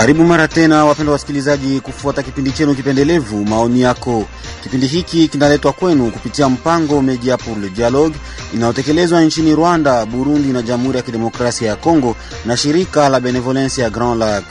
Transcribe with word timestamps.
Karibu 0.00 0.24
mara 0.24 0.48
tena 0.48 0.84
wapendwa 0.84 1.12
wasikilizaji, 1.12 1.80
kufuata 1.80 2.22
kipindi 2.22 2.50
chenu 2.52 2.74
kipendelevu 2.74 3.44
maoni 3.44 3.80
yako. 3.80 4.26
Kipindi 4.62 4.86
hiki 4.86 5.28
kinaletwa 5.28 5.72
kwenu 5.72 6.10
kupitia 6.10 6.48
mpango 6.48 7.02
Media 7.02 7.38
Dialogue 7.74 8.16
inayotekelezwa 8.54 9.22
nchini 9.24 9.54
Rwanda, 9.54 10.06
Burundi 10.06 10.48
na 10.48 10.62
Jamhuri 10.62 10.96
ya 10.96 11.02
Kidemokrasia 11.02 11.68
ya 11.68 11.76
Kongo 11.76 12.16
na 12.46 12.56
shirika 12.56 13.08
la 13.08 13.20
Benevolence 13.20 13.82
ya 13.82 13.90
Grand 13.90 14.18
Lac. 14.20 14.44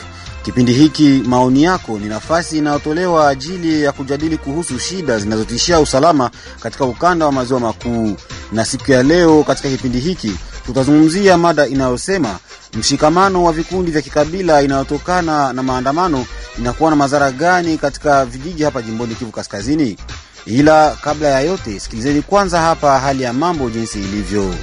Kipindi 0.43 0.73
hiki 0.73 1.21
maoni 1.25 1.63
yako 1.63 1.99
ni 1.99 2.05
nafasi 2.05 2.57
inayotolewa 2.57 3.29
ajili 3.29 3.83
ya 3.83 3.91
kujadili 3.91 4.37
kuhusu 4.37 4.79
shida 4.79 5.19
zinazotishia 5.19 5.79
usalama 5.79 6.29
katika 6.59 6.85
ukanda 6.85 7.25
wa 7.25 7.31
maziwa 7.31 7.59
makuu, 7.59 8.15
na 8.51 8.65
siku 8.65 8.91
ya 8.91 9.03
leo 9.03 9.43
katika 9.43 9.69
kipindi 9.69 9.99
hiki 9.99 10.31
tutazungumzia 10.69 11.37
mada 11.37 11.67
inayosema 11.67 12.39
mshikamano 12.73 13.43
wa 13.43 13.51
vikundi 13.53 13.91
vya 13.91 14.01
kikabila 14.01 14.61
inayotokana 14.61 15.53
na 15.53 15.63
maandamano 15.63 16.25
inakuwa 16.59 16.89
na 16.89 16.95
madhara 16.95 17.31
gani 17.31 17.77
katika 17.77 18.25
vijiji 18.25 18.63
hapa 18.63 18.81
jimboni 18.81 19.15
Kivu 19.15 19.31
Kaskazini. 19.31 19.97
Ila 20.45 20.97
kabla 21.03 21.27
ya 21.27 21.39
yote, 21.41 21.79
sikilizeni 21.79 22.21
kwanza 22.21 22.61
hapa 22.61 22.99
hali 22.99 23.23
ya 23.23 23.33
mambo 23.33 23.69
jinsi 23.69 23.99
ilivyo. 23.99 24.55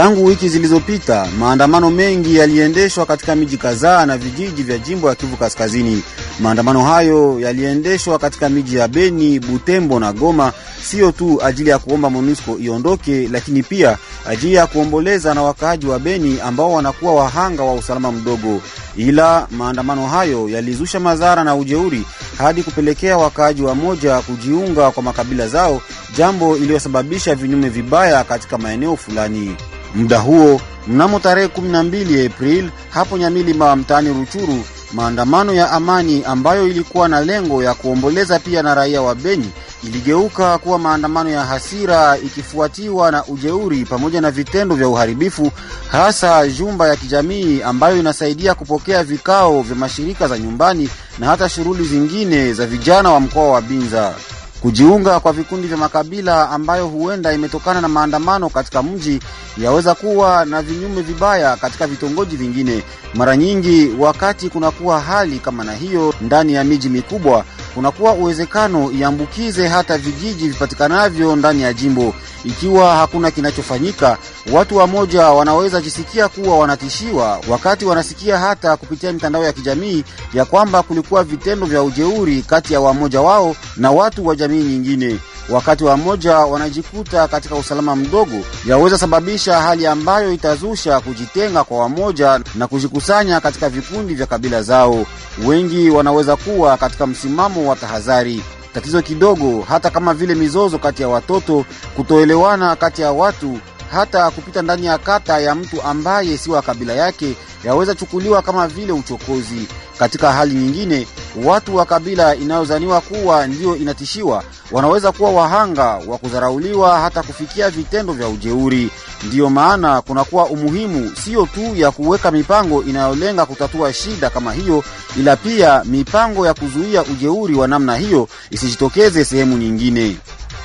Tangu 0.00 0.24
wiki 0.24 0.48
zilizopita 0.48 1.26
maandamano 1.38 1.90
mengi 1.90 2.36
yaliendeshwa 2.36 3.06
katika 3.06 3.34
miji 3.36 3.56
kadhaa 3.56 4.06
na 4.06 4.18
vijiji 4.18 4.62
vya 4.62 4.78
jimbo 4.78 5.08
ya 5.08 5.14
Kivu 5.14 5.36
Kaskazini. 5.36 6.02
Maandamano 6.40 6.82
hayo 6.84 7.40
yaliendeshwa 7.40 8.18
katika 8.18 8.48
miji 8.48 8.76
ya 8.76 8.88
Beni, 8.88 9.40
Butembo 9.40 10.00
na 10.00 10.12
Goma, 10.12 10.52
sio 10.82 11.12
tu 11.12 11.42
ajili 11.44 11.70
ya 11.70 11.78
kuomba 11.78 12.10
MONUSCO 12.10 12.58
iondoke, 12.58 13.28
lakini 13.32 13.62
pia 13.62 13.98
ajili 14.28 14.54
ya 14.54 14.66
kuomboleza 14.66 15.34
na 15.34 15.42
wakaaji 15.42 15.86
wa 15.86 15.98
Beni 15.98 16.40
ambao 16.40 16.72
wanakuwa 16.72 17.14
wahanga 17.14 17.62
wa 17.62 17.74
usalama 17.74 18.12
mdogo. 18.12 18.60
Ila 18.96 19.46
maandamano 19.50 20.06
hayo 20.06 20.48
yalizusha 20.48 21.00
madhara 21.00 21.44
na 21.44 21.54
ujeuri 21.56 22.04
hadi 22.38 22.62
kupelekea 22.62 23.18
wakaaji 23.18 23.62
wa 23.62 23.74
moja 23.74 24.20
kujiunga 24.20 24.90
kwa 24.90 25.02
makabila 25.02 25.48
zao, 25.48 25.80
jambo 26.16 26.56
iliyosababisha 26.56 27.34
vinyume 27.34 27.68
vibaya 27.68 28.24
katika 28.24 28.58
maeneo 28.58 28.96
fulani. 28.96 29.56
Muda 29.94 30.18
huo 30.18 30.60
mnamo 30.86 31.18
tarehe 31.20 31.46
12 31.48 32.26
Aprili 32.26 32.70
hapo 32.90 33.18
Nyamilima 33.18 33.76
mtaani 33.76 34.08
Ruchuru, 34.08 34.64
maandamano 34.92 35.52
ya 35.54 35.70
amani 35.70 36.24
ambayo 36.24 36.68
ilikuwa 36.68 37.08
na 37.08 37.20
lengo 37.20 37.62
ya 37.62 37.74
kuomboleza 37.74 38.38
pia 38.38 38.62
na 38.62 38.74
raia 38.74 39.02
wa 39.02 39.14
Beni 39.14 39.50
iligeuka 39.84 40.58
kuwa 40.58 40.78
maandamano 40.78 41.30
ya 41.30 41.44
hasira 41.44 42.18
ikifuatiwa 42.18 43.10
na 43.10 43.24
ujeuri 43.24 43.84
pamoja 43.84 44.20
na 44.20 44.30
vitendo 44.30 44.74
vya 44.74 44.88
uharibifu, 44.88 45.50
hasa 45.90 46.48
jumba 46.48 46.88
ya 46.88 46.96
kijamii 46.96 47.62
ambayo 47.62 47.96
inasaidia 47.98 48.54
kupokea 48.54 49.04
vikao 49.04 49.62
vya 49.62 49.76
mashirika 49.76 50.28
za 50.28 50.38
nyumbani 50.38 50.88
na 51.18 51.26
hata 51.26 51.48
shughuli 51.48 51.84
zingine 51.84 52.52
za 52.52 52.66
vijana 52.66 53.10
wa 53.12 53.20
mkoa 53.20 53.48
wa 53.52 53.62
Binza. 53.62 54.14
Kujiunga 54.60 55.20
kwa 55.20 55.32
vikundi 55.32 55.68
vya 55.68 55.76
makabila 55.76 56.50
ambayo 56.50 56.86
huenda 56.86 57.32
imetokana 57.32 57.80
na 57.80 57.88
maandamano 57.88 58.48
katika 58.48 58.82
mji 58.82 59.20
yaweza 59.58 59.94
kuwa 59.94 60.44
na 60.44 60.62
vinyume 60.62 61.02
vibaya 61.02 61.56
katika 61.56 61.86
vitongoji 61.86 62.36
vingine. 62.36 62.82
Mara 63.14 63.36
nyingi 63.36 63.90
wakati 63.98 64.48
kunakuwa 64.50 65.00
hali 65.00 65.38
kama 65.38 65.64
na 65.64 65.72
hiyo 65.72 66.14
ndani 66.20 66.52
ya 66.54 66.64
miji 66.64 66.88
mikubwa, 66.88 67.44
kunakuwa 67.74 68.12
uwezekano 68.12 68.90
iambukize 68.90 69.68
hata 69.68 69.98
vijiji 69.98 70.48
vipatikanavyo 70.48 71.36
ndani 71.36 71.62
ya 71.62 71.72
jimbo. 71.72 72.14
Ikiwa 72.44 72.96
hakuna 72.96 73.30
kinachofanyika, 73.30 74.18
watu 74.52 74.76
wamoja 74.76 75.22
wanaweza 75.28 75.80
jisikia 75.80 76.28
kuwa 76.28 76.58
wanatishiwa, 76.58 77.40
wakati 77.48 77.84
wanasikia 77.84 78.38
hata 78.38 78.76
kupitia 78.76 79.12
mitandao 79.12 79.44
ya 79.44 79.52
kijamii 79.52 80.04
ya 80.34 80.44
kwamba 80.44 80.82
kulikuwa 80.82 81.24
vitendo 81.24 81.66
vya 81.66 81.82
ujeuri 81.82 82.42
kati 82.42 82.72
ya 82.72 82.80
wamoja 82.80 83.20
wao 83.20 83.56
na 83.76 83.90
watu 83.90 84.26
wa 84.26 84.36
jamii 84.36 84.62
nyingine. 84.62 85.18
Wakati 85.50 85.84
wamoja 85.84 86.36
wanajikuta 86.38 87.28
katika 87.28 87.54
usalama 87.54 87.96
mdogo, 87.96 88.36
yaweza 88.66 88.98
sababisha 88.98 89.60
hali 89.60 89.86
ambayo 89.86 90.32
itazusha 90.32 91.00
kujitenga 91.00 91.64
kwa 91.64 91.78
wamoja 91.78 92.40
na 92.54 92.66
kujikusanya 92.66 93.40
katika 93.40 93.68
vikundi 93.68 94.14
vya 94.14 94.26
kabila 94.26 94.62
zao. 94.62 95.06
Wengi 95.46 95.90
wanaweza 95.90 96.36
kuwa 96.36 96.76
katika 96.76 97.06
msimamo 97.06 97.68
wa 97.70 97.76
tahadhari. 97.76 98.42
Tatizo 98.74 99.02
kidogo, 99.02 99.64
hata 99.68 99.90
kama 99.90 100.14
vile 100.14 100.34
mizozo 100.34 100.78
kati 100.78 101.02
ya 101.02 101.08
watoto, 101.08 101.64
kutoelewana 101.96 102.76
kati 102.76 103.02
ya 103.02 103.12
watu, 103.12 103.58
hata 103.92 104.30
kupita 104.30 104.62
ndani 104.62 104.86
ya 104.86 104.98
kata 104.98 105.40
ya 105.40 105.54
mtu 105.54 105.82
ambaye 105.82 106.38
si 106.38 106.50
wa 106.50 106.62
kabila 106.62 106.92
yake, 106.92 107.34
yaweza 107.64 107.94
chukuliwa 107.94 108.42
kama 108.42 108.68
vile 108.68 108.92
uchokozi. 108.92 109.68
Katika 109.98 110.32
hali 110.32 110.54
nyingine, 110.54 111.06
watu 111.44 111.76
wa 111.76 111.84
kabila 111.86 112.34
inayozaniwa 112.34 113.00
kuwa 113.00 113.46
ndiyo 113.46 113.76
inatishiwa 113.76 114.44
wanaweza 114.70 115.12
kuwa 115.12 115.30
wahanga 115.30 115.84
wa 116.06 116.18
kudharauliwa 116.18 117.00
hata 117.00 117.22
kufikia 117.22 117.70
vitendo 117.70 118.12
vya 118.12 118.28
ujeuri. 118.28 118.90
Ndiyo 119.22 119.50
maana 119.50 120.02
kunakuwa 120.02 120.46
umuhimu 120.46 121.12
siyo 121.24 121.46
tu 121.54 121.76
ya 121.76 121.90
kuweka 121.90 122.30
mipango 122.30 122.82
inayolenga 122.82 123.46
kutatua 123.46 123.92
shida 123.92 124.30
kama 124.30 124.52
hiyo, 124.52 124.84
ila 125.18 125.36
pia 125.36 125.84
mipango 125.84 126.46
ya 126.46 126.54
kuzuia 126.54 127.02
ujeuri 127.02 127.54
wa 127.54 127.68
namna 127.68 127.96
hiyo 127.96 128.28
isijitokeze 128.50 129.24
sehemu 129.24 129.58
nyingine. 129.58 130.16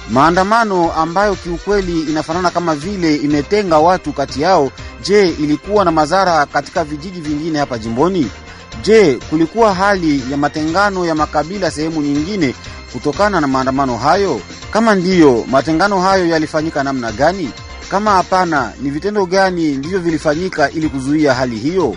Maandamano 0.09 0.91
ambayo 0.93 1.35
kiukweli 1.35 1.99
inafanana 2.01 2.51
kama 2.51 2.75
vile 2.75 3.15
imetenga 3.15 3.77
watu 3.79 4.13
kati 4.13 4.41
yao, 4.41 4.71
je, 5.01 5.29
ilikuwa 5.29 5.85
na 5.85 5.91
madhara 5.91 6.45
katika 6.45 6.83
vijiji 6.83 7.21
vingine 7.21 7.59
hapa 7.59 7.77
jimboni? 7.77 8.31
Je, 8.83 9.19
kulikuwa 9.29 9.73
hali 9.73 10.23
ya 10.31 10.37
matengano 10.37 11.05
ya 11.05 11.15
makabila 11.15 11.71
sehemu 11.71 12.01
nyingine 12.01 12.55
kutokana 12.93 13.41
na 13.41 13.47
maandamano 13.47 13.97
hayo? 13.97 14.41
Kama 14.73 14.95
ndiyo, 14.95 15.45
matengano 15.51 16.01
hayo 16.01 16.25
yalifanyika 16.27 16.83
namna 16.83 17.11
gani? 17.11 17.49
Kama 17.91 18.11
hapana, 18.11 18.71
ni 18.81 18.89
vitendo 18.89 19.25
gani 19.25 19.71
ndivyo 19.71 19.99
vilifanyika 19.99 20.69
ili 20.71 20.89
kuzuia 20.89 21.33
hali 21.33 21.55
hiyo? 21.55 21.95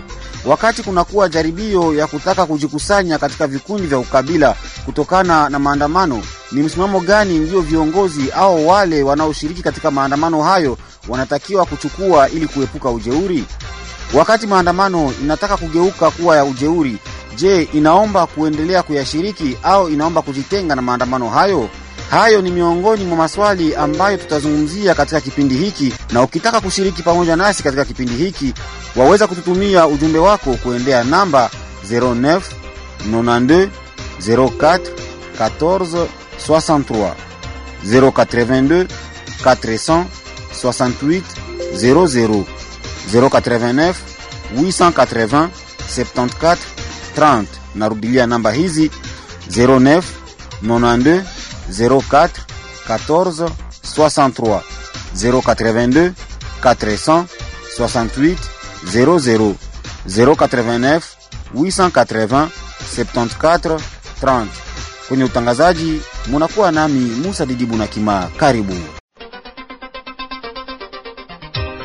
Wakati 0.49 0.83
kunakuwa 0.83 1.29
jaribio 1.29 1.95
ya 1.95 2.07
kutaka 2.07 2.45
kujikusanya 2.45 3.17
katika 3.17 3.47
vikundi 3.47 3.87
vya 3.87 3.97
ukabila 3.99 4.55
kutokana 4.85 5.49
na 5.49 5.59
maandamano, 5.59 6.21
ni 6.51 6.63
msimamo 6.63 6.99
gani 6.99 7.37
ndio 7.39 7.61
viongozi 7.61 8.31
au 8.31 8.67
wale 8.67 9.03
wanaoshiriki 9.03 9.61
katika 9.63 9.91
maandamano 9.91 10.43
hayo 10.43 10.77
wanatakiwa 11.07 11.65
kuchukua 11.65 12.29
ili 12.29 12.47
kuepuka 12.47 12.89
ujeuri? 12.89 13.45
Wakati 14.13 14.47
maandamano 14.47 15.13
inataka 15.21 15.57
kugeuka 15.57 16.11
kuwa 16.11 16.35
ya 16.35 16.45
ujeuri, 16.45 16.97
je, 17.35 17.63
inaomba 17.73 18.27
kuendelea 18.27 18.83
kuyashiriki 18.83 19.57
au 19.63 19.89
inaomba 19.89 20.21
kujitenga 20.21 20.75
na 20.75 20.81
maandamano 20.81 21.29
hayo? 21.29 21.69
Hayo 22.09 22.41
ni 22.41 22.51
miongoni 22.51 23.05
mwa 23.05 23.17
maswali 23.17 23.75
ambayo 23.75 24.17
tutazungumzia 24.17 24.95
katika 24.95 25.21
kipindi 25.21 25.55
hiki, 25.55 25.93
na 26.11 26.23
ukitaka 26.23 26.61
kushiriki 26.61 27.03
pamoja 27.03 27.35
nasi 27.35 27.63
katika 27.63 27.85
kipindi 27.85 28.13
hiki, 28.13 28.53
waweza 28.95 29.27
kututumia 29.27 29.87
ujumbe 29.87 30.19
wako 30.19 30.53
kuendea 30.53 31.03
namba 31.03 31.49
09 31.91 32.41
92 33.11 33.67
04 34.21 34.79
14 35.39 36.05
63 36.47 37.13
082 37.85 38.85
400 39.43 40.03
68 40.63 41.21
00 41.75 42.43
089 43.13 43.93
880 44.55 45.47
74 45.97 46.57
30. 47.17 47.43
Narudilia 47.75 48.27
namba 48.27 48.51
hizi 48.51 48.91
09 49.51 50.01
92 50.63 51.21
04 51.69 52.29
14 52.87 53.49
63 53.83 54.61
082 55.15 56.11
400 56.61 57.23
68 57.77 58.35
00 58.85 59.53
089 60.07 61.01
880 61.55 62.47
74 62.95 63.79
30. 64.21 64.45
Kwenye 65.07 65.23
utangazaji 65.23 66.01
munakuwa 66.27 66.71
nami 66.71 66.99
Musa 66.99 67.45
Didibu 67.45 67.75
na 67.77 67.87
Kima. 67.87 68.29
Karibu. 68.37 68.75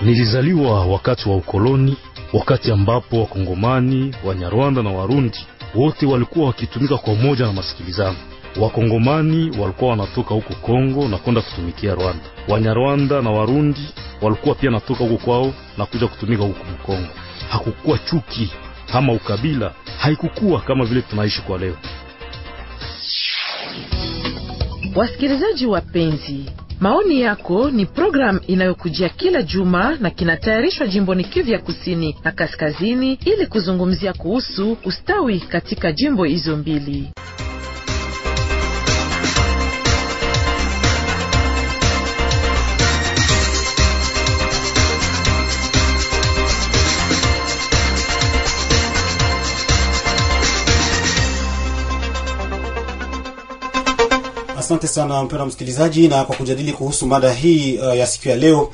Nilizaliwa 0.03 0.87
wakati 0.87 1.29
wa 1.29 1.37
ukoloni, 1.37 1.97
wakati 2.33 2.73
ambapo 2.73 3.21
Wakongomani, 3.21 4.15
Wanyarwanda 4.25 4.83
na 4.83 4.91
Warundi 4.91 5.47
wote 5.75 6.07
walikuwa 6.07 6.47
wakitumika 6.47 6.97
kwa 6.97 7.13
umoja 7.13 7.47
na 7.47 7.53
masikilizano. 7.53 8.17
Wakongomani 8.61 9.59
walikuwa 9.59 9.91
wanatoka 9.91 10.35
huko 10.35 10.55
Kongo 10.55 11.09
na 11.09 11.19
kwenda 11.19 11.41
kutumikia 11.43 11.95
Rwanda. 11.95 12.25
Wanyarwanda 12.49 13.23
na 13.23 13.31
Warundi 13.31 13.89
walikuwa 14.23 14.55
pia 14.55 14.71
natoka 14.71 15.05
huko 15.05 15.25
kwao 15.25 15.55
na 15.79 15.87
kuja 15.87 16.07
kutumika 16.09 16.43
huko 16.43 16.65
Mkongo. 16.65 17.09
Hakukuwa 17.49 17.99
chuki 17.99 18.51
ama 18.93 19.13
ukabila, 19.13 19.73
haikukuwa 19.99 20.61
kama 20.61 20.85
vile 20.85 21.03
tunaishi 21.03 21.43
kwa 21.43 21.59
leo. 21.59 21.77
Wasikilizaji 24.95 25.67
wapenzi, 25.67 26.51
maoni 26.81 27.21
yako 27.21 27.71
ni 27.71 27.87
programu 27.87 28.41
inayokujia 28.47 29.09
kila 29.09 29.43
juma 29.43 29.97
na 30.01 30.11
kinatayarishwa 30.11 30.87
jimboni 30.87 31.25
Kivu 31.25 31.51
ya 31.51 31.59
kusini 31.59 32.17
na 32.25 32.33
kaskazini 32.33 33.19
ili 33.25 33.47
kuzungumzia 33.47 34.13
kuhusu 34.13 34.77
ustawi 34.85 35.41
katika 35.41 35.93
jimbo 35.93 36.25
hizo 36.25 36.57
mbili. 36.57 37.11
Asante 54.75 54.89
sana 54.95 55.23
mpendwa 55.25 55.47
msikilizaji, 55.47 56.09
na 56.09 56.25
kwa 56.25 56.37
kujadili 56.37 56.73
kuhusu 56.73 57.07
mada 57.07 57.33
hii 57.33 57.79
uh, 57.79 57.97
ya 57.99 58.07
siku 58.07 58.29
ya 58.29 58.37
leo 58.37 58.71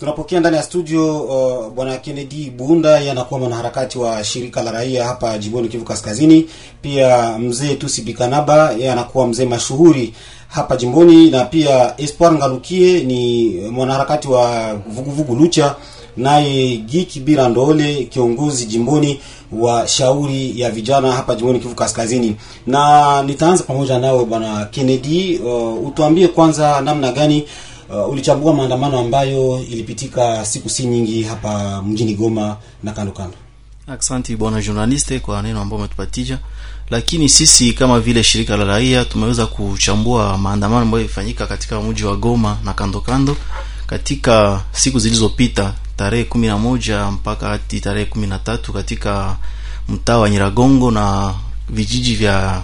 tunapokea 0.00 0.40
ndani 0.40 0.56
ya 0.56 0.62
studio 0.62 1.20
uh, 1.22 1.72
bwana 1.72 1.96
Kennedy 1.96 2.50
Bunda, 2.50 2.98
yeye 2.98 3.10
anakuwa 3.10 3.40
mwanaharakati 3.40 3.98
wa 3.98 4.24
shirika 4.24 4.62
la 4.62 4.70
raia 4.72 5.04
hapa 5.04 5.38
jimboni 5.38 5.68
Kivu 5.68 5.84
Kaskazini. 5.84 6.46
Pia 6.82 7.38
mzee 7.38 7.74
Tusi 7.74 8.02
Bikanaba, 8.02 8.72
yeye 8.72 8.92
anakuwa 8.92 9.26
mzee 9.26 9.44
mashuhuri 9.44 10.14
hapa 10.48 10.76
jimboni, 10.76 11.30
na 11.30 11.44
pia 11.44 12.00
Espoir 12.00 12.32
Ngalukie 12.32 13.00
ni 13.02 13.48
mwanaharakati 13.70 14.28
wa 14.28 14.74
vuguvugu 14.74 15.34
Lucha, 15.34 15.74
naye 16.16 16.76
Giki 16.76 17.20
Bila 17.20 17.48
Ndole 17.48 18.04
kiongozi 18.04 18.66
jimboni 18.66 19.20
wa 19.52 19.88
shauri 19.88 20.60
ya 20.60 20.70
vijana 20.70 21.12
hapa 21.12 21.34
jimboni 21.34 21.60
Kivu 21.60 21.74
Kaskazini. 21.74 22.36
Na 22.66 23.22
nitaanza 23.22 23.64
pamoja 23.64 23.98
nawe 23.98 24.24
bwana 24.24 24.64
Kennedy, 24.64 25.36
uh, 25.36 25.86
utuambie 25.88 26.28
kwanza 26.28 26.80
namna 26.80 27.12
gani 27.12 27.44
uh, 27.90 28.08
ulichambua 28.12 28.54
maandamano 28.54 28.98
ambayo 28.98 29.60
ilipitika 29.70 30.44
siku 30.44 30.68
si 30.68 30.86
nyingi 30.86 31.22
hapa 31.22 31.82
mjini 31.82 32.14
Goma 32.14 32.56
na 32.82 32.92
kando 32.92 33.12
kando. 33.12 33.34
Asante 33.86 34.36
bwana 34.36 34.62
journaliste 34.62 35.18
kwa 35.20 35.42
neno 35.42 35.60
ambao 35.60 35.78
umetupatia, 35.78 36.38
lakini 36.90 37.28
sisi 37.28 37.72
kama 37.72 38.00
vile 38.00 38.22
shirika 38.24 38.56
la 38.56 38.64
raia 38.64 39.04
tumeweza 39.04 39.46
kuchambua 39.46 40.38
maandamano 40.38 40.80
ambayo 40.82 41.04
ilifanyika 41.04 41.46
katika 41.46 41.80
mji 41.80 42.04
wa 42.04 42.16
Goma 42.16 42.56
na 42.64 42.72
kando 42.72 43.00
kando 43.00 43.36
katika 43.86 44.60
siku 44.72 44.98
zilizopita 44.98 45.74
tarehe 45.96 46.24
kumi 46.24 46.46
na 46.46 46.58
moja 46.58 47.10
mpaka 47.10 47.48
hadi 47.48 47.80
tarehe 47.80 48.06
kumi 48.06 48.26
na 48.26 48.38
tatu 48.38 48.72
katika 48.72 49.36
mtaa 49.88 50.18
wa 50.18 50.30
Nyiragongo 50.30 50.90
na 50.90 51.34
vijiji 51.68 52.14
vya 52.14 52.62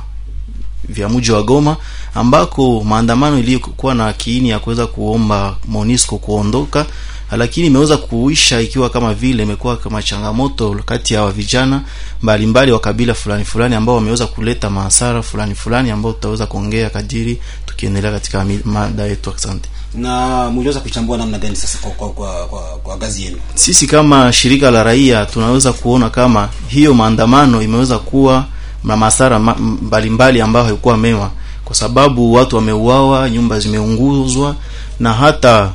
vya 0.88 1.08
mji 1.08 1.32
wa 1.32 1.42
Goma 1.42 1.76
ambako 2.14 2.84
maandamano 2.84 3.38
iliyokuwa 3.38 3.94
na 3.94 4.12
kiini 4.12 4.48
ya 4.48 4.58
kuweza 4.58 4.86
kuomba 4.86 5.56
Monisco 5.66 6.18
kuondoka, 6.18 6.86
lakini 7.32 7.66
imeweza 7.66 7.96
kuisha 7.96 8.60
ikiwa 8.60 8.90
kama 8.90 9.14
vile 9.14 9.42
imekuwa 9.42 9.76
kama 9.76 10.02
changamoto 10.02 10.80
kati 10.86 11.14
ya 11.14 11.30
vijana 11.30 11.82
mbalimbali 12.22 12.72
wa 12.72 12.80
kabila 12.80 13.14
fulani 13.14 13.44
fulani 13.44 13.74
ambao 13.74 13.94
wameweza 13.94 14.26
kuleta 14.26 14.70
maasara 14.70 15.22
fulani 15.22 15.54
fulani 15.54 15.90
ambao 15.90 16.12
tutaweza 16.12 16.46
kuongea 16.46 16.90
kadiri 16.90 17.40
tukiendelea 17.66 18.10
katika 18.12 18.46
mada 18.64 19.02
yetu. 19.06 19.32
Asante. 19.36 19.68
Na 19.94 20.50
mliweza 20.50 20.80
kuchambua 20.80 21.18
namna 21.18 21.38
gani 21.38 21.56
sasa 21.56 21.78
kwa 21.78 21.90
kwa, 21.90 22.08
kwa, 22.10 22.46
kwa, 22.46 22.60
kwa 22.60 22.96
gazi 22.96 23.22
yenu? 23.24 23.36
Sisi 23.54 23.86
kama 23.86 24.32
shirika 24.32 24.70
la 24.70 24.82
raia 24.82 25.26
tunaweza 25.26 25.72
kuona 25.72 26.10
kama 26.10 26.48
hiyo 26.68 26.94
maandamano 26.94 27.62
imeweza 27.62 27.98
kuwa 27.98 28.44
na 28.84 28.96
masara 28.96 29.38
mbalimbali 29.38 30.40
ambayo 30.40 30.64
haikuwa 30.66 30.96
mema, 30.96 31.30
kwa 31.64 31.74
sababu 31.76 32.32
watu 32.32 32.56
wameuawa, 32.56 33.30
nyumba 33.30 33.60
zimeunguzwa 33.60 34.56
na 35.00 35.12
hata 35.12 35.72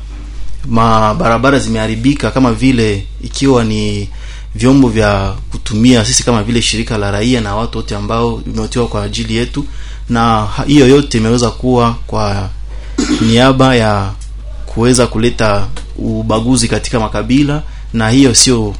mabarabara 0.68 1.58
zimeharibika, 1.58 2.30
kama 2.30 2.52
vile 2.52 3.06
ikiwa 3.24 3.64
ni 3.64 4.08
vyombo 4.54 4.88
vya 4.88 5.34
kutumia 5.50 6.04
sisi 6.04 6.22
kama 6.24 6.42
vile 6.42 6.62
shirika 6.62 6.98
la 6.98 7.10
raia 7.10 7.40
na 7.40 7.56
watu 7.56 7.78
wote 7.78 7.96
ambao 7.96 8.36
vimetiwa 8.36 8.86
kwa 8.86 9.02
ajili 9.02 9.36
yetu, 9.36 9.64
na 10.08 10.48
hiyo 10.66 10.88
yote 10.88 11.18
imeweza 11.18 11.50
kuwa 11.50 11.94
kwa 12.06 12.48
niaba 13.20 13.74
ya 13.76 14.12
kuweza 14.66 15.06
kuleta 15.06 15.66
ubaguzi 15.98 16.68
katika 16.68 17.00
makabila, 17.00 17.62
na 17.92 18.10
hiyo 18.10 18.34
sio 18.34 18.74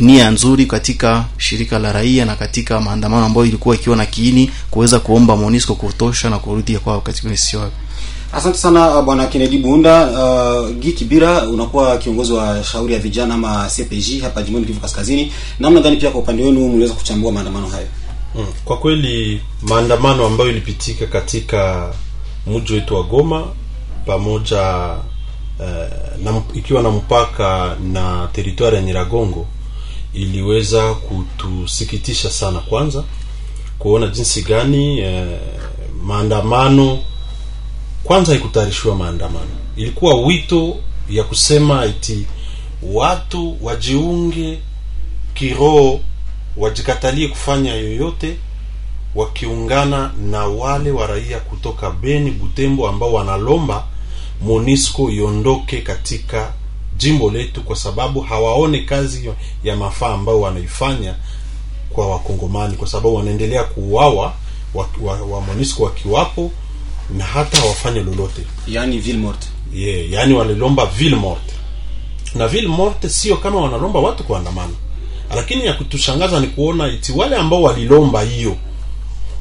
nia 0.00 0.30
nzuri 0.30 0.66
katika 0.66 1.24
shirika 1.38 1.78
la 1.78 1.92
raia 1.92 2.24
na 2.24 2.36
katika 2.36 2.80
maandamano 2.80 3.24
ambayo 3.26 3.46
ilikuwa 3.46 3.74
ikiwa 3.74 3.96
na 3.96 4.06
kiini 4.06 4.50
kuweza 4.70 4.98
kuomba 5.00 5.36
Monisco 5.36 5.74
kutosha 5.74 6.30
na 6.30 6.38
kurudi 6.38 6.78
kwao 6.78 7.00
katika 7.00 7.36
sio. 7.36 7.70
Asante 8.32 8.58
sana 8.58 9.02
bwana 9.02 9.26
Kennedy 9.26 9.58
Bunda. 9.58 10.06
Uh, 10.10 10.70
Giki 10.70 11.04
Bira, 11.04 11.48
unakuwa 11.48 11.98
kiongozi 11.98 12.32
wa 12.32 12.64
shauri 12.64 12.92
ya 12.92 12.98
vijana 12.98 13.34
ama 13.34 13.70
CPJ 13.76 14.20
hapa 14.22 14.42
jimboni 14.42 14.66
Kivu 14.66 14.80
Kaskazini. 14.80 15.32
Namna 15.58 15.80
gani 15.80 15.96
pia 15.96 16.10
kwa 16.10 16.20
upande 16.20 16.44
wenu 16.44 16.68
mliweza 16.68 16.94
kuchambua 16.94 17.32
maandamano 17.32 17.66
hayo? 17.68 17.86
Mm, 18.34 18.46
kwa 18.64 18.76
kweli 18.76 19.40
maandamano 19.62 20.26
ambayo 20.26 20.50
ilipitika 20.50 21.06
katika 21.06 21.90
mji 22.46 22.72
wetu 22.74 22.94
wa 22.94 23.02
Goma 23.02 23.46
pamoja 24.06 24.60
uh, 25.58 26.22
na, 26.24 26.42
ikiwa 26.54 26.82
na 26.82 26.90
mpaka 26.90 27.76
na 27.92 28.28
teritwari 28.32 28.76
ya 28.76 28.82
Nyiragongo 28.82 29.46
iliweza 30.14 30.94
kutusikitisha 30.94 32.30
sana, 32.30 32.58
kwanza 32.60 33.04
kuona 33.78 34.06
jinsi 34.06 34.42
gani 34.42 34.98
eh, 34.98 35.38
maandamano 36.02 36.98
kwanza 38.04 38.32
haikutayarishiwa 38.32 38.96
maandamano, 38.96 39.50
ilikuwa 39.76 40.14
wito 40.14 40.76
ya 41.10 41.24
kusema 41.24 41.86
iti 41.86 42.26
watu 42.82 43.56
wajiunge 43.62 44.58
kiroho, 45.34 46.00
wajikatalie 46.56 47.28
kufanya 47.28 47.74
yoyote, 47.74 48.36
wakiungana 49.14 50.12
na 50.30 50.46
wale 50.46 50.90
wa 50.90 51.06
raia 51.06 51.40
kutoka 51.40 51.90
Beni, 51.90 52.30
Butembo 52.30 52.88
ambao 52.88 53.12
wanalomba 53.12 53.84
Monisco 54.42 55.10
iondoke 55.10 55.80
katika 55.80 56.52
jimbo 56.96 57.30
letu 57.30 57.62
kwa 57.62 57.76
sababu 57.76 58.20
hawaone 58.20 58.78
kazi 58.78 59.30
ya 59.64 59.76
mafaa 59.76 60.14
ambayo 60.14 60.40
wanaifanya 60.40 61.14
kwa 61.90 62.08
wakongomani 62.10 62.76
kwa 62.76 62.88
sababu 62.88 63.14
wanaendelea 63.14 63.64
kuuawa 63.64 64.32
wa, 64.74 64.88
wa, 65.02 65.22
wa 65.22 65.40
Monisco 65.40 65.82
wakiwapo 65.84 66.50
na 67.16 67.24
hata 67.24 67.58
hawafanye 67.58 68.00
lolote. 68.00 68.42
Yani 68.68 68.98
ville 68.98 69.18
morte 69.18 69.48
yeah, 69.74 70.10
yani 70.12 70.34
walilomba 70.34 70.86
ville 70.86 71.16
morte 71.16 71.54
na 72.34 72.48
ville 72.48 72.68
morte 72.68 73.08
sio 73.08 73.36
kama 73.36 73.60
wanalomba 73.60 74.00
watu 74.00 74.24
kuandamana. 74.24 74.72
Lakini 75.34 75.66
ya 75.66 75.72
kutushangaza 75.72 76.40
ni 76.40 76.46
kuona 76.46 76.88
iti 76.88 77.12
wale 77.12 77.36
ambao 77.36 77.62
walilomba 77.62 78.22
hiyo 78.22 78.56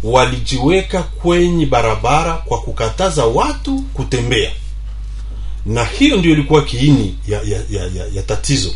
walijiweka 0.03 1.03
kwenye 1.03 1.65
barabara 1.65 2.33
kwa 2.33 2.61
kukataza 2.61 3.25
watu 3.25 3.81
kutembea. 3.93 4.51
Na 5.65 5.85
hiyo 5.85 6.17
ndio 6.17 6.31
ilikuwa 6.31 6.61
kiini 6.61 7.15
ya, 7.27 7.37
ya, 7.41 7.57
ya, 7.69 7.83
ya, 7.95 8.05
ya 8.13 8.23
tatizo. 8.23 8.69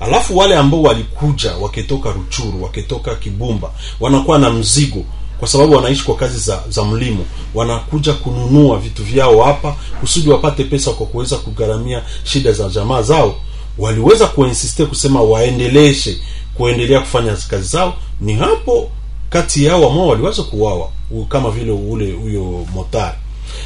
Alafu 0.00 0.36
wale 0.36 0.56
ambao 0.56 0.82
walikuja 0.82 1.52
wakitoka 1.56 2.12
ruchuru 2.12 2.62
wakitoka 2.62 3.14
kibumba 3.14 3.70
wanakuwa 4.00 4.38
na 4.38 4.50
mzigo 4.50 5.04
kwa 5.38 5.48
sababu 5.48 5.72
wanaishi 5.72 6.04
kwa 6.04 6.16
kazi 6.16 6.38
za, 6.38 6.62
za 6.68 6.84
mlimo. 6.84 7.24
Wanakuja 7.54 8.12
kununua 8.12 8.78
vitu 8.78 9.04
vyao 9.04 9.42
hapa 9.42 9.76
kusudi 10.00 10.28
wapate 10.30 10.64
pesa 10.64 10.90
kwa 10.90 11.06
kuweza 11.06 11.36
kugharamia 11.36 12.02
shida 12.24 12.52
za 12.52 12.68
jamaa 12.68 13.02
zao. 13.02 13.36
Waliweza 13.78 14.26
kuinsiste 14.26 14.86
kusema 14.86 15.22
waendeleshe 15.22 16.18
kuendelea 16.54 17.00
kufanya 17.00 17.36
kazi 17.50 17.68
zao. 17.68 17.94
Ni 18.20 18.32
hapo 18.34 18.90
kati 19.34 19.64
yao 19.64 19.88
ambao 19.90 20.06
waliweza 20.08 20.42
kuuawa 20.42 20.90
kama 21.28 21.50
vile 21.50 21.72
ule 21.72 22.12
huyo 22.12 22.66
motari. 22.74 23.16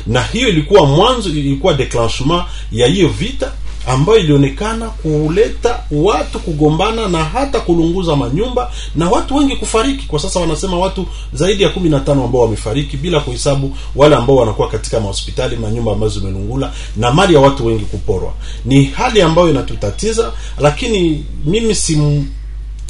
Na 0.06 0.22
hiyo 0.22 0.48
ilikuwa 0.48 0.86
mwanzo 0.86 1.28
ilikuwa 1.28 1.74
declenchement 1.74 2.42
ya 2.72 2.86
hiyo 2.86 3.08
vita 3.08 3.52
ambayo 3.86 4.18
ilionekana 4.18 4.88
kuleta 4.88 5.80
watu 5.90 6.38
kugombana 6.40 7.08
na 7.08 7.24
hata 7.24 7.60
kulunguza 7.60 8.16
manyumba 8.16 8.72
na 8.94 9.10
watu 9.10 9.36
wengi 9.36 9.56
kufariki. 9.56 10.06
Kwa 10.06 10.18
sasa 10.20 10.40
wanasema 10.40 10.78
watu 10.78 11.06
zaidi 11.32 11.62
ya 11.62 11.68
kumi 11.68 11.88
na 11.88 12.00
tano 12.00 12.24
ambao 12.24 12.40
wamefariki 12.42 12.96
bila 12.96 13.20
kuhesabu 13.20 13.76
wale 13.96 14.16
ambao 14.16 14.36
wanakuwa 14.36 14.68
katika 14.68 15.00
mahospitali 15.00 15.56
manyumba 15.56 15.92
ambazo 15.92 16.20
zimelungula 16.20 16.72
na 16.96 17.10
mali 17.12 17.34
ya 17.34 17.40
watu 17.40 17.66
wengi 17.66 17.84
kuporwa. 17.84 18.32
Ni 18.64 18.84
hali 18.84 19.22
ambayo 19.22 19.50
inatutatiza 19.50 20.32
lakini 20.58 21.24
mimi 21.44 21.74
si 21.74 22.22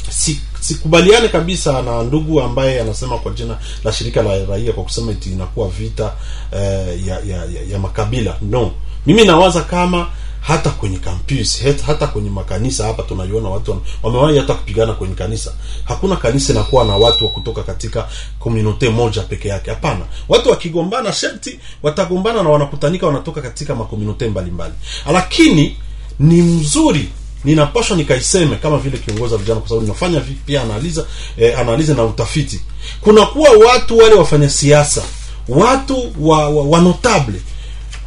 si 0.09 0.41
sikubaliane 0.59 1.27
kabisa 1.27 1.81
na 1.81 2.03
ndugu 2.03 2.41
ambaye 2.41 2.81
anasema 2.81 3.17
kwa 3.17 3.31
jina 3.31 3.57
la 3.83 3.91
shirika 3.91 4.21
la 4.23 4.45
raia 4.45 4.73
kwa 4.73 4.83
kusema 4.83 5.11
eti 5.11 5.29
inakuwa 5.31 5.67
vita 5.69 6.13
eh, 6.51 7.07
ya, 7.07 7.19
ya, 7.19 7.37
ya, 7.45 7.61
ya 7.71 7.79
makabila. 7.79 8.37
No. 8.41 8.71
Mimi 9.05 9.25
nawaza 9.25 9.61
kama 9.61 10.07
hata 10.41 10.69
kwenye 10.69 10.97
campus 10.97 11.63
hata 11.85 12.07
kwenye 12.07 12.29
makanisa 12.29 12.85
hapa 12.85 13.03
tunaiona 13.03 13.49
watu 13.49 13.81
wamewahi 14.03 14.37
hata 14.37 14.53
kupigana 14.53 14.93
kwenye 14.93 15.15
kanisa. 15.15 15.53
Hakuna 15.85 16.15
kanisa 16.15 16.53
inakuwa 16.53 16.85
na 16.85 16.95
watu 16.95 17.25
wa 17.25 17.31
kutoka 17.31 17.63
katika 17.63 18.07
komunote 18.39 18.89
moja 18.89 19.21
peke 19.21 19.47
yake. 19.47 19.69
Hapana. 19.69 20.05
Watu 20.29 20.49
wakigombana 20.49 21.13
sherti 21.13 21.59
watagombana 21.83 22.43
na 22.43 22.49
wanakutanika 22.49 23.07
wanatoka 23.07 23.41
katika 23.41 23.75
makomunote 23.75 24.27
mbalimbali. 24.27 24.73
Lakini 25.13 25.77
ni 26.19 26.41
mzuri 26.41 27.09
ninapashwa 27.43 27.97
nikaiseme 27.97 28.55
kama 28.55 28.77
vile 28.77 28.97
kiongozi 28.97 29.37
vijana 29.37 29.59
kwa 29.59 29.69
sababu 29.69 29.85
ninafanya 29.87 30.21
pia 30.45 30.61
analiza 30.61 31.05
eh, 31.37 31.59
analiza 31.59 31.93
na 31.93 32.03
utafiti. 32.03 32.61
Kunakuwa 33.01 33.49
watu 33.49 33.97
wale 33.97 34.15
wafanya 34.15 34.49
siasa 34.49 35.01
watu 35.47 36.11
wa, 36.19 36.49
wa, 36.49 36.63
wa 36.63 36.81
notable 36.81 37.41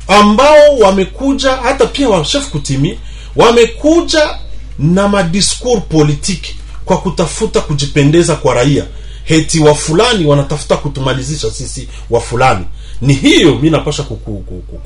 ambao 0.09 0.77
wamekuja 0.81 1.53
hata 1.57 1.87
pia 1.87 2.09
wa 2.09 2.25
chef 2.25 2.49
kutimi 2.49 2.99
wamekuja 3.37 4.39
na 4.79 5.09
madiskur 5.09 5.81
politiki 5.89 6.57
kwa 6.85 6.99
kutafuta 6.99 7.61
kujipendeza 7.61 8.37
kwa 8.37 8.55
raia. 8.55 8.85
Heti 9.25 9.61
wa 9.61 9.75
fulani 9.75 10.27
wanatafuta 10.27 10.77
kutumalizisha 10.77 11.51
sisi 11.51 11.89
wa 12.11 12.21
fulani 12.21 12.65
ni 13.03 13.15
hiyo 13.15 13.55
mi 13.55 13.71
napasha 13.71 14.03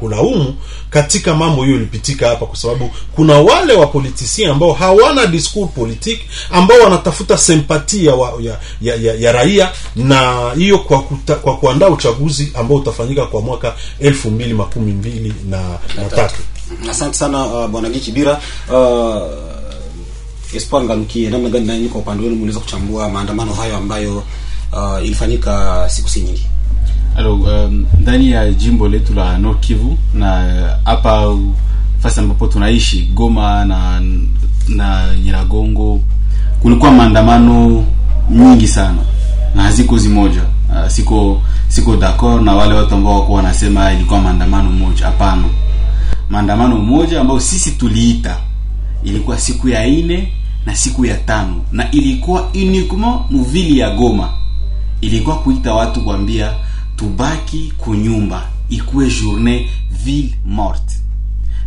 kulaumu 0.00 0.54
katika 0.90 1.34
mambo 1.34 1.64
hiyo 1.64 1.76
ilipitika 1.76 2.28
hapa 2.28 2.46
kwa 2.46 2.56
sababu 2.56 2.90
kuna 3.14 3.34
wale 3.40 3.72
wa 3.74 3.86
politisien 3.86 4.50
ambao 4.50 4.72
hawana 4.72 5.26
discours 5.26 5.70
politique 5.70 6.22
ambao 6.50 6.78
wanatafuta 6.80 7.38
sympathie 7.38 8.04
ya, 8.04 8.14
ya, 8.40 8.58
ya, 8.82 8.94
ya, 8.96 9.14
ya 9.14 9.32
raia 9.32 9.72
na 9.96 10.50
hiyo 10.56 10.78
kwa, 10.78 11.02
kuta, 11.02 11.34
kwa 11.34 11.56
kuandaa 11.56 11.88
uchaguzi 11.88 12.52
ambao 12.54 12.76
utafanyika 12.78 13.26
kwa 13.26 13.40
mwaka 13.40 13.74
elfu 14.00 14.30
mbili 14.30 14.54
makumi 14.54 14.92
mbili 14.92 15.34
na, 15.50 15.62
na 15.96 16.04
tatu. 16.16 16.42
Asante 16.90 17.14
sana 17.16 17.46
uh, 17.46 17.66
bwana 17.66 17.88
Gichi 17.90 18.12
Bira 18.12 18.40
uh, 18.72 19.22
espoir 20.56 20.84
ngalukie 20.84 21.30
namna 21.30 21.48
gani 21.48 21.66
nanyi 21.66 21.88
kwa 21.88 22.00
upande 22.00 22.22
wenu 22.24 22.36
mliweza 22.36 22.60
kuchambua 22.60 23.08
maandamano 23.08 23.54
hayo 23.54 23.76
ambayo 23.76 24.22
uh, 24.72 25.04
ilifanyika 25.04 25.84
siku 25.90 26.08
si 26.08 26.20
nyingi 26.20 26.46
Alors, 27.16 27.40
um, 27.46 27.86
ndani 28.00 28.30
ya 28.30 28.52
jimbo 28.52 28.88
letu 28.88 29.14
la 29.14 29.38
Nord 29.38 29.60
Kivu 29.60 29.98
na 30.14 30.28
hapa 30.84 31.36
fasi 31.98 32.20
ambapo 32.20 32.46
tunaishi 32.46 33.02
Goma 33.14 33.64
na 33.64 34.02
na 34.68 35.14
Nyiragongo 35.24 36.00
kulikuwa 36.62 36.90
maandamano 36.92 37.84
nyingi 38.30 38.68
sana 38.68 38.98
na 39.54 39.62
haziko 39.62 39.98
zimoja. 39.98 40.42
Uh, 40.68 40.88
siko 40.88 41.42
siko 41.68 41.96
d'accord 41.96 42.42
na 42.44 42.54
wale 42.54 42.74
watu 42.74 42.94
ambao 42.94 43.20
wako 43.20 43.32
wanasema 43.32 43.92
ilikuwa 43.92 44.20
maandamano 44.20 44.70
moja. 44.70 45.06
Hapana, 45.06 45.44
maandamano 46.30 46.76
moja 46.78 47.20
ambayo 47.20 47.40
sisi 47.40 47.70
tuliita 47.70 48.36
ilikuwa 49.04 49.38
siku 49.38 49.68
ya 49.68 49.86
ine 49.86 50.32
na 50.66 50.74
siku 50.76 51.04
ya 51.04 51.16
tano 51.16 51.60
na 51.72 51.90
ilikuwa 51.90 52.48
uniquement 52.54 53.20
muvili 53.30 53.78
ya 53.78 53.90
Goma 53.90 54.28
ilikuwa 55.00 55.36
kuita 55.38 55.74
watu 55.74 56.00
kuambia 56.04 56.52
tubaki 56.96 57.72
kunyumba 57.78 58.46
ikuwe 58.68 59.10
journée 59.10 59.66
ville 60.04 60.34
morte. 60.44 60.94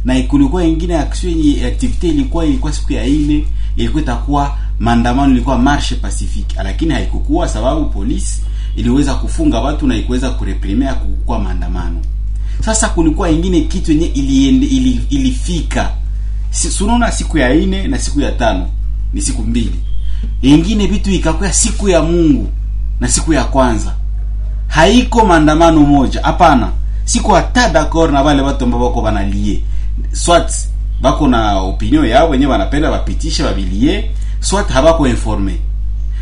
Na 0.05 0.21
kulikuwa 0.21 0.63
ingine 0.63 0.98
action 0.98 1.33
activité 1.65 2.07
ilikuwa 2.09 2.45
ilikuwa 2.45 2.74
siku 2.74 2.93
ya 2.93 3.05
ine 3.05 3.45
ilikuwa 3.75 4.03
itakuwa 4.03 4.57
maandamano 4.79 5.31
ilikuwa 5.33 5.57
marche 5.57 5.95
pacifique. 5.95 6.63
Lakini 6.63 6.93
haikukuwa 6.93 7.48
sababu 7.48 7.86
polisi 7.86 8.41
iliweza 8.75 9.15
kufunga 9.15 9.59
watu 9.59 9.88
na 9.88 9.95
ikuweza 9.95 10.29
kureprimea 10.29 10.93
kukuwa 10.93 11.39
maandamano. 11.39 12.00
Sasa 12.65 12.89
kulikuwa 12.89 13.29
ingine 13.29 13.62
kitu 13.62 13.91
yenye 13.91 14.05
iliende, 14.05 14.65
ili, 14.67 15.01
ilifika. 15.09 15.91
Si, 16.51 16.71
sunaona 16.71 17.12
siku 17.12 17.38
ya 17.38 17.53
ine 17.53 17.88
na 17.88 18.00
siku 18.00 18.21
ya 18.21 18.31
tano 18.31 18.69
ni 19.13 19.21
siku 19.21 19.41
mbili. 19.43 19.75
Ingine 20.41 20.88
vitu 20.88 21.12
ikakuwa 21.12 21.53
siku 21.53 21.89
ya 21.89 22.01
mungu 22.01 22.48
na 23.00 23.07
siku 23.07 23.33
ya 23.33 23.43
kwanza 23.43 23.95
haiko 24.69 25.25
maandamano 25.25 25.79
moja. 25.81 26.21
Hapana. 26.23 26.69
Siko 27.05 27.35
hata 27.35 27.69
d'accord 27.69 28.11
na 28.13 28.21
wale 28.21 28.41
watu 28.41 28.63
ambao 28.65 28.81
wako 28.85 29.01
wanalie 29.01 29.63
swat 30.11 30.53
bako 31.01 31.27
na 31.27 31.57
opinion 31.59 32.05
yao 32.05 32.29
wenyewe 32.29 32.51
wanapenda 32.51 32.91
wapitishe 32.91 33.43
wabilie 33.43 34.11
swat 34.39 34.69
habako 34.69 35.07
informe 35.07 35.57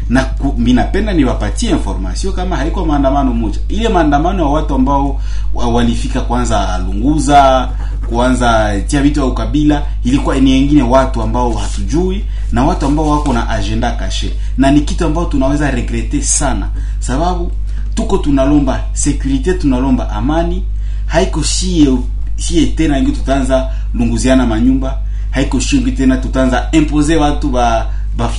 na 0.09 0.23
ku- 0.23 0.55
mi 0.57 0.73
napenda 0.73 1.13
niwapatie 1.13 1.69
information 1.69 2.33
kama 2.33 2.55
haiko 2.55 2.85
maandamano 2.85 3.33
moja. 3.33 3.59
Ile 3.69 3.89
maandamano 3.89 4.43
ya 4.43 4.49
watu 4.49 4.75
ambao 4.75 5.21
walifika 5.53 6.21
kwanza 6.21 6.77
lunguza 6.77 7.69
kuanza 8.09 8.79
tia 8.87 9.01
vitu 9.01 9.21
au 9.21 9.33
kabila, 9.33 9.85
ilikuwa 10.03 10.35
ni 10.35 10.51
wengine 10.51 10.83
watu 10.83 11.21
ambao 11.21 11.53
hatujui 11.53 12.25
na 12.51 12.63
watu 12.65 12.85
ambao 12.85 13.09
wako 13.09 13.33
na 13.33 13.49
agenda 13.49 13.91
kashe 13.91 14.33
na 14.57 14.71
ni 14.71 14.81
kitu 14.81 15.05
ambao 15.05 15.25
tunaweza 15.25 15.71
regrete 15.71 16.21
sana. 16.21 16.69
Sababu 16.99 17.51
tuko 17.97 18.17
tunalomba 18.17 18.83
securite 18.93 19.53
tunalomba 19.53 20.09
amani. 20.09 20.63
Haiko 21.05 21.43
sie 21.43 21.97
sie 22.35 22.65
tena 22.67 22.99
ingi 22.99 23.11
tutaanza 23.11 23.69
lunguziana 23.93 24.45
manyumba. 24.45 24.97
Haiko 25.31 25.61
sie 25.61 25.79
ingi 25.79 25.91
tena 25.91 26.17
tutaanza 26.17 26.67
impose 26.71 27.15
watu 27.15 27.49
ba 27.49 27.89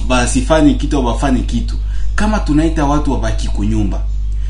basifanye 0.09 0.73
ba 0.73 0.79
kitu 0.79 0.97
au 0.97 1.03
bafanye 1.03 1.41
kitu. 1.43 1.77
Kama 2.15 2.38
tunaita 2.38 2.85
watu 2.85 3.12
wabaki 3.12 3.49
kunyumba 3.49 4.00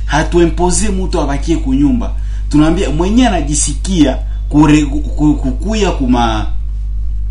hatuempoze 0.07 0.89
mtu 0.89 1.21
abakie 1.21 1.57
kunyumba. 1.57 2.13
Tunaambia 2.49 2.91
mwenye 2.91 3.27
anajisikia 3.29 4.19
kukuya 4.49 5.91
kuma 5.91 6.47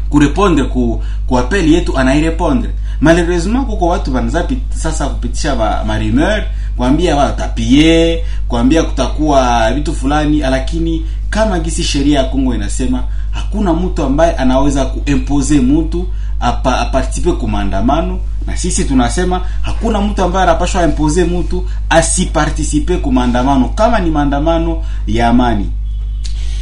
kurepondre 0.09 0.65
ku, 0.65 1.03
ku 1.27 1.37
apeli 1.39 1.73
yetu 1.73 1.97
anairepondre. 1.97 2.69
Malheureusement 3.01 3.65
kuko 3.65 3.87
watu 3.87 4.15
wanaza 4.15 4.47
sasa 4.75 5.07
kupitisha 5.07 5.55
ma, 5.55 5.83
ma 5.83 5.99
rumeur 5.99 6.43
kuambia 6.77 7.15
watapie 7.15 8.23
kuambia 8.47 8.83
kutakuwa 8.83 9.71
vitu 9.71 9.93
fulani 9.93 10.37
lakini 10.39 11.05
kama 11.29 11.59
gisi 11.59 11.83
sheria 11.83 12.19
ya 12.19 12.25
Kongo 12.25 12.55
inasema 12.55 13.03
hakuna 13.31 13.73
mtu 13.73 14.03
ambaye 14.03 14.35
anaweza 14.35 14.85
kuimpose 14.85 15.59
mtu 15.59 16.07
apa, 16.39 16.79
aparticipe 16.79 17.31
ku 17.31 17.47
maandamano. 17.47 18.19
Na 18.47 18.57
sisi 18.57 18.83
tunasema 18.85 19.41
hakuna 19.61 20.01
mtu 20.01 20.23
ambaye 20.23 20.43
anapashwa 20.43 20.83
impose 20.83 21.23
mtu 21.23 21.65
asipartisipe 21.89 22.97
ku 22.97 23.11
maandamano 23.11 23.69
kama 23.69 23.99
ni 23.99 24.11
maandamano 24.11 24.83
ya 25.07 25.27
amani. 25.27 25.69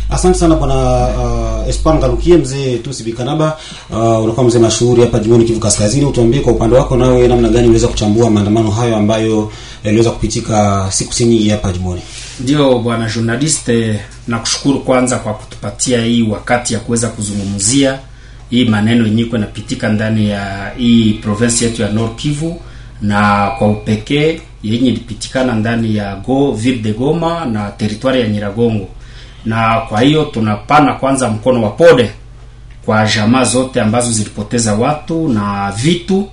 Asante 0.09 0.37
sana 0.37 0.55
bwana 0.55 0.75
uh, 1.07 1.69
espoir 1.69 1.95
ngalukie 1.95 2.37
mzee 2.37 2.77
tusi 2.77 3.03
bikanaba. 3.03 3.57
Uh, 3.89 4.23
unakuwa 4.23 4.45
mzee 4.45 4.59
mashuhuri 4.59 5.01
hapa 5.01 5.19
jimboni 5.19 5.45
kivu 5.45 5.59
kaskazini. 5.59 6.05
Utuambie 6.05 6.39
kwa 6.41 6.53
upande 6.53 6.75
wako 6.75 6.97
nawe 6.97 7.27
namna 7.27 7.49
gani 7.49 7.63
uliweza 7.67 7.87
kuchambua 7.87 8.29
maandamano 8.29 8.71
hayo 8.71 8.95
ambayo 8.95 9.51
yaliweza 9.85 10.11
kupitika 10.11 10.87
siku 10.91 11.13
si 11.13 11.25
nyingi 11.25 11.49
hapa 11.49 11.71
jimboni 11.71 12.01
Ndio 12.39 12.79
bwana 12.79 13.09
journaliste, 13.15 13.99
nakushukuru 14.27 14.79
kwanza 14.79 15.17
kwa 15.17 15.33
kutupatia 15.33 16.01
hii 16.05 16.21
wakati 16.21 16.73
ya 16.73 16.79
kuweza 16.79 17.07
kuzungumzia 17.07 17.99
hii 18.49 18.65
maneno 18.65 19.05
yenye 19.05 19.21
iko 19.21 19.37
inapitika 19.37 19.89
ndani 19.89 20.29
ya 20.29 20.71
hii 20.77 21.13
province 21.13 21.65
yetu 21.65 21.81
ya 21.81 21.89
Nord 21.89 22.15
Kivu 22.15 22.61
na 23.01 23.51
kwa 23.57 23.67
upekee 23.67 24.41
yenye 24.63 24.89
ilipitikana 24.89 25.53
ndani 25.55 25.95
ya 25.95 26.15
Go 26.15 26.51
ville 26.51 26.77
de 26.77 26.93
Goma 26.93 27.45
na 27.45 27.71
teritwari 27.71 28.21
ya 28.21 28.27
Nyiragongo. 28.27 28.87
Na 29.45 29.81
kwa 29.89 30.01
hiyo 30.01 30.23
tunapana 30.25 30.93
kwanza 30.93 31.29
mkono 31.29 31.63
wa 31.63 31.69
pole 31.69 32.11
kwa 32.85 33.07
jamaa 33.15 33.43
zote 33.43 33.81
ambazo 33.81 34.11
zilipoteza 34.11 34.73
watu 34.75 35.27
na 35.29 35.71
vitu 35.71 36.29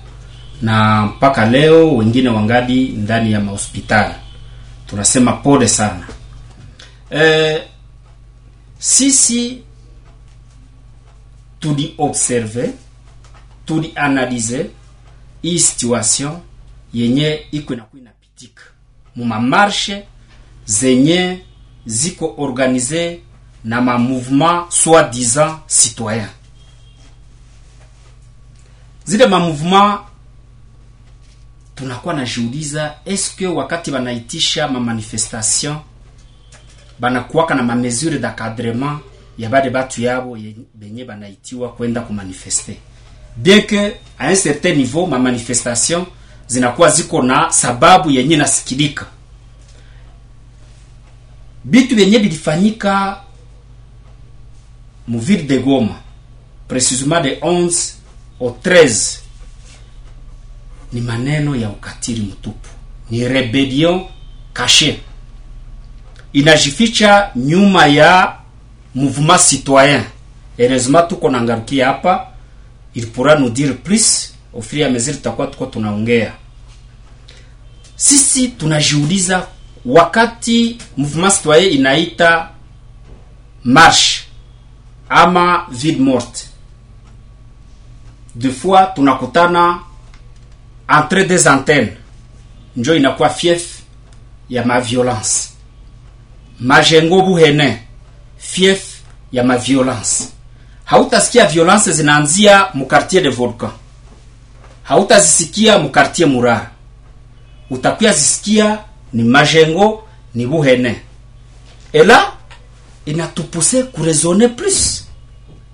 na 0.63 1.05
mpaka 1.05 1.45
leo 1.45 1.95
wengine 1.95 2.29
wangali 2.29 2.87
ndani 2.89 3.31
ya 3.31 3.39
mahospitali. 3.39 4.13
Tunasema 4.87 5.33
pole 5.33 5.67
sana. 5.67 6.07
E, 7.15 7.61
sisi 8.79 9.63
tuliobserve 11.59 12.73
tulianalize 13.65 14.69
hii 15.41 15.59
situation 15.59 16.37
yenye 16.93 17.45
iko 17.51 17.73
inakuwa 17.73 18.01
inapitika. 18.01 18.63
Mumamarshe 19.15 20.03
zenye 20.65 21.41
ziko 21.85 22.35
organize 22.37 23.21
na 23.63 23.81
ma 23.81 23.97
mouvement 23.97 24.69
soi 24.71 25.03
disant 25.11 25.59
citoyen. 25.67 26.27
Zile 29.05 29.25
ma 29.27 29.39
mouvement 29.39 29.99
tunakuwa 31.75 32.13
najiuliza 32.13 32.93
eske 33.05 33.47
wakati 33.47 33.91
banaitisha 33.91 34.67
mamanifestation 34.67 35.77
banakuwaka 36.99 37.55
na 37.55 37.63
mamesure 37.63 38.19
d'encadrement 38.19 38.99
ya 39.37 39.49
bale 39.49 39.69
batu 39.69 40.01
yabo 40.01 40.37
benye 40.73 41.05
banaitiwa 41.05 41.69
kwenda 41.73 42.01
kumanifeste 42.01 42.77
bien 43.35 43.61
que 43.65 43.97
a 44.19 44.29
un 44.29 44.35
certain 44.35 44.75
niveau 44.75 45.07
mamanifestation 45.07 46.05
zinakuwa 46.47 46.89
ziko 46.89 47.21
na 47.21 47.51
sababu 47.51 48.11
yenye 48.11 48.37
nasikilika. 48.37 49.05
Bitu 51.63 51.95
benye 51.95 52.19
bilifanyika 52.19 53.21
mu 55.07 55.17
muville 55.17 55.43
de 55.43 55.57
Goma 55.59 55.95
précisément 56.67 57.21
de 57.21 57.37
11 57.41 57.93
au 58.39 58.49
13 58.63 59.22
ni 60.93 61.01
maneno 61.01 61.55
ya 61.55 61.69
ukatili 61.69 62.21
mtupu. 62.21 62.69
Ni 63.09 63.27
rebellion 63.27 64.05
cache, 64.53 64.99
inajificha 66.33 67.31
nyuma 67.35 67.85
ya 67.87 68.35
mouvement 68.95 69.41
citoyen. 69.49 70.03
Heureusement 70.57 71.07
tuko 71.09 71.29
nangarukia 71.29 71.87
hapa. 71.87 72.27
Il 72.95 73.07
pourra 73.07 73.35
nous 73.35 73.49
dire 73.53 73.73
plus. 73.73 74.33
Ofiri 74.53 74.81
ya 74.81 74.89
mesure 74.89 75.13
tutakuwa 75.17 75.47
tuko 75.47 75.65
tunaongea. 75.65 76.33
Sisi 77.95 78.47
tunajiuliza 78.47 79.47
wakati 79.85 80.77
mouvement 80.97 81.33
citoyen 81.33 81.73
inaita 81.73 82.49
marche 83.63 84.23
ama 85.09 85.65
ville 85.71 85.99
morte 85.99 86.45
defois 88.35 88.93
tunakutana 88.95 89.79
entre 90.87 91.23
des 91.25 91.47
antennes 91.47 91.97
njo 92.75 92.95
inakuwa 92.95 93.29
fief 93.29 93.79
ya 94.49 94.65
maviolence 94.65 95.49
majengo 96.59 97.21
buhene 97.21 97.83
fief 98.37 98.83
ya 99.31 99.43
maviolence 99.43 100.23
hautasikia 100.85 101.45
violence 101.45 101.91
zinaanzia 101.91 102.67
mukartier 102.73 103.23
de 103.23 103.29
volcan 103.29 103.71
hautazisikia 104.83 105.79
mukartier 105.79 106.27
murara. 106.29 106.69
Utakuya 107.69 108.13
zisikia 108.13 108.79
ni 109.13 109.23
majengo 109.23 110.03
ni 110.35 110.45
buhene 110.45 111.01
et 111.93 112.03
là 112.03 112.33
inatupuse 113.05 113.83
kuresonner 113.93 114.49
plus. 114.49 115.05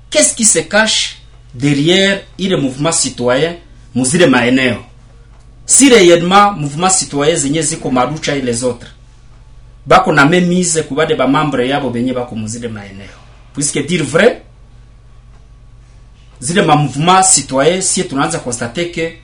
Qu'est-ce 0.09 0.35
qui 0.35 0.45
se 0.45 0.59
cache 0.59 1.17
derrière 1.53 2.21
ile 2.37 2.57
mouvement 2.57 2.91
citoyen 2.91 3.55
muzile 3.95 4.27
maeneo 4.27 4.77
si 5.69 5.87
réellement 5.89 6.53
mouvement 6.57 6.89
citoyen 6.89 7.35
zenye 7.35 7.61
ziko 7.61 7.91
marucha 7.91 8.35
ile 8.35 8.53
zote 8.53 8.85
bako 9.85 10.11
na 10.13 10.25
memise 10.25 10.83
kubade 10.83 11.15
bamambre 11.15 11.67
yabo 11.69 11.89
benye 11.89 12.13
bako 12.13 12.35
muzile 12.35 12.67
maeneo 12.67 13.17
puisque 13.53 13.87
dire 13.87 14.03
vrai 14.03 14.41
zile 16.39 16.61
ma 16.61 16.75
mouvement 16.75 17.23
citoyen 17.23 17.81
si 17.81 18.03
tunaanza 18.03 18.39
constate 18.39 18.91
que 18.91 19.17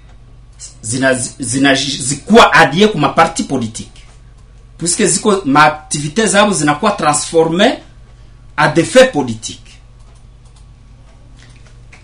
zina, 0.81 1.13
zina 1.39 1.75
zikuwa 1.75 2.53
adie 2.53 2.87
ku 2.87 2.97
maparti 2.97 3.43
politique. 3.43 4.01
Puisque 4.77 5.05
ziko 5.05 5.41
ma 5.45 5.63
activité 5.65 6.27
zabo 6.27 6.53
zinakuwa 6.53 6.91
transformé 6.91 7.79
a 8.57 8.67
des 8.67 8.83
faits 8.83 9.11
politiques. 9.11 9.73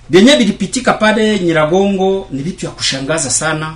Benye 0.10 0.36
vilipitika 0.36 0.94
pale 0.94 1.40
nyiragongo 1.40 2.28
ni 2.32 2.42
vitu 2.44 2.66
ya 2.66 2.72
kushangaza 2.72 3.30
sana 3.30 3.76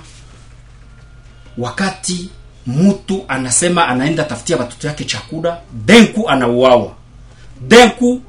wakati 1.58 2.28
mtu 2.66 3.24
anasema 3.28 3.88
anaenda 3.88 4.24
tafutia 4.24 4.56
watoto 4.56 4.86
yake 4.88 5.04
chakula 5.04 5.60
denku 5.72 6.28
anauawa. 6.30 6.92
Denku 7.60 8.20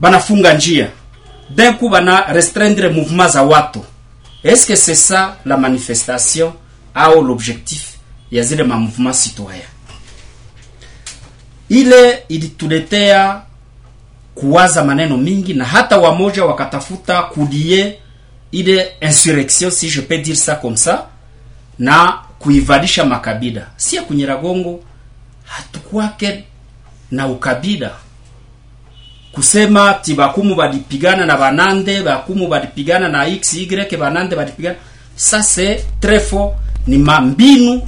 banafunga 0.00 0.54
njia. 0.54 0.88
Denku 1.50 1.88
bana 1.88 2.20
restreindre 2.32 2.88
mouvement 2.88 3.30
za 3.32 3.42
watu. 3.42 3.80
Est-ce 4.44 4.74
c'est 4.76 4.96
ça 5.12 5.36
la 5.44 5.56
manifestation 5.56 6.52
au 6.94 7.22
l'objectif 7.22 7.96
ya 8.30 8.42
zile 8.42 8.64
ma 8.64 8.76
mouvement 8.76 9.12
citoyen? 9.14 9.62
Ile 11.68 12.24
ilituletea 12.28 13.42
kuwaza 14.34 14.84
maneno 14.84 15.16
mingi 15.16 15.54
na 15.54 15.64
hata 15.64 15.98
wamoja 15.98 16.44
wakatafuta 16.44 17.22
kulie 17.22 17.98
ile 18.52 18.92
insurrection 19.00 19.70
si 19.70 19.88
je 19.88 20.00
peux 20.00 20.18
dire 20.22 20.36
ça 20.36 20.56
comme 20.60 20.76
ça 20.76 20.98
na 21.82 22.18
kuivalisha 22.38 23.04
makabila. 23.04 23.66
Si 23.76 23.96
ya 23.96 24.02
kunyiragongo 24.02 24.80
hatukwake 25.44 26.44
na 27.10 27.26
ukabila. 27.28 27.90
Kusema 29.32 29.94
ti 29.94 30.14
bakumu 30.14 30.54
balipigana 30.54 31.26
na 31.26 31.36
banande 31.36 32.02
bakumu 32.02 32.48
balipigana 32.48 33.08
na 33.08 33.24
xy 33.26 33.66
banande 33.98 34.36
balipigana 34.36 34.76
c'est 35.16 35.84
très 36.00 36.20
faux. 36.20 36.52
Ni 36.86 36.98
mambinu 36.98 37.82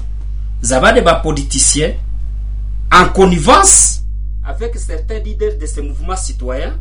za 0.62 0.80
bale 0.80 1.00
bapoliticien 1.00 1.94
en 2.92 3.08
connivence 3.12 4.02
avec 4.44 4.76
certains 4.76 5.18
leaders 5.18 5.58
de 5.60 5.66
ces 5.66 5.82
mouvements 5.82 6.16
citoyens 6.16 6.74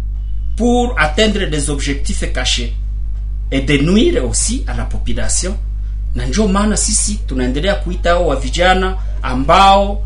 pour 0.55 0.95
atteindre 0.99 1.45
des 1.49 1.69
objectifs 1.69 2.31
cachés 2.33 2.73
et 3.51 3.61
de 3.61 3.77
nuire 3.77 4.23
aussi 4.27 4.63
à 4.67 4.73
la 4.75 4.85
population 4.85 5.57
na 6.15 6.25
ndio 6.25 6.47
maana 6.47 6.77
sisi 6.77 7.15
tunaendelea 7.15 7.75
kuita 7.75 8.09
hao 8.09 8.27
wa 8.27 8.35
vijana 8.35 8.97
ambao 9.21 10.01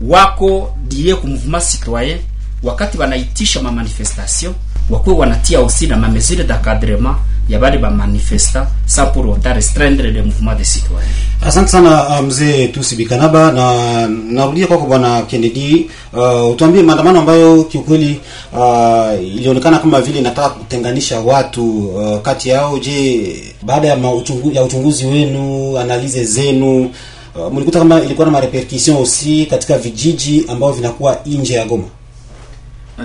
wako 0.00 0.76
die 0.88 1.14
ku 1.14 1.26
mouvement 1.26 1.64
citoyen 1.70 2.18
wakati 2.62 2.98
wanaitisha 2.98 3.62
ma 3.62 3.72
manifestation 3.72 4.54
wakuwe 4.90 5.16
wanatia 5.16 5.58
aussi 5.58 5.86
na 5.86 5.96
mamesure 5.96 6.44
d'encadrement 6.44 7.16
ya 7.48 7.58
bale 7.58 7.78
ba 7.78 7.90
manifesta 7.90 8.66
sans 8.86 9.06
pour 9.12 9.26
autant 9.28 9.54
restreindre 9.54 10.02
le 10.04 10.22
mouvement 10.22 10.54
des 10.54 10.64
citoyens 10.64 11.08
Asante 11.42 11.68
sana 11.68 12.22
mzee 12.22 12.68
Tusi 12.68 12.96
Bikanaba, 12.96 13.52
na 13.52 14.08
narudia 14.08 14.66
kwako 14.66 14.86
bwana 14.86 15.22
Kennedy. 15.22 15.86
Uh, 16.12 16.50
utuambie 16.50 16.82
maandamano 16.82 17.18
ambayo 17.20 17.64
kiukweli 17.64 18.20
uh, 18.52 19.24
ilionekana 19.36 19.78
kama 19.78 20.00
vile 20.00 20.18
inataka 20.18 20.48
kutenganisha 20.48 21.20
watu 21.20 21.78
uh, 21.88 22.18
kati 22.20 22.48
yao. 22.48 22.78
Je, 22.78 23.36
baada 23.62 23.88
ya, 23.88 23.96
uchungu, 23.96 24.50
ya 24.52 24.62
uchunguzi 24.64 25.06
wenu 25.06 25.78
analize 25.78 26.24
zenu 26.24 26.90
uh, 27.34 27.52
mlikuta 27.52 27.78
kama 27.78 28.00
ilikuwa 28.00 28.26
na 28.26 28.32
marepercussion 28.32 28.96
aussi 28.96 29.46
katika 29.46 29.78
vijiji 29.78 30.44
ambavyo 30.48 30.76
vinakuwa 30.76 31.18
nje 31.26 31.54
ya 31.54 31.64
Goma? 31.64 31.84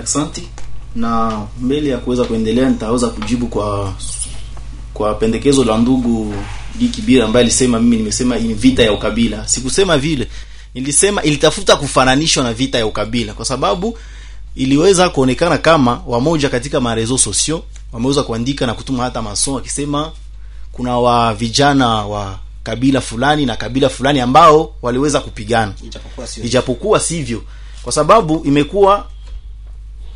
Asante. 0.04 0.42
Na 0.96 1.40
mbele 1.60 1.90
ya 1.90 1.98
kuweza 1.98 2.24
kuendelea, 2.24 2.68
nitaweza 2.68 3.06
kujibu 3.08 3.46
kwa 3.46 3.92
kwa 5.00 5.14
pendekezo 5.14 5.64
la 5.64 5.78
ndugu 5.78 6.34
Gikibira 6.78 7.24
ambaye 7.24 7.44
alisema 7.44 7.80
mimi 7.80 7.96
nimesema 7.96 8.38
in 8.38 8.46
ni 8.46 8.54
vita 8.54 8.82
ya 8.82 8.92
ukabila. 8.92 9.48
Sikusema 9.48 9.98
vile, 9.98 10.28
nilisema 10.74 11.22
ilitafuta 11.22 11.76
kufananishwa 11.76 12.44
na 12.44 12.52
vita 12.52 12.78
ya 12.78 12.86
ukabila, 12.86 13.34
kwa 13.34 13.44
sababu 13.44 13.98
iliweza 14.54 15.08
kuonekana 15.08 15.58
kama 15.58 16.02
wamoja 16.06 16.48
katika 16.48 16.80
marezo 16.80 17.18
sosio 17.18 17.62
wameweza 17.92 18.22
kuandika 18.22 18.66
na 18.66 18.74
kutuma 18.74 19.02
hata 19.04 19.22
masomo 19.22 19.58
akisema 19.58 20.12
kuna 20.72 20.98
wa 20.98 21.34
vijana 21.34 21.88
wa 21.88 22.38
kabila 22.62 23.00
fulani 23.00 23.46
na 23.46 23.56
kabila 23.56 23.88
fulani 23.88 24.20
ambao 24.20 24.74
waliweza 24.82 25.20
kupigana, 25.20 25.72
Ijapokuwa 25.84 26.26
sivyo, 26.26 26.44
ijapokuwa 26.48 27.00
sivyo, 27.00 27.42
kwa 27.82 27.92
sababu 27.92 28.42
imekuwa 28.44 29.06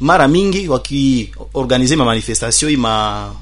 mara 0.01 0.29
mingi 0.29 0.69
wakiorganize 0.69 1.97
ma 1.97 2.05
manifestation 2.05 2.77
ma 2.77 3.35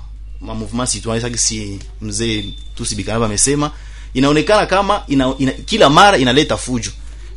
ma 0.42 0.54
mouvement 0.54 0.86
citoyen 0.90 1.20
sasa 1.20 1.36
si 1.38 1.78
mzee 2.00 2.44
Tusibikana 2.74 3.26
amesema 3.26 3.70
inaonekana 4.14 4.66
kama 4.66 5.02
ina, 5.08 5.34
ina, 5.38 5.52
kila 5.52 5.90
mara 5.90 6.18
inaleta 6.18 6.56
fujo. 6.56 6.90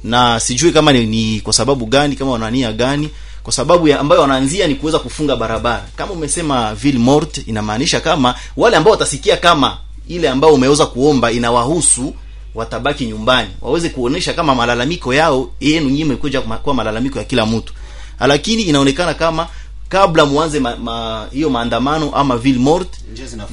Na 0.04 0.40
sijui 0.40 0.72
kama 0.72 0.94
ni, 0.94 1.06
ni 1.06 1.42
kwa 1.42 1.54
sababu 1.54 1.86
gani 1.86 2.16
kama 2.16 2.32
wanania 2.32 2.74
gani. 2.74 3.10
Kwa 3.44 3.54
sababu 3.54 3.88
ya 3.88 4.00
ambayo 4.00 4.22
wanaanzia 4.22 4.68
ni 4.68 4.76
kuweza 4.76 5.00
kufunga 5.00 5.36
barabara. 5.36 5.86
Kama 5.96 6.12
umesema 6.12 6.76
ville 6.76 7.00
morte 7.00 7.42
inamaanisha 7.48 8.00
kama 8.00 8.36
wale 8.58 8.78
ambao 8.78 8.92
watasikia 8.92 9.38
kama 9.38 9.78
ile 10.08 10.30
ambao 10.30 10.54
umeweza 10.54 10.86
kuomba 10.86 11.32
inawahusu 11.32 12.16
watabaki 12.56 13.06
nyumbani. 13.06 13.50
Waweze 13.62 13.90
kuonesha 13.90 14.34
kama 14.34 14.56
malalamiko 14.56 15.14
yao 15.14 15.50
yenu 15.60 15.86
nyinyi 15.90 16.02
imekuja 16.02 16.42
kwa 16.42 16.74
malalamiko 16.74 17.20
ya 17.20 17.26
kila 17.26 17.46
mtu. 17.46 17.74
Lakini 18.20 18.64
inaonekana 18.64 19.14
kama 19.14 19.48
kabla 19.90 20.26
muanze 20.26 20.60
ma, 20.60 20.76
ma, 20.76 21.28
hiyo 21.32 21.50
maandamano 21.50 22.12
ama 22.16 22.38
ville 22.38 22.60
morte 22.60 23.00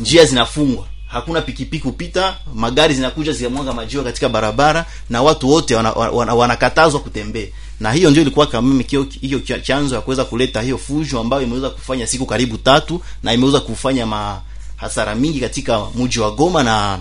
Njia 0.01 0.25
zinafungwa. 0.25 0.87
hakuna 1.07 1.41
pikipiki 1.41 1.83
kupita 1.83 2.37
magari 2.55 2.95
zinakuja 2.95 3.33
zinamwaga 3.33 3.73
majiwa 3.73 4.05
katika 4.05 4.29
barabara 4.29 4.87
na 5.11 5.23
watu 5.23 5.51
wote 5.51 5.75
wanakatazwa 5.75 6.03
wana, 6.07 6.17
wana, 6.19 6.35
wanakatazwa 6.35 7.01
kutembea. 7.01 7.47
Na 7.81 7.93
hiyo 7.93 8.11
ndio 8.11 8.23
ilikuwa 8.23 8.47
kama 8.47 8.69
mimi 8.69 8.85
hiyo 9.21 9.39
chanzo 9.41 9.95
ya 9.95 10.01
kuweza 10.01 10.25
kuleta 10.25 10.63
hiyo 10.63 10.79
fujo 10.79 11.21
ambayo 11.21 11.43
imeweza 11.43 11.71
kufanya 11.71 12.07
siku 12.07 12.27
karibu 12.27 12.59
tatu 12.59 13.01
na 13.23 13.33
imeweza 13.33 13.61
kufanya 13.61 14.07
ma 14.07 14.41
hasara 14.77 15.15
mingi 15.15 15.41
katika 15.41 15.87
mji 15.97 16.21
wa 16.21 16.31
Goma 16.31 16.63
na 16.63 16.99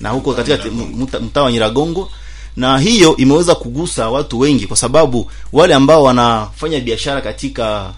na 0.00 0.10
huko 0.10 0.32
katika 0.34 0.58
mtaa 1.20 1.42
wa 1.42 1.52
Nyiragongo. 1.52 2.10
Na 2.56 2.78
hiyo 2.78 3.16
imeweza 3.16 3.54
kugusa 3.54 4.10
watu 4.10 4.38
wengi 4.38 4.66
kwa 4.66 4.76
sababu 4.76 5.30
wale 5.52 5.74
ambao 5.74 6.02
wanafanya 6.02 6.80
biashara 6.80 7.20
katika 7.20 7.92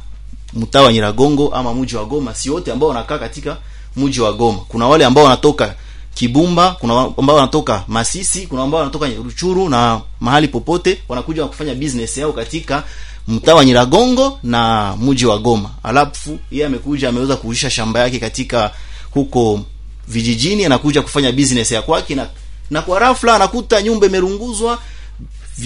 mtaa 0.54 0.82
wa 0.82 0.92
Nyiragongo 0.92 1.48
ama 1.54 1.74
mji 1.74 1.96
wa 1.96 2.04
Goma 2.04 2.34
si 2.34 2.50
wote 2.50 2.72
ambao 2.72 2.88
wanakaa 2.88 3.18
katika 3.18 3.56
mji 3.96 4.20
wa 4.20 4.32
Goma. 4.32 4.58
Kuna 4.68 4.88
wale 4.88 5.04
ambao 5.04 5.24
wanatoka 5.24 5.74
Kibumba, 6.14 6.76
kuna 6.80 7.00
ambao 7.18 7.36
wanatoka 7.36 7.84
Masisi, 7.88 8.46
kuna 8.46 8.62
ambao 8.62 8.78
wanatoka 8.80 9.06
Ruchuru 9.08 9.68
na 9.68 10.00
mahali 10.20 10.48
popote 10.48 10.98
wanakuja 11.08 11.44
kufanya 11.46 11.74
business 11.74 12.18
yao 12.18 12.32
katika 12.32 12.82
mtaa 13.28 13.54
wa 13.54 13.64
Nyiragongo 13.64 14.38
na 14.42 14.94
mji 15.00 15.26
wa 15.26 15.38
Goma. 15.38 15.70
Alafu 15.82 16.38
yeye 16.50 16.66
amekuja 16.66 17.08
ameweza 17.08 17.36
kuisha 17.36 17.70
shamba 17.70 18.00
yake 18.00 18.18
katika 18.18 18.70
huko 19.10 19.60
vijijini, 20.08 20.64
anakuja 20.64 21.02
kufanya 21.02 21.32
business 21.32 21.72
ya 21.72 21.82
kwake 21.82 22.14
na, 22.14 22.26
na 22.70 22.82
kwa 22.82 22.98
rafla 22.98 23.34
anakuta 23.34 23.82
nyumba 23.82 24.06
imerunguzwa, 24.06 24.78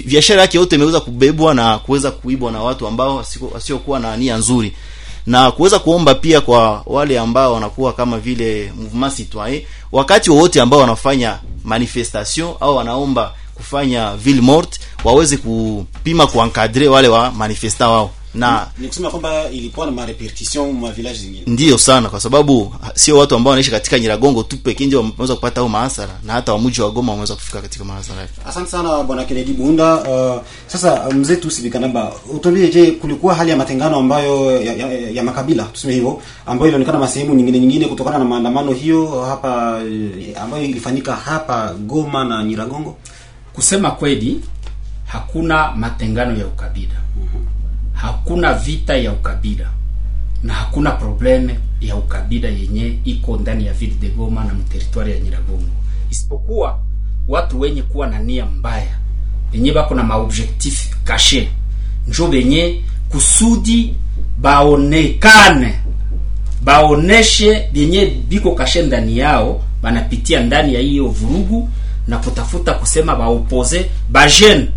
biashara 0.06 0.40
yake 0.42 0.58
yote 0.58 0.76
imeweza 0.76 1.00
kubebwa 1.00 1.54
na 1.54 1.78
kuweza 1.78 2.10
kuibwa 2.10 2.52
na 2.52 2.62
watu 2.62 2.86
ambao 2.86 3.24
wasiokuwa 3.54 4.00
na 4.00 4.16
nia 4.16 4.36
nzuri. 4.36 4.72
Na 5.26 5.50
kuweza 5.50 5.78
kuomba 5.78 6.14
pia 6.14 6.40
kwa 6.40 6.82
wale 6.86 7.18
ambao 7.18 7.54
wanakuwa 7.54 7.92
kama 7.92 8.18
vile 8.18 8.72
mouvement 8.76 9.14
citoyen 9.16 9.62
wakati 9.92 10.30
wowote 10.30 10.60
ambao 10.60 10.80
wanafanya 10.80 11.38
manifestation 11.64 12.54
au 12.60 12.76
wanaomba 12.76 13.32
kufanya 13.54 14.16
ville 14.16 14.42
waweze 15.04 15.36
kupima 15.36 16.26
kuankadre 16.26 16.88
wale 16.88 17.08
wa 17.08 17.30
manifesta 17.30 17.88
wao 17.88 18.10
na 18.34 18.66
ni 18.78 18.88
kusema 18.88 19.10
kwamba 19.10 19.48
ilikuwa 19.50 19.86
na 19.86 19.92
marepercussion 19.92 20.72
ma 20.72 20.90
village 20.92 21.18
zingine. 21.18 21.42
Ndio 21.46 21.78
sana 21.78 22.08
kwa 22.08 22.20
sababu 22.20 22.74
sio 22.94 23.18
watu 23.18 23.34
ambao 23.34 23.50
wanaishi 23.50 23.70
katika 23.70 23.98
Nyiragongo 23.98 24.42
tu 24.42 24.56
pekee 24.56 24.86
ndio 24.86 24.98
wameweza 25.00 25.34
kupata 25.34 25.60
au 25.60 25.68
maasara 25.68 26.12
na 26.24 26.32
hata 26.32 26.52
wamuji 26.52 26.80
wa 26.82 26.90
Goma 26.90 27.12
wameweza 27.12 27.34
kufika 27.34 27.62
katika 27.62 27.84
maasara 27.84 28.20
yake. 28.20 28.32
asante 28.46 28.70
sana 28.70 29.02
bwana 29.02 29.24
Kennedy 29.24 29.52
Bunda. 29.52 29.94
Uh, 29.94 30.42
sasa 30.66 31.10
mzee 31.10 31.36
tu 31.36 31.50
sivika 31.50 31.78
namba, 31.78 32.12
utuambie 32.34 32.68
je 32.68 32.90
kulikuwa 32.90 33.34
hali 33.34 33.50
ya 33.50 33.56
matengano 33.56 33.96
ambayo 33.96 34.62
ya, 34.62 34.72
ya, 34.74 34.88
ya 35.10 35.22
makabila 35.22 35.64
tuseme 35.64 35.94
hivyo 35.94 36.22
ambayo 36.46 36.68
ilionekana 36.68 36.98
masehemu 36.98 37.34
nyingine 37.34 37.58
nyingine 37.60 37.86
kutokana 37.88 38.18
na 38.18 38.24
maandamano 38.24 38.72
hiyo 38.72 39.22
hapa 39.24 39.80
ambayo 40.42 40.64
ilifanyika 40.64 41.16
hapa 41.16 41.74
Goma 41.74 42.24
na 42.24 42.44
Nyiragongo? 42.44 42.96
Kusema 43.52 43.90
kweli 43.90 44.40
hakuna 45.06 45.72
matengano 45.72 46.38
ya 46.38 46.46
ukabila 46.46 46.92
hakuna 48.04 48.54
vita 48.54 48.96
ya 48.96 49.12
ukabila 49.12 49.70
na 50.42 50.54
hakuna 50.54 50.90
probleme 50.90 51.58
ya 51.80 51.96
ukabila 51.96 52.48
yenye 52.48 52.98
iko 53.04 53.36
ndani 53.36 53.66
ya 53.66 53.72
ville 53.72 53.94
de 54.00 54.08
Goma 54.08 54.44
na 54.44 54.54
mteritwari 54.54 55.12
ya 55.12 55.20
Nyiragongo, 55.20 55.70
isipokuwa 56.10 56.78
watu 57.28 57.60
wenye 57.60 57.82
kuwa 57.82 58.06
na 58.06 58.18
nia 58.18 58.46
mbaya 58.46 58.98
wenye 59.52 59.72
bako 59.72 59.94
na 59.94 60.02
maobjectif 60.02 60.90
kashe 61.04 61.48
njo 62.08 62.26
benye 62.28 62.80
kusudi 63.08 63.94
baonekane 64.38 65.74
baoneshe 66.62 67.68
benye 67.72 68.06
biko 68.06 68.50
kashe 68.54 68.82
ndani 68.82 69.18
yao, 69.18 69.62
banapitia 69.82 70.40
ndani 70.40 70.74
ya 70.74 70.80
hiyo 70.80 71.08
vurugu 71.08 71.68
na 72.08 72.18
kutafuta 72.18 72.74
kusema 72.74 73.16
baopoze 73.16 73.90
bajene 74.10 74.68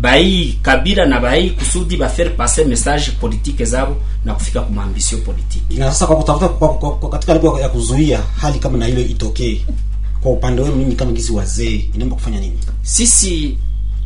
bai 0.00 0.58
kabila 0.62 1.06
na 1.06 1.20
bai 1.20 1.50
kusudi 1.50 1.96
ba 1.96 2.08
faire 2.08 2.30
passer 2.36 2.66
message 2.66 3.10
politique 3.20 3.64
zabo 3.64 3.96
na 4.24 4.34
kufika 4.34 4.60
kwa 4.60 4.70
maambisio 4.70 5.18
politique. 5.18 5.78
na 5.78 5.92
sasa 5.92 6.06
kwa 6.06 6.16
kutafuta 6.16 6.48
kwa, 6.48 6.68
kwa, 6.78 6.96
kwa 6.98 7.10
katika 7.10 7.34
lengo 7.34 7.60
ya 7.60 7.68
kuzuia 7.68 8.22
hali 8.40 8.58
kama 8.58 8.78
na 8.78 8.86
hilo 8.86 9.00
itokee 9.00 9.64
kwa 10.20 10.32
upande 10.32 10.62
wenu 10.62 10.76
ninyi 10.76 10.94
kama 10.96 11.12
gizi 11.12 11.32
wazee 11.32 11.74
inaomba 11.94 12.16
kufanya 12.16 12.40
nini? 12.40 12.58
Sisi 12.82 13.58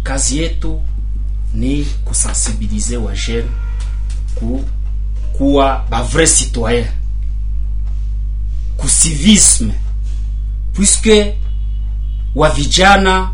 kazi 0.02 0.38
yetu 0.38 0.82
ni 1.54 1.84
kusensibiliser 2.04 2.98
wa 2.98 3.12
jeune 3.16 3.48
ku 4.34 4.64
kuwa 5.32 5.84
ba 5.90 6.02
vrai 6.02 6.26
citoyen 6.26 6.86
ku 8.76 8.86
civisme. 8.88 9.74
Puisque 10.72 11.34
wa 12.34 12.50
vijana 12.50 13.30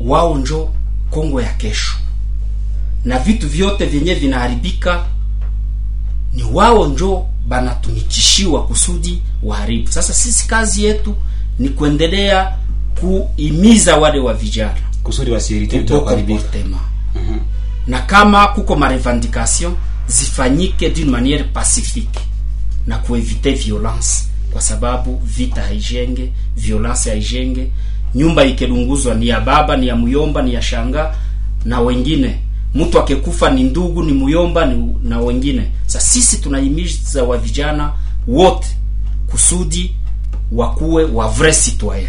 wao 0.00 0.38
njo 0.38 0.70
Kongo 1.14 1.40
ya 1.42 1.52
kesho, 1.52 1.92
na 3.04 3.18
vitu 3.18 3.48
vyote 3.48 3.86
vyenye 3.86 4.14
vinaharibika 4.14 5.04
ni 6.32 6.42
wao 6.42 6.86
njo 6.86 7.26
banatumikishiwa 7.48 8.66
kusudi 8.66 9.22
waharibu. 9.42 9.92
Sasa 9.92 10.14
sisi 10.14 10.48
kazi 10.48 10.84
yetu 10.84 11.16
ni 11.58 11.68
kuendelea 11.68 12.54
kuimiza 13.00 13.96
wale 13.96 14.18
wa 14.20 14.34
vijana 14.34 14.76
kusudi 15.02 15.30
wasirite 15.30 15.78
comportement 15.82 16.82
na 17.86 18.02
kama 18.02 18.46
kuko 18.48 18.76
marevendication 18.76 19.74
zifanyike 20.08 20.90
d'une 20.90 21.10
manière 21.10 21.44
pacifique 21.52 22.20
na 22.86 22.98
kuevite 22.98 23.50
violence, 23.54 24.24
kwa 24.52 24.60
sababu 24.62 25.20
vita 25.24 25.62
haijenge, 25.62 26.32
violence 26.56 27.10
haijenge. 27.10 27.70
Nyumba 28.14 28.44
ikedunguzwa 28.44 29.14
ni 29.14 29.28
ya 29.28 29.40
baba, 29.40 29.76
ni 29.76 29.86
ya 29.88 29.96
muyomba, 29.96 30.42
ni 30.42 30.54
ya 30.54 30.62
shanga 30.62 31.14
na 31.64 31.80
wengine. 31.80 32.38
Mtu 32.74 32.98
akekufa 32.98 33.50
ni 33.50 33.62
ndugu, 33.62 34.02
ni 34.02 34.12
muyomba 34.12 34.66
ni, 34.66 34.94
na 35.02 35.18
wengine. 35.20 35.70
Sasa 35.86 36.00
sisi 36.06 36.38
tunahimiza 36.38 37.24
wa 37.24 37.38
vijana 37.38 37.92
wote 38.28 38.76
kusudi 39.30 39.94
wakuwe 40.52 41.04
wa 41.04 41.28
vrai 41.28 41.52
citoyen. 41.52 42.08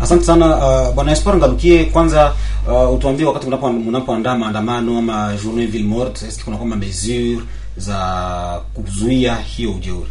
Asante 0.00 0.24
sana 0.24 0.56
uh, 0.56 0.94
bwana 0.94 1.12
Espoir 1.12 1.36
Ngalukie, 1.36 1.84
kwanza 1.84 2.32
uh, 2.68 2.94
utuambie 2.94 3.26
wakati 3.26 3.46
mnapo 3.46 3.72
mnapoandaa 3.72 4.38
maandamano 4.38 4.98
ama 4.98 5.36
journée 5.44 5.66
ville 5.66 5.84
morte, 5.88 6.22
est-ce 6.26 6.44
kuna 6.44 6.76
mesure 6.76 7.38
za 7.76 8.60
kuzuia 8.74 9.36
hiyo 9.36 9.72
ujeuri? 9.72 10.10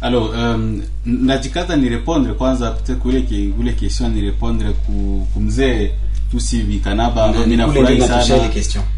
Alors 0.00 0.30
um, 0.30 0.82
najikaza 1.04 1.76
ni 1.76 1.88
répondre 1.88 2.34
kwanza 2.36 2.70
peut-être 2.70 2.98
kule 2.98 3.22
ki, 3.26 3.52
kule 3.56 3.74
question 3.74 4.08
ni 4.08 4.20
répondre 4.20 4.64
ku, 4.86 5.26
ku 5.34 5.40
mzee 5.40 5.90
tusi 6.30 6.62
vikanaba 6.62 7.24
ambaye 7.24 7.44
mimi 7.46 7.56
nafurahi 7.56 8.00
sana 8.00 8.48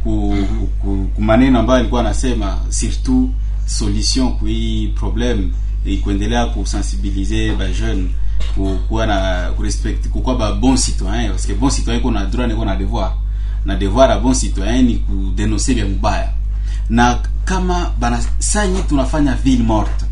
ku, 0.03 0.35
ku, 0.49 0.67
ku, 0.83 1.07
ku 1.15 1.23
maneno 1.23 1.59
ambayo 1.59 1.81
alikuwa 1.81 2.01
anasema 2.01 2.59
surtout 2.71 3.31
solution 3.67 4.33
ku 4.39 4.47
hii 4.47 4.89
problem 4.89 5.53
e 5.87 5.97
kuendelea 5.97 6.47
kusensibiliser 6.47 7.57
ba 7.57 7.67
jeune 7.69 8.09
ku 8.55 8.79
kuwa 8.89 9.07
na 9.07 9.51
kurespect 9.57 10.09
kukuwa 10.09 10.37
ba 10.37 10.53
bon 10.53 10.77
citoyen 10.77 11.29
parce 11.31 11.47
que 11.47 11.55
bon 11.55 11.71
citoyen 11.71 12.01
kuna 12.01 12.27
droit 12.27 12.49
na 12.65 12.77
devoir. 12.77 13.13
Na 13.65 13.77
devoir 13.77 14.11
ya 14.11 14.19
bon 14.19 14.35
citoyen 14.35 14.87
ni 14.87 14.95
kudenoncer 14.95 15.75
vya 15.75 15.85
mubaya. 15.87 16.33
Na 16.91 17.19
kama 17.45 17.93
bana 17.99 18.21
sanyi 18.39 18.83
tunafanya 18.89 19.35
ville 19.35 19.63
morte 19.65 20.05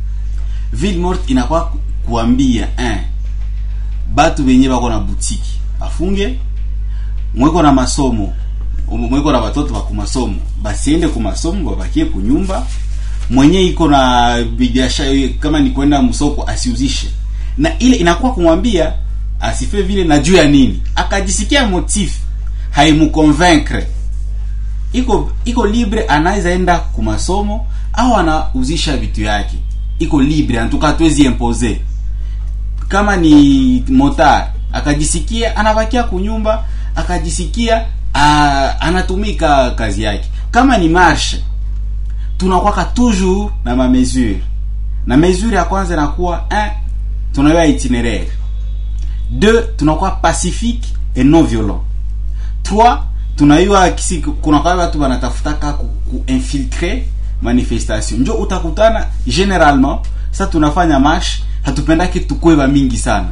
ville 0.73 1.17
inakuwa 1.27 1.73
kuambia 2.07 2.69
eh, 2.79 2.99
batu 4.15 4.43
benye 4.43 4.69
bako 4.69 4.89
na 4.91 4.99
butiki 4.99 5.59
bafunge 5.81 6.39
mweko 7.35 7.63
na 7.63 7.73
masomo 7.73 8.35
umu- 8.89 9.09
mweko 9.09 9.33
na 9.33 9.41
batoto 9.41 9.73
ba 9.75 9.81
kumasomo 9.81 10.37
basiende 10.63 11.09
kumasomo 11.09 11.71
babakie 11.71 12.05
kunyumba 12.05 12.67
mwenye 13.31 13.63
iko 13.63 13.89
na 13.89 14.43
biashara 14.45 15.13
kama 15.41 15.61
ni 15.61 15.71
kwenda 15.71 16.03
msoko 16.03 16.45
asiuzishe. 16.45 17.09
Na 17.59 17.79
ile 17.79 17.97
inakuwa 17.97 18.33
kumwambia 18.35 18.93
asife 19.41 19.83
vile 19.83 20.05
na 20.05 20.19
juu 20.19 20.35
ya 20.37 20.45
nini 20.49 20.83
akajisikia 20.95 21.67
motif 21.67 22.19
haimuconvaincre. 22.71 23.87
Iko 24.93 25.33
iko 25.45 25.67
libre 25.67 26.05
anaweza 26.07 26.51
enda 26.51 26.79
kumasomo 26.79 27.67
au 27.93 28.17
anauzisha 28.17 28.97
vitu 28.97 29.23
yake 29.23 29.57
iko 29.99 30.23
libre 30.23 30.61
antuka 30.61 30.93
tuwezi 30.93 31.23
impose. 31.23 31.81
Kama 32.89 33.17
ni 33.17 33.85
motar 33.89 34.51
akajisikia 34.73 35.57
anabakia 35.57 36.03
kunyumba 36.03 36.65
akajisikia 36.97 37.87
a, 38.15 38.75
anatumika 38.81 39.71
kazi 39.71 40.03
yake. 40.03 40.29
Kama 40.51 40.79
ni 40.79 40.89
marshe 40.89 41.45
tunakwaka 42.37 42.85
toujours 42.85 43.53
na 43.65 43.77
ma 43.77 43.89
mesure. 43.89 44.43
Na 45.07 45.17
mesure 45.17 45.57
ya 45.57 45.65
kwanza 45.65 45.95
inakuwa 45.95 46.45
un 46.51 46.71
tunayoa 47.33 47.67
itinéraire. 47.67 48.31
Deux 49.31 49.65
tunakuwa 49.77 50.11
pacifique 50.11 50.85
et 51.15 51.25
non 51.25 51.43
violent. 51.45 51.81
Trois 52.63 52.99
tunayua 53.37 53.91
kisi 53.91 54.19
kuna 54.19 54.59
watu 54.61 55.01
wanatafutaka 55.01 55.73
ku, 55.73 55.87
ku 55.87 56.25
manifestation. 57.43 58.21
Njo 58.21 58.33
utakutana 58.35 59.07
generalement 59.27 59.99
sa 60.31 60.47
tunafanya 60.47 60.99
marche 61.01 61.43
hatupendaki 61.63 62.21
tukue 62.21 62.67
mingi 62.67 62.97
sana. 62.97 63.29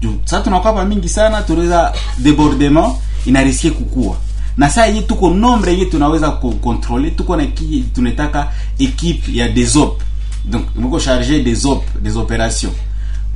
Juu 0.00 0.14
sa 0.24 0.40
tunakuwa 0.40 0.72
ba 0.72 0.84
mingi 0.84 1.08
sana 1.08 1.42
tunaweza 1.42 1.92
debordement 2.18 2.96
inariske 3.26 3.70
kukua. 3.70 4.16
Na 4.56 4.70
saa 4.70 4.86
yenye 4.86 5.02
tuko 5.02 5.30
nombre 5.30 5.72
yenye 5.72 5.84
tunaweza 5.84 6.30
kukontrole, 6.30 7.10
tuko 7.10 7.36
na 7.36 7.46
ki 7.46 7.84
tunataka 7.94 8.48
equipe 8.78 9.32
ya 9.36 9.48
desop, 9.48 10.02
donc 10.44 10.64
mko 10.76 11.00
charge 11.00 11.42
des 11.42 11.64
op 11.66 11.84
des 12.02 12.16
opérations. 12.16 12.72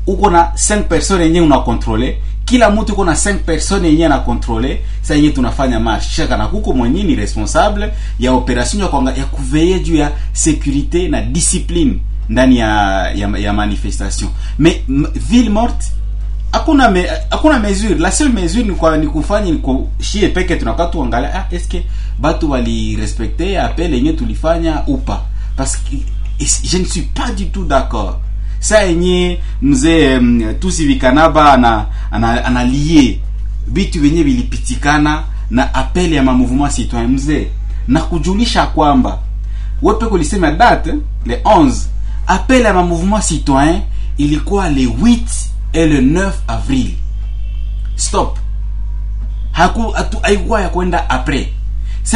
Uko 0.06 0.30
na 0.30 0.42
5 0.56 0.82
personnes 0.82 1.26
yenye 1.26 1.40
una 1.40 1.58
controle 1.58 2.22
kila 2.50 2.70
mtu 2.70 2.92
uko 2.92 3.04
na 3.04 3.12
5 3.12 3.34
personnes 3.38 3.90
yenye 3.90 4.06
ana 4.06 4.18
controle 4.18 4.80
sasa 5.02 5.14
yenye 5.14 5.30
tunafanya 5.30 5.80
marche. 5.80 6.08
Chaka 6.16 6.36
na 6.36 6.46
kuko 6.46 6.72
mwenye 6.72 7.02
ni 7.02 7.14
responsable 7.16 7.92
ya 8.18 8.32
operation 8.32 8.82
ya 8.82 8.88
kwanga 8.88 9.10
ya 9.14 9.24
kuveiller 9.24 9.82
juu 9.82 9.96
ya 9.96 10.12
sécurité 10.34 11.08
na 11.10 11.22
discipline 11.22 11.98
ndani 12.28 12.58
ya 12.58 12.68
ya, 13.14 13.38
ya 13.38 13.52
manifestation. 13.52 14.30
Mais 14.58 14.76
ville 15.28 15.50
morte 15.50 15.86
hakuna 16.52 16.90
me, 16.90 17.06
hakuna 17.30 17.58
mesure. 17.58 17.94
La 17.94 18.10
seule 18.10 18.32
mesure 18.32 18.64
ni 18.64 18.74
kwa 18.74 18.96
ni 18.98 19.06
kufanya 19.06 19.50
ni 19.50 19.58
kushie 19.58 20.28
peke 20.28 20.56
tunakuwa 20.56 20.86
tuangalia 20.86 21.34
ah 21.34 21.46
est-ce 21.54 21.68
que 21.68 21.82
batu 22.18 22.50
wali 22.50 22.96
respecter 22.96 23.58
appel 23.60 23.94
yenye 23.94 24.12
tulifanya 24.12 24.82
upa 24.86 25.20
parce 25.56 25.76
que 25.76 25.96
je 26.64 26.78
ne 26.78 26.84
suis 26.84 27.02
pas 27.14 27.30
du 27.32 27.46
tout 27.50 27.64
d'accord 27.64 28.16
saa 28.60 28.78
yenye 28.82 29.40
mzee 29.62 30.18
um, 30.18 30.54
tusivikanaba 30.60 31.52
ana 31.52 31.86
ana, 32.10 32.44
ana 32.44 32.64
vyenye 33.98 34.22
vilipitikana 34.22 35.22
na 35.50 35.74
apele 35.74 36.16
ya 36.16 36.22
mamouvement 36.22 36.72
citoyen 36.74 37.08
mzee. 37.10 37.46
Na 37.88 38.00
kujulisha 38.02 38.66
kwamba 38.66 39.18
wepe 39.82 40.06
kulisema 40.06 40.50
date 40.50 40.94
le 41.26 41.36
11 41.44 41.72
apele 42.26 42.64
ya 42.64 42.74
mamouvement 42.74 43.24
citoyen 43.24 43.80
ilikuwa 44.16 44.68
le 44.68 44.86
8 44.86 45.18
et 45.72 45.86
le 45.86 46.00
9 46.00 46.32
avril. 46.48 46.90
Stop. 47.96 48.38
Haku 49.52 49.94
haikuwa 50.22 50.60
ya 50.60 50.68
kwenda 50.68 51.10
apres 51.10 51.46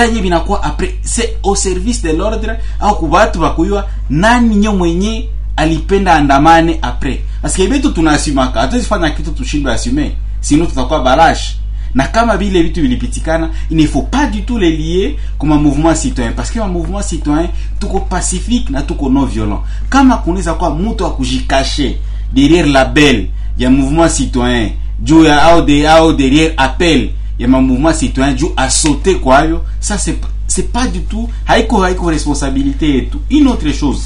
yenye 0.03 0.21
vinakuwa 0.21 0.63
après 0.63 0.95
c'est 1.03 1.37
au 1.43 1.57
service 1.57 2.03
de 2.03 2.13
l'ordre 2.13 2.57
au 2.81 2.97
kubatu 2.97 3.39
bakuywa 3.39 3.89
nani 4.11 4.57
nyo 4.57 4.73
mwenye 4.77 5.29
alipenda 5.57 6.15
andamane 6.15 6.79
après. 6.83 7.21
Parce 7.43 7.55
que 7.57 7.63
vitu 7.67 7.91
tunasimaka 7.93 8.61
hatuwezi 8.61 8.87
fanya 8.87 9.11
kitu 9.11 9.31
tushindwe 9.31 9.73
assume 9.73 10.13
sinon 10.41 10.67
tutakuwa 10.67 11.01
barash. 11.03 11.57
Na 11.95 12.07
kama 12.07 12.37
vile 12.37 12.63
vitu 12.63 12.81
vilipitikana 12.83 13.51
il 13.71 13.77
ne 13.77 13.87
faut 13.87 14.03
pas 14.11 14.27
du 14.27 14.43
tout 14.43 14.59
les 14.59 14.77
lier 14.77 15.17
comme 15.39 15.53
un 15.53 15.59
mouvement 15.59 15.95
citoyen. 15.95 16.33
Parce 16.33 16.51
que 16.51 16.59
un 16.59 16.67
mouvement 16.69 17.03
citoyen 17.03 17.49
tuko 17.81 18.01
pacifique 18.01 18.71
na 18.71 18.83
tuko 18.83 19.09
non 19.11 19.25
violent. 19.27 19.63
Kama 19.89 20.17
kunaweza 20.17 20.55
kuwa 20.55 20.71
mtu 20.75 21.07
akujikashe 21.07 21.99
derrière 22.35 22.67
label 22.73 23.27
ya 23.59 23.71
mouvement 23.71 24.09
citoyen 24.09 24.71
juu 25.03 25.25
ya 25.25 25.55
au, 25.55 25.63
de, 25.63 25.87
au 26.01 26.13
derrière 26.13 26.55
appel 26.57 27.11
ya 27.39 27.49
ma 27.49 27.61
mouvement 27.61 27.93
citoyen 27.95 28.37
juu 28.37 28.53
asote 28.57 29.15
kwayo 29.15 29.63
ça 29.81 29.97
c'est 29.99 30.17
c'est 30.47 30.73
pas 30.73 30.87
du 30.87 31.01
tout 31.01 31.29
haiko 31.47 31.83
haiko 31.83 32.07
responsabilité 32.07 32.89
yetu. 32.91 33.19
Une 33.31 33.49
autre 33.49 33.71
chose 33.73 34.03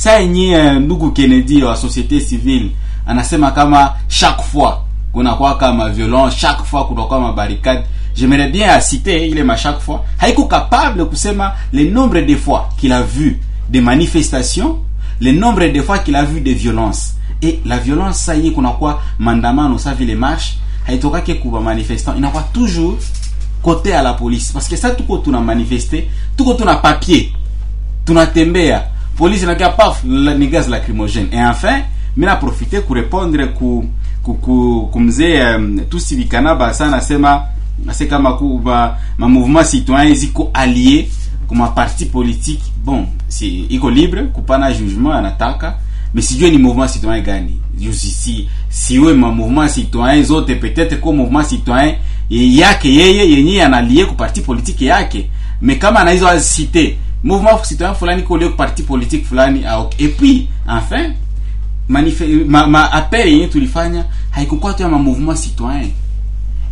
saa 0.00 0.18
yenye 0.18 0.56
uh, 0.56 0.72
ndugu 0.72 1.10
Kennedy 1.12 1.62
wa 1.62 1.76
société 1.76 2.20
civile 2.20 2.70
anasema 3.06 3.50
kama 3.50 3.94
chaque 4.08 4.42
fois 4.42 4.74
kunakuwa 5.12 5.56
kama 5.56 5.88
violence 5.88 6.36
chaque 6.40 6.64
fois 6.64 6.86
kunakuwa 6.86 7.20
mabarricade 7.20 7.82
j'aimerais 8.16 8.50
bien 8.50 8.80
citer 8.80 9.28
ile 9.28 9.44
ma 9.44 9.56
chaque 9.56 9.80
fois. 9.80 10.00
Haiko 10.18 10.44
capable 10.44 11.04
kusema 11.04 11.52
le 11.72 11.84
nombre 11.90 12.20
de 12.20 12.36
fois 12.36 12.68
qu'il 12.78 12.92
a 12.92 13.02
vu 13.02 13.38
des 13.68 13.80
manifestations 13.82 14.78
le 15.20 15.32
nombre 15.32 15.66
de 15.68 15.82
fois 15.82 15.98
qu'il 15.98 16.16
a 16.16 16.24
vu 16.24 16.40
des 16.40 16.54
violences. 16.54 17.14
Et 17.42 17.60
la 17.66 17.76
violence 17.78 18.24
saa 18.24 18.34
yenye 18.34 18.50
kunakuwa 18.50 19.02
maandamano 19.18 19.78
sa 19.78 19.94
vile 19.94 20.14
marche 20.14 20.58
haitokake 20.86 21.34
kuba 21.34 21.60
manifestant 21.60 22.14
toujours 22.54 22.96
côté 23.62 23.92
à 23.92 24.02
la 24.02 24.14
police. 24.14 24.50
Parce 24.52 24.66
que 24.66 24.76
ça 24.76 24.90
tuko 24.92 25.18
tuna 25.18 25.40
manifester 25.40 26.08
tuko 26.36 26.54
tuna 26.54 26.76
papier 26.76 27.32
tunatembea 28.06 28.82
polisi 29.20 29.44
inakia 29.44 29.68
paf 29.68 30.04
ni 30.04 30.46
gaz 30.48 30.68
lacrymogène. 30.68 31.28
Et 31.32 31.44
enfin 31.44 31.82
mina 32.16 32.36
profite 32.36 32.80
kurepondre 32.80 33.46
ku 33.52 33.84
ku, 34.22 34.34
ku, 34.34 34.88
ku 34.92 35.00
mzee 35.00 35.42
um, 35.56 35.80
tusivikanaba 35.90 36.72
sana 36.74 36.90
nasema 36.96 37.42
ase 37.88 38.06
kama 38.06 38.32
ku 38.38 38.60
ma, 38.64 38.96
mouvement 39.28 39.64
citoyen 39.64 40.14
ziko 40.14 40.50
allié 40.54 41.08
kuma 41.48 41.68
parti 41.68 42.06
politique. 42.06 42.62
Bon 42.84 43.06
si 43.28 43.66
iko 43.68 43.90
libre 43.90 44.22
kupana 44.32 44.72
jugement 44.72 45.12
anataka 45.12 45.76
mais 46.14 46.22
sijue 46.26 46.50
ni 46.50 46.58
mouvement 46.58 46.88
citoyen 46.88 47.22
gani? 47.22 47.60
Ju- 47.78 47.92
si, 47.92 48.10
si, 48.10 48.48
siwe 48.68 49.14
ma 49.14 49.28
mouvement 49.30 49.68
citoyen 49.68 50.22
zote 50.24 50.54
peut-être 50.60 50.98
ko 51.00 51.12
mouvement 51.12 51.44
citoyen 51.44 51.94
yake 52.30 52.88
yeye 52.94 53.30
yenye 53.30 53.62
analie 53.62 54.06
ku 54.06 54.14
parti 54.14 54.40
politique 54.40 54.82
yake. 54.86 55.30
Mais 55.62 55.76
kama 55.78 56.00
anaizo 56.00 56.26
azicite 56.28 56.96
mouvement 57.24 57.62
citoyen 57.64 57.94
fulani 57.94 58.22
ko 58.22 58.36
lio 58.36 58.50
parti 58.50 58.82
politique 58.82 59.26
fulani 59.26 59.62
ok. 59.78 59.94
et 59.98 60.08
puis 60.08 60.48
enfin 60.68 61.12
manife, 61.88 62.22
ma, 62.46 62.66
ma 62.66 62.84
appel 62.92 63.28
yenye 63.28 63.46
tulifanya 63.48 64.04
haikukuwa 64.30 64.74
tu 64.74 64.82
ya 64.82 64.88
mouvement 64.88 65.34
citoyen. 65.36 65.90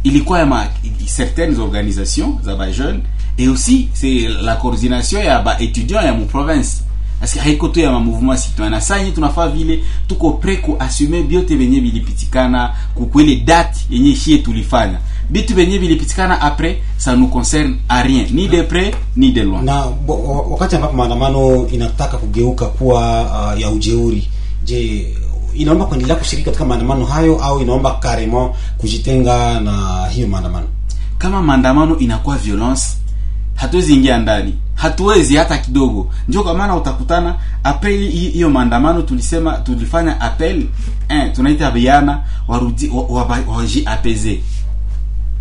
Ilikuwa 0.05 0.39
ya 0.39 0.47
ma 0.47 0.67
certaines 1.07 1.59
organisations 1.59 2.43
za 2.45 2.57
ba 2.57 2.71
jeunes 2.73 3.01
et 3.39 3.49
aussi 3.49 3.89
c'est 3.95 4.29
la 4.43 4.57
coordination 4.57 5.21
ya 5.21 5.41
ba 5.43 5.57
étudiants 5.61 6.03
ya 6.05 6.13
mu 6.15 6.25
province. 6.27 6.85
Parce 7.21 7.35
que 7.35 7.41
haiko 7.41 7.69
tu 7.69 7.81
ya 7.81 7.91
ma 7.91 7.99
mouvement 7.99 8.37
citoyen. 8.37 8.71
Na 8.71 8.81
saa 8.81 8.97
yenye 8.99 9.11
tunafaa 9.11 9.49
vile 9.49 9.83
tuko 10.09 10.31
pre 10.33 10.57
kuassume 10.57 11.23
byote 11.23 11.57
venye 11.57 11.81
vilipitikana 11.81 12.75
kukwele 12.95 13.37
date 13.37 13.81
yenye 13.91 14.15
shie 14.15 14.39
tulifanya 14.39 14.99
bitu 15.31 15.55
venye 15.55 15.79
vilipitikana 15.79 16.41
apre 16.41 16.77
ça 16.99 17.17
nous 17.17 17.29
concerne 17.31 17.77
à 17.89 18.03
rien 18.03 18.25
ni 18.31 18.49
de 18.49 18.63
près 18.63 18.95
ni 19.17 19.33
de 19.33 19.43
loin 19.43 19.63
na 19.63 19.87
bo, 20.07 20.47
wakati 20.51 20.77
ambapo 20.77 20.97
maandamano 20.97 21.67
inataka 21.69 22.17
kugeuka 22.19 22.67
kuwa 22.67 23.23
uh, 23.55 23.61
ya 23.61 23.71
ujeuri 23.71 24.29
je 24.65 25.07
inaomba 25.55 25.85
kuendelea 25.87 26.17
kushiriki 26.17 26.45
katika 26.47 26.65
maandamano 26.65 27.05
hayo 27.05 27.39
au 27.45 27.61
inaomba 27.63 27.91
carrément 28.03 28.51
kujitenga 28.79 29.61
na 29.61 30.07
hiyo 30.07 30.27
maandamano 30.29 30.67
kama 31.19 31.43
maandamano 31.43 31.99
inakuwa 31.99 32.37
violence 32.37 32.83
hatuwezi 33.55 33.95
ingia 33.95 34.19
ndani 34.19 34.55
hatuwezi 34.75 35.37
hata 35.37 35.59
kidogo 35.59 36.11
ndio 36.29 36.43
kwa 36.43 36.55
maana 36.55 36.77
utakutana 36.77 37.35
apel 37.65 38.11
hiyo 38.11 38.51
maandamano 38.51 39.03
tulisema 39.03 39.53
tulifanya 39.53 40.21
apel 40.21 40.67
eh, 41.09 41.33
tunaita 41.35 41.71
vijana 41.71 42.21
warudi 42.49 42.89
wa- 42.89 43.03
wa- 43.03 43.25
wa, 43.25 43.65
apaiser 43.87 44.37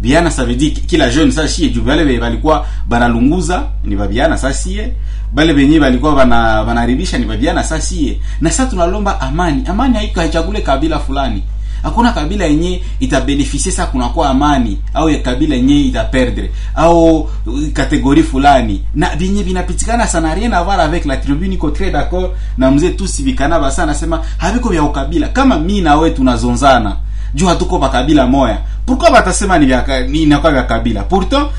vijana 0.02 0.30
ça 0.30 0.46
veut 0.46 0.56
dire 0.56 0.74
kila 0.88 1.10
jeune 1.10 1.32
sa 1.32 1.48
shie 1.48 1.70
juu 1.70 1.82
vale 1.84 2.20
balikuwa 2.20 2.66
banalunguza 2.88 3.68
ni 3.84 3.96
babiana 3.96 4.38
sa 4.38 4.54
sie 4.54 4.94
bale 5.34 5.54
benye 5.54 5.80
balikuwa 5.80 6.16
bana 6.16 6.64
banaribisha 6.64 7.18
ni 7.18 7.26
babiana 7.26 7.64
sa 7.64 7.82
sie 7.82 8.20
na 8.42 8.50
sasa 8.52 8.66
tunalomba 8.70 9.22
amani. 9.22 9.64
Amani 9.68 9.96
haiko 9.98 10.20
haichagule 10.20 10.62
kabila 10.62 11.00
fulani. 11.00 11.44
Hakuna 11.84 12.12
kabila 12.12 12.46
yenye 12.46 12.82
itabenefisie 13.00 13.72
sa 13.72 13.86
kunakuwa 13.86 14.30
amani. 14.30 14.78
Au 14.94 15.10
ya 15.10 15.20
kabila 15.20 15.56
yenye 15.56 15.82
itaperdre. 15.82 16.52
Au 16.76 17.30
kategori 17.74 18.24
fulani. 18.24 18.82
Na 18.96 19.16
vinye 19.16 19.44
vinapitikana 19.44 20.08
sana 20.08 20.34
rien 20.34 20.52
à 20.54 20.64
voir 20.64 20.80
avec 20.80 21.06
la 21.06 21.18
tribune 21.18 21.54
iko 21.54 21.70
très 21.70 21.92
d'accord 21.92 22.32
na 22.58 22.72
mzee 22.72 22.90
tusi 22.90 23.24
vikana 23.24 23.60
basa 23.60 23.86
nasema 23.86 24.22
haviko 24.38 24.70
vya 24.70 24.84
ukabila. 24.84 25.28
Kama 25.28 25.60
mi 25.60 25.82
na 25.82 25.96
wewe 25.96 26.10
tunazonzana 26.10 26.96
juu 27.38 27.48
hatuko 27.48 27.78
bakabila 27.80 28.28
moya 28.28 28.58
pourquoi 28.86 29.12
batasema 29.12 29.60
ni 29.60 29.66
vya 29.66 29.86
ni 30.08 30.22
inakuwa 30.24 30.52
vya 30.52 30.64
kabila? 30.64 31.04
Pourtant 31.04 31.50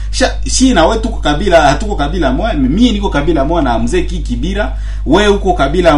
si 0.46 0.74
na 0.74 0.86
wewe 0.86 0.98
tuko 1.02 1.16
kabila 1.20 1.60
hatuko 1.60 1.96
kabila 1.96 2.32
moya 2.32 2.54
mimi 2.54 2.92
niko 2.92 3.10
kabila 3.10 3.44
moya 3.44 3.62
na 3.62 3.78
mzee 3.78 4.02
ki 4.02 4.18
kibira. 4.18 4.76
Wewe 5.06 5.28
uko 5.28 5.52
kabila 5.52 5.96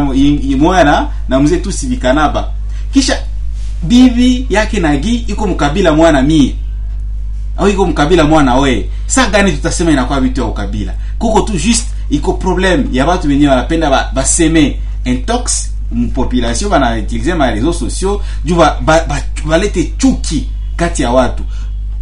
moya 0.59 0.85
na 0.85 1.09
na 1.29 1.41
mzee 1.41 1.57
tu 1.57 1.73
sivikanaba 1.73 2.49
kisha 2.93 3.17
bibi 3.83 4.47
yake 4.51 4.81
nagi 4.81 5.15
iko 5.29 5.47
mkabila 5.47 5.93
moya 5.93 6.13
na 6.13 6.23
mie. 6.23 6.55
Au 7.57 7.69
iko 7.69 7.87
mkabila 7.87 8.25
mwana 8.25 8.55
wewe. 8.55 8.89
Sa 9.07 9.27
gani 9.27 9.53
tutasema 9.53 9.91
inakuwa 9.91 10.21
vitu 10.21 10.41
ya 10.41 10.47
ukabila? 10.47 10.93
Kuko 11.19 11.41
tu 11.41 11.53
juste 11.53 11.87
iko 12.11 12.33
problem 12.33 12.89
ya 12.93 13.07
watu 13.07 13.29
wenyewe 13.29 13.51
wanapenda 13.51 13.91
ba- 13.91 14.11
baseme 14.15 14.81
intox 15.05 15.71
mpopulation 15.93 16.71
banautilize 16.71 17.35
ma 17.35 17.51
réseaux 17.51 17.73
sociaux 17.73 18.21
juu 18.45 18.55
ba- 18.57 18.79
ba- 18.81 19.05
ba- 19.09 19.23
balete 19.49 19.93
chuki 19.99 20.49
kati 20.77 21.03
ya 21.03 21.11
watu. 21.11 21.43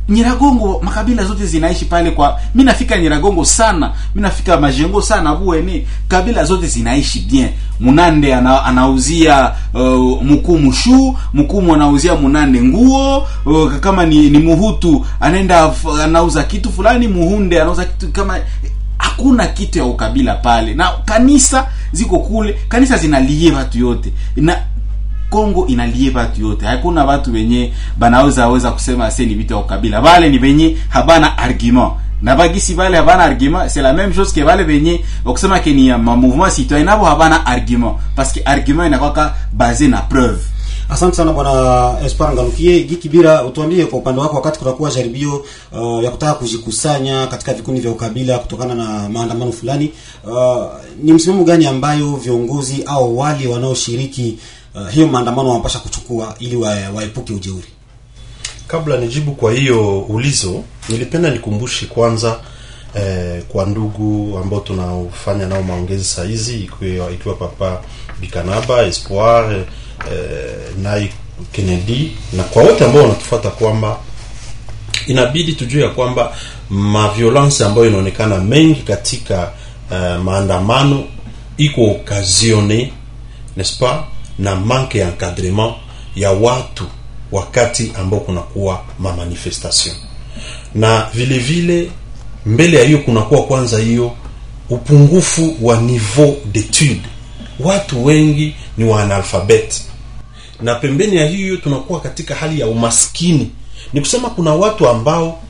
Nyiragongo 0.09 0.81
makabila 0.85 1.25
zote 1.25 1.47
zinaishi 1.47 1.85
pale 1.85 2.11
kwa 2.11 2.41
mi 2.55 2.65
nafika 2.65 2.99
Nyiragongo 2.99 3.45
sana 3.45 3.93
mi 4.15 4.23
nafika 4.23 4.61
Majengo 4.61 5.03
sana 5.03 5.35
Buene 5.35 5.87
kabila 6.09 6.45
zote 6.45 6.67
zinaishi 6.67 7.21
bien. 7.21 7.49
Munande 7.81 8.35
ana, 8.35 8.65
anauzia 8.65 9.53
uh, 9.75 10.23
mkuu 10.23 10.73
shu 10.73 11.17
mukumu 11.33 11.75
anauzia 11.75 12.15
Munande 12.15 12.63
nguo 12.63 13.27
uh, 13.47 13.73
kama 13.81 14.07
ni, 14.07 14.31
ni 14.31 14.39
Muhutu 14.39 15.07
anaenda 15.21 15.73
anauza 16.05 16.43
kitu 16.45 16.73
fulani 16.73 17.09
Muhunde 17.09 17.63
anauza 17.63 17.85
kitu 17.85 18.13
kama 18.13 18.39
hakuna 19.19 19.47
kitu 19.47 19.79
ya 19.79 19.85
ukabila 19.85 20.35
pale 20.35 20.75
na 20.75 20.91
kanisa 21.05 21.67
ziko 21.93 22.19
kule 22.19 22.53
kanisa 22.69 22.97
zinalie 22.97 23.53
watu 23.53 23.79
yote 23.79 24.13
na 24.37 24.57
Kongo 25.31 25.67
inalie 25.67 26.11
watu 26.15 26.41
yote. 26.43 26.67
Hakuna 26.67 27.05
watu 27.05 27.33
wenye 27.33 27.73
banaweza 27.99 28.49
weza 28.49 28.71
kusema 28.71 29.11
se 29.11 29.27
ni 29.27 29.35
vitu 29.35 29.53
ya 29.55 29.59
ukabila. 29.61 30.01
Wale 30.01 30.29
ni 30.29 30.39
wenye 30.39 30.77
habana 30.89 31.39
argument. 31.39 31.93
Na 32.23 32.37
bagisi 32.37 32.75
vale 32.75 32.97
habana 32.97 33.23
argument, 33.25 33.69
c'est 33.69 33.83
la 33.83 33.93
même 33.93 34.15
chose 34.15 34.33
que 34.35 34.43
vale 34.45 34.65
venye 34.65 35.05
wakusema 35.25 35.59
ke 35.61 35.73
ni 35.73 35.89
ma 35.93 36.17
mouvement 36.17 36.51
citoyen 36.55 36.85
nabo 36.87 37.05
habana 37.05 37.47
argument 37.47 37.95
parce 38.17 38.33
que 38.33 38.41
argument 38.45 38.87
inakwaka 38.87 39.35
base 39.53 39.89
na 39.89 40.01
preuve. 40.03 40.41
Asante 40.89 41.17
sana 41.17 41.33
bwana 41.33 41.97
espoir 42.07 42.33
ngalukie 42.33 42.83
Giki 42.85 43.09
Bira, 43.09 43.45
utuambie 43.45 43.87
kwa 43.87 43.99
upande 43.99 44.21
wako 44.21 44.37
wakati 44.37 44.59
kutakuwa 44.59 44.91
jaribio 44.91 45.45
uh, 45.73 46.05
ya 46.05 46.11
kutaka 46.11 46.35
kujikusanya 46.35 47.27
katika 47.27 47.55
vikundi 47.55 47.81
vya 47.81 47.91
ukabila 47.91 48.39
kutokana 48.39 48.75
na 48.75 49.09
maandamano 49.09 49.53
fulani 49.53 49.93
uh, 50.25 50.65
ni 51.03 51.13
msimamo 51.13 51.45
gani 51.45 51.67
ambayo 51.67 52.17
viongozi 52.17 52.83
au 52.87 53.19
wale 53.19 53.47
wanaoshiriki 53.47 54.39
uh, 54.75 54.89
hiyo 54.91 55.07
maandamano 55.07 55.49
wanapasha 55.49 55.79
kuchukua 55.79 56.35
ili 56.39 56.57
wa, 56.57 56.77
waepuke 56.95 57.33
ujeuri? 57.33 57.67
Kabla 58.67 58.97
nijibu 58.97 59.33
kwa 59.33 59.53
hiyo 59.53 60.01
ulizo 60.01 60.63
nilipenda 60.89 61.31
nikumbushe 61.31 61.87
kwanza 61.87 62.41
eh, 62.95 63.43
kwa 63.49 63.67
ndugu 63.67 64.39
ambao 64.43 64.61
tunaofanya 64.61 65.47
nao 65.47 65.63
maongezi 65.63 66.05
saa 66.05 66.25
hizi 66.25 66.59
ikiwa, 66.61 67.11
ikiwa 67.11 67.35
papa 67.35 67.81
bikanaba 68.21 68.83
espoir 68.87 69.65
eh, 70.13 70.77
nai 70.83 71.11
kennedy. 71.53 72.11
Na 72.33 72.43
kwa 72.43 72.63
wote 72.63 72.85
ambao 72.85 73.03
wanatufuata 73.03 73.51
kwamba 73.51 73.99
inabidi 75.07 75.53
tujue 75.53 75.83
ya 75.83 75.89
kwamba 75.89 76.37
maviolence 76.71 77.65
ambayo 77.65 77.87
inaonekana 77.87 78.39
mengi 78.39 78.81
katika 78.81 79.53
uh, 79.91 80.23
maandamano 80.25 81.05
iko 81.57 81.85
okazione 81.91 82.93
n'est-ce 83.57 83.79
pas 83.81 84.05
na 84.39 84.55
manque 84.57 84.99
ya 84.99 85.09
encadrement 85.09 85.75
ya 86.17 86.31
watu 86.31 86.85
wakati 87.33 87.93
ambao 88.01 88.21
kunakuwa 88.21 88.85
mamanifestation 88.99 89.95
na 90.75 91.09
vile 91.15 91.39
vile 91.39 91.91
mbele 92.47 92.79
ya 92.79 92.85
hiyo 92.85 92.99
kunakuwa 92.99 93.43
kwanza 93.43 93.79
hiyo 93.79 94.13
upungufu 94.71 95.57
wa 95.63 95.77
niveau 95.81 96.37
d'étude. 96.53 97.01
Watu 97.61 98.05
wengi 98.05 98.55
ni 98.77 98.85
wa 98.85 98.97
waanalfabet 98.97 99.83
na 100.61 100.75
pembeni 100.75 101.17
ya 101.17 101.27
hiyo 101.27 101.57
tunakuwa 101.57 102.01
katika 102.01 102.35
hali 102.35 102.61
ya 102.61 102.67
umaskini. 102.67 103.51
Ni 103.93 104.01
kusema 104.01 104.31
kuna 104.31 104.55
watu 104.55 104.89
ambao 104.89 105.43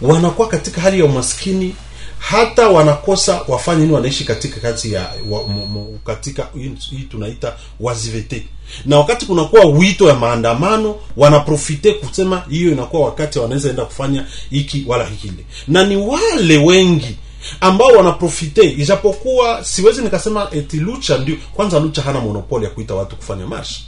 wanakuwa 0.00 0.48
katika 0.48 0.80
hali 0.80 0.98
ya 0.98 1.04
umaskini 1.04 1.74
hata 2.18 2.68
wanakosa 2.68 3.40
wafanye 3.48 3.80
nini 3.80 3.92
wanaishi 3.92 4.24
katika 4.24 4.60
kazi 4.60 4.92
ya 4.92 5.00
wa, 5.30 5.40
m, 5.42 5.58
m, 5.76 5.98
katika 6.04 6.48
hii 6.90 7.02
tunaita 7.10 7.52
wazivete. 7.80 8.46
Na 8.86 8.98
wakati 8.98 9.26
kunakuwa 9.26 9.64
wito 9.64 10.08
ya 10.08 10.14
maandamano 10.14 10.96
wanaprofite 11.16 11.92
kusema 11.92 12.42
hiyo 12.50 12.72
inakuwa 12.72 13.04
wakati 13.04 13.38
wanaweza 13.38 13.70
enda 13.70 13.84
kufanya 13.84 14.26
hiki 14.50 14.84
wala 14.86 15.04
hikile 15.06 15.44
na 15.68 15.84
ni 15.84 15.96
wale 15.96 16.58
wengi 16.58 17.16
ambao 17.60 17.88
wanaprofite 17.88 18.62
ijapokuwa 18.70 19.64
siwezi 19.64 20.02
nikasema 20.02 20.48
eti 20.52 20.76
lucha 20.76 21.18
ndio 21.18 21.36
kwanza 21.54 21.80
lucha 21.80 22.02
hana 22.02 22.20
monopoli 22.20 22.64
ya 22.64 22.70
kuita 22.70 22.94
watu 22.94 23.16
kufanya 23.16 23.46
marshi 23.46 23.84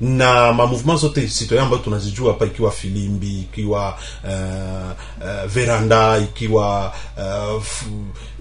na 0.00 0.52
mamouvement 0.52 1.00
zote 1.00 1.26
citoyen 1.28 1.64
ambayo 1.64 1.82
tunazijua 1.82 2.32
hapa 2.32 2.46
ikiwa 2.46 2.70
filimbi 2.70 3.40
ikiwa 3.40 3.98
uh, 4.24 4.90
uh, 5.26 5.50
veranda 5.50 6.18
ikiwa 6.18 6.94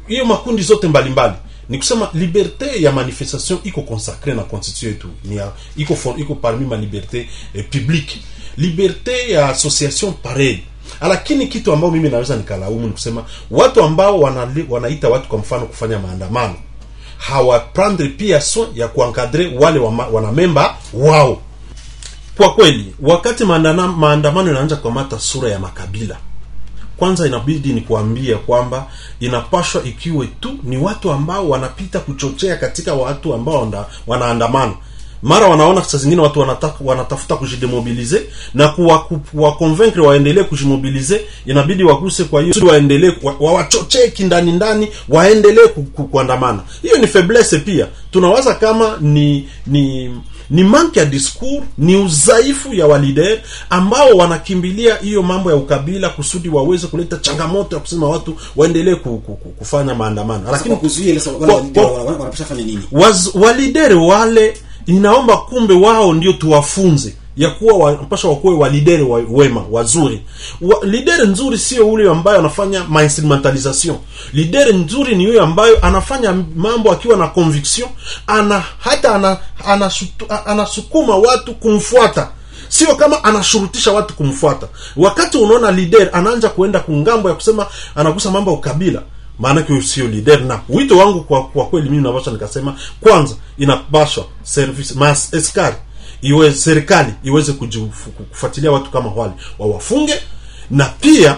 hiyo 0.07 0.23
uh, 0.23 0.29
makundi 0.29 0.61
zote 0.61 0.87
mbalimbali. 0.87 1.29
Mbali. 1.29 1.43
ni 1.69 1.77
kusema 1.77 2.09
liberte 2.13 2.81
ya 2.81 2.91
manifestation 2.91 3.59
iko 3.63 3.81
consacre 3.81 4.33
na 4.33 4.43
constitution 4.43 4.91
yetu 4.91 5.07
ni 5.23 5.39
iko 5.83 6.15
iko 6.17 6.35
parmi 6.35 6.65
ma 6.65 6.77
liberte 6.77 7.29
eh, 7.53 7.65
publique. 7.71 8.19
Liberte 8.57 9.31
ya 9.31 9.49
association 9.49 10.13
pareil 10.13 10.59
lakini 11.01 11.47
kitu 11.47 11.73
ambao 11.73 11.91
mimi 11.91 12.09
naweza 12.09 12.35
nikalaumu 12.35 12.87
ni 12.87 12.93
kusema 12.93 13.25
watu 13.51 13.83
ambao 13.83 14.19
wana, 14.19 14.47
wanaita 14.69 15.09
watu 15.09 15.27
kwa 15.27 15.37
mfano 15.39 15.65
kufanya 15.65 15.99
maandamano 15.99 16.55
hawaprendre 17.17 18.07
pia 18.07 18.41
so 18.41 18.69
ya 18.75 18.87
kuankadre 18.87 19.51
wale 19.59 19.79
wanamemba 20.11 20.77
wao 20.93 21.41
kwa 22.37 22.53
kweli 22.53 22.93
wakati 23.01 23.43
maandamano 23.45 24.51
inaanza 24.51 24.75
kukamata 24.75 25.19
sura 25.19 25.49
ya 25.49 25.59
makabila 25.59 26.17
kwanza 26.97 27.27
inabidi 27.27 27.73
ni 27.73 27.81
kuambia 27.81 28.37
kwamba 28.37 28.85
inapashwa 29.19 29.83
ikiwe 29.83 30.27
tu 30.39 30.51
ni 30.63 30.77
watu 30.77 31.11
ambao 31.11 31.49
wanapita 31.49 31.99
kuchochea 31.99 32.55
katika 32.55 32.93
watu 32.93 33.33
ambao 33.33 33.59
wana, 33.61 33.85
wanaandamana. 34.07 34.73
Mara 35.21 35.47
wanaona 35.47 35.83
saa 35.83 35.97
zingine 35.97 36.21
watu 36.21 36.39
wanataka, 36.39 36.75
wanatafuta 36.81 37.35
kujidemobilize 37.35 38.21
na 38.53 38.67
kuwakonvaincre 39.31 40.01
wa 40.01 40.07
waendelee 40.07 40.43
kujimobilize 40.43 41.21
inabidi 41.45 41.83
waguse 41.83 42.23
kwa 42.23 42.41
hiyo 42.41 42.55
waendelee 42.67 43.11
wawachochee 43.39 44.07
kindani 44.07 44.51
ndani 44.51 44.87
waendelee 45.09 45.67
ku, 45.67 45.83
ku, 45.83 46.03
kuandamana. 46.03 46.59
Hiyo 46.81 46.97
ni 46.97 47.07
faiblesse 47.07 47.59
pia. 47.59 47.87
Tunawaza 48.11 48.55
kama 48.55 48.97
ni 49.01 49.49
ni 49.67 50.11
ni 50.49 50.63
manke 50.63 50.99
ya 50.99 51.05
diskur, 51.05 51.63
ni 51.77 51.95
udhaifu 51.95 52.73
ya 52.73 52.87
walider 52.87 53.39
ambao 53.69 54.09
wanakimbilia 54.09 54.95
hiyo 54.95 55.23
mambo 55.23 55.49
ya 55.51 55.55
ukabila 55.55 56.09
kusudi 56.09 56.49
waweze 56.49 56.87
kuleta 56.87 57.17
changamoto 57.17 57.75
ya 57.75 57.81
kusema 57.81 58.09
watu 58.09 58.35
waendelee 58.55 58.95
ku, 58.95 59.17
ku, 59.17 59.35
ku, 59.35 59.49
kufanya 59.49 59.95
maandamano. 59.95 60.51
Lakini 60.51 60.75
kuzuia 60.75 61.21
walidere 63.33 63.93
wale 63.95 64.57
inaomba 64.85 65.37
kumbe 65.37 65.73
wao 65.73 66.13
ndio 66.13 66.33
tuwafunze 66.33 67.15
ya 67.37 67.49
kuwa 67.49 67.77
wanapasha 67.77 68.27
wakuwe 68.27 68.55
wa 68.55 68.69
lideri 68.69 69.03
wa 69.03 69.21
wema 69.29 69.65
wazuri. 69.71 70.21
Wa, 70.61 70.85
lidere 70.85 71.25
nzuri 71.25 71.57
sio 71.57 71.89
ule 71.89 72.09
ambayo 72.09 72.39
anafanya 72.39 72.83
mainstrumentalisation. 72.83 73.97
Lidere 74.33 74.73
nzuri 74.73 75.15
ni 75.15 75.23
yule 75.23 75.39
ambayo 75.39 75.85
anafanya 75.85 76.33
mambo 76.55 76.91
akiwa 76.91 77.17
na 77.17 77.27
conviction 77.27 77.89
ana 78.27 78.63
hata 78.79 79.15
ana, 79.15 79.37
anasukuma 80.45 81.13
ana, 81.13 81.23
ana 81.23 81.29
watu 81.29 81.53
kumfuata. 81.55 82.29
Sio 82.69 82.95
kama 82.95 83.23
anashurutisha 83.23 83.91
watu 83.91 84.13
kumfuata. 84.13 84.67
Wakati 84.95 85.37
unaona 85.37 85.71
lider 85.71 86.09
anaanza 86.13 86.49
kuenda 86.49 86.79
kungambo 86.79 87.29
ya 87.29 87.35
kusema 87.35 87.65
anagusa 87.95 88.31
mambo 88.31 88.51
ya 88.51 88.57
ukabila 88.57 89.01
maanake 89.39 89.81
sio 89.81 90.07
leader. 90.07 90.41
Na 90.41 90.59
wito 90.69 90.97
wangu 90.97 91.21
kwa, 91.23 91.43
kwa 91.43 91.65
kweli 91.65 91.89
mimi 91.89 92.03
napasha 92.03 92.31
nikasema 92.31 92.75
kwanza 93.01 93.35
inapashwa 93.57 94.25
service 94.43 94.93
mas 94.95 95.33
eskari 95.33 95.75
iwe 96.21 96.53
serikali 96.53 97.13
iweze 97.23 97.53
kufuatilia 97.53 98.71
watu 98.71 98.91
kama 98.91 99.09
wale 99.11 99.33
wawafunge 99.59 100.13
na 100.69 100.85
pia 100.85 101.37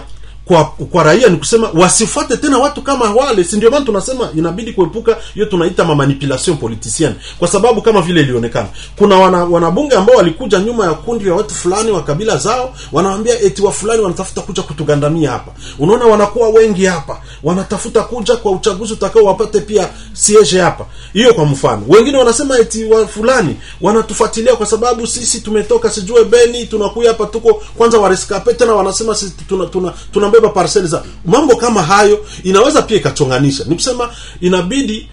kwa 0.50 0.64
kwa 0.64 1.02
raia 1.02 1.28
ni 1.28 1.36
kusema 1.36 1.70
wasifuate 1.74 2.36
tena 2.36 2.58
watu 2.58 2.82
kama 2.82 3.10
wale. 3.12 3.44
Si 3.44 3.56
ndio 3.56 3.70
maana 3.70 3.86
tunasema 3.86 4.28
inabidi 4.36 4.72
kuepuka 4.72 5.16
hiyo 5.34 5.46
tunaita 5.46 5.84
mamanipulation 5.84 6.56
politicienne? 6.56 7.14
Kwa 7.38 7.48
sababu 7.48 7.82
kama 7.82 8.02
vile 8.02 8.20
ilionekana 8.20 8.68
kuna 8.98 9.16
wana, 9.18 9.44
wanabunge 9.44 9.94
ambao 9.96 10.16
walikuja 10.16 10.58
nyuma 10.58 10.84
ya 10.84 10.94
kundi 10.94 11.28
ya 11.28 11.34
watu 11.34 11.54
fulani 11.54 11.90
wa 11.90 12.02
kabila 12.02 12.36
zao 12.36 12.74
wanawaambia 12.92 13.40
eti 13.40 13.62
wa 13.62 13.72
fulani 13.72 14.02
wanatafuta 14.02 14.40
kuja 14.40 14.62
kutugandamia 14.62 15.30
hapa. 15.30 15.52
Unaona 15.78 16.04
wanakuwa 16.04 16.48
wengi 16.48 16.84
hapa 16.86 17.20
wanatafuta 17.42 18.02
kuja 18.02 18.36
kwa 18.36 18.52
uchaguzi 18.52 18.92
utakao 18.92 19.22
wapate 19.24 19.60
pia 19.60 19.88
siege 20.12 20.60
hapa. 20.60 20.86
Hiyo 21.12 21.34
kwa 21.34 21.44
mfano. 21.44 21.82
Wengine 21.88 22.18
wanasema 22.18 22.58
eti 22.58 22.84
wa 22.84 23.06
fulani 23.06 23.56
wanatufuatilia 23.80 24.56
kwa 24.56 24.66
sababu 24.66 25.06
sisi 25.06 25.40
tumetoka 25.40 25.90
sijue 25.90 26.24
beni 26.24 26.66
tunakuja 26.66 27.08
hapa 27.08 27.26
tuko 27.26 27.62
kwanza 27.76 27.98
wareskape 27.98 28.54
tena 28.54 28.74
wanasema 28.74 29.14
sisi 29.14 29.32
tuna, 29.48 29.66
tuna, 29.66 29.92
tuna 30.12 30.28
kubeba 30.40 30.54
parcel 30.54 30.86
za 30.86 31.02
mambo 31.24 31.56
kama 31.56 31.82
hayo 31.82 32.26
inaweza 32.44 32.82
pia 32.82 32.96
ikachonganisha 32.96 33.64
ni 33.64 33.74
kusema 33.74 34.10
inabidi 34.40 35.08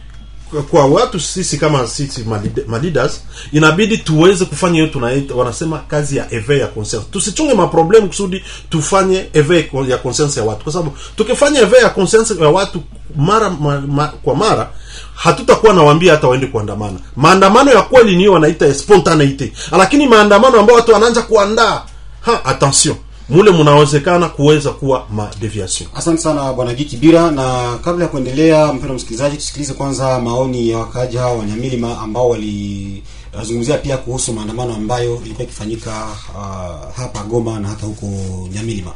kwa 0.71 0.85
watu 0.85 1.19
sisi 1.19 1.57
kama 1.57 1.87
sisi 1.87 2.25
maleaders 2.67 3.21
inabidi 3.51 3.97
tuweze 3.97 4.45
kufanya 4.45 4.73
hiyo 4.75 4.87
tunaita 4.87 5.33
wanasema 5.35 5.77
kazi 5.79 6.17
ya 6.17 6.33
eve 6.33 6.57
ya 6.59 6.67
conscience. 6.67 7.07
Tusichunge 7.11 7.53
maproblemu 7.53 8.07
kusudi 8.07 8.43
tufanye 8.69 9.25
eve 9.33 9.69
ya 9.87 9.97
conscience 9.97 10.39
ya 10.39 10.45
watu. 10.45 10.63
Kwa 10.63 10.73
sababu 10.73 10.97
tukifanya 11.15 11.61
eve 11.61 11.77
ya 11.77 11.89
conscience 11.89 12.33
ya 12.41 12.49
watu 12.49 12.81
mara 13.15 13.49
ma, 13.49 13.81
ma, 13.81 14.07
kwa 14.07 14.35
mara 14.35 14.69
hatutakuwa 15.15 15.73
nawaambia 15.73 16.11
hata 16.13 16.27
waende 16.27 16.47
kuandamana. 16.47 16.99
Maandamano 17.15 17.71
ya 17.71 17.81
kweli 17.81 18.15
niyo 18.15 18.33
wanaita 18.33 18.73
spontaneity. 18.73 19.51
Lakini 19.77 20.07
maandamano 20.07 20.59
ambayo 20.59 20.79
watu 20.79 20.91
wanaanza 20.91 21.21
kuandaa 21.21 21.81
ha 22.21 22.45
attention 22.45 22.95
mule 23.29 23.51
mnawezekana 23.51 24.29
kuweza 24.29 24.69
kuwa 24.71 25.07
madeviation 25.11 25.89
asante 25.95 26.21
sana 26.21 26.53
bwana 26.53 26.73
gikibira 26.73 27.31
na 27.31 27.77
kabla 27.83 28.03
ya 28.05 28.09
kuendelea 28.11 28.73
mpendo 28.73 28.93
msikilizaji 28.95 29.35
tusikilize 29.37 29.73
kwanza 29.73 30.19
maoni 30.19 30.69
ya 30.69 30.77
wakaaji 30.77 31.17
hao 31.17 31.37
wanyamilima 31.37 31.99
ambao 32.01 32.29
walizungumzia 32.29 33.77
pia 33.77 33.97
kuhusu 33.97 34.33
maandamano 34.33 34.75
ambayo 34.75 35.19
ilikuwa 35.25 35.43
ikifanyika 35.43 35.91
uh, 36.35 36.95
hapa 36.95 37.23
goma 37.23 37.59
na 37.59 37.67
hata 37.67 37.85
huko 37.85 38.05
nyamilima. 38.53 38.91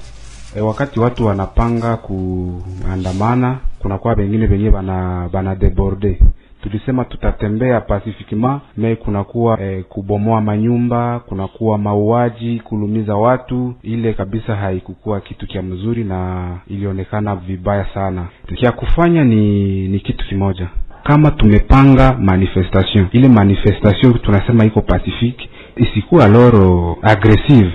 E, 0.55 0.61
wakati 0.61 0.99
watu 0.99 1.25
wanapanga 1.25 1.97
kuandamana 1.97 3.59
kunakuwa 3.79 4.13
wengine 4.13 4.47
venyewe 4.47 4.71
bana 4.71 5.29
bana 5.34 5.55
deborde 5.55 6.19
tulisema 6.64 7.05
tutatembea 7.05 7.82
pacifiquement 7.82 8.62
me 8.78 8.95
kunakuwa 8.95 9.62
eh, 9.62 9.84
kubomoa 9.89 10.41
manyumba 10.41 11.20
kunakuwa 11.20 11.78
mauaji 11.78 12.59
kulumiza 12.59 13.16
watu. 13.16 13.74
Ile 13.84 14.14
kabisa 14.14 14.55
haikukuwa 14.55 15.22
kitu 15.22 15.47
kya 15.47 15.62
mzuri 15.62 16.03
na 16.03 16.47
ilionekana 16.68 17.36
vibaya 17.36 17.86
sana. 17.93 18.26
Kya 18.55 18.72
kufanya 18.72 19.24
ni 19.24 19.88
ni 19.88 19.99
kitu 19.99 20.28
kimoja. 20.28 20.68
Kama 21.03 21.32
tumepanga 21.32 22.14
manifestation 22.20 23.07
ile 23.12 23.28
manifestation 23.30 24.14
tunasema 24.14 24.66
iko 24.66 24.82
pacifique 24.82 25.49
isikuwa 25.76 26.28
loro 26.28 26.97
aggressive 27.01 27.72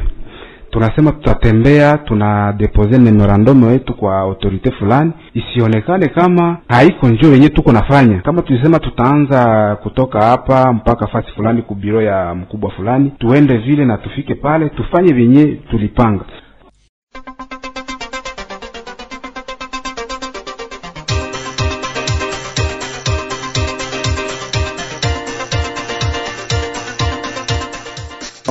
tunasema 0.77 1.12
tutatembea, 1.12 1.99
tuna 1.99 2.53
depose 2.53 2.99
memorandum 2.99 3.62
wetu 3.64 3.95
kwa 3.95 4.18
autorite 4.18 4.70
fulani, 4.70 5.12
isionekane 5.35 6.09
kama 6.09 6.57
haiko 6.68 7.09
njoo 7.09 7.33
yenye 7.33 7.49
tuko 7.49 7.72
nafanya. 7.72 8.20
Kama 8.20 8.43
tulisema 8.43 8.79
tutaanza 8.79 9.77
kutoka 9.83 10.22
hapa 10.22 10.72
mpaka 10.72 11.07
fasi 11.07 11.31
fulani 11.33 11.62
kubiro 11.62 12.03
ya 12.03 12.35
mkubwa 12.35 12.70
fulani, 12.70 13.12
tuende 13.18 13.57
vile 13.57 13.85
na 13.85 13.97
tufike 13.97 14.35
pale 14.35 14.68
tufanye 14.68 15.12
vyenye 15.12 15.47
tulipanga. 15.47 16.24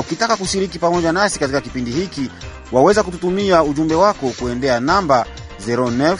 Ukitaka 0.05 0.35
kushiriki 0.35 0.79
pamoja 0.79 1.11
nasi 1.11 1.39
katika 1.39 1.61
kipindi 1.61 1.91
hiki, 1.91 2.29
waweza 2.71 3.03
kututumia 3.03 3.63
ujumbe 3.63 3.95
wako 3.95 4.29
kuendea 4.39 4.79
namba 4.79 5.25
09 5.67 6.17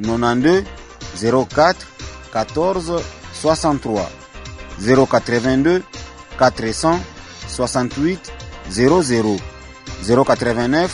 92 0.00 0.64
04 1.22 1.74
14 2.34 3.00
63 3.44 4.04
082 4.82 5.80
400 6.38 6.98
68 7.58 8.18
00 8.70 9.38
089 10.08 10.88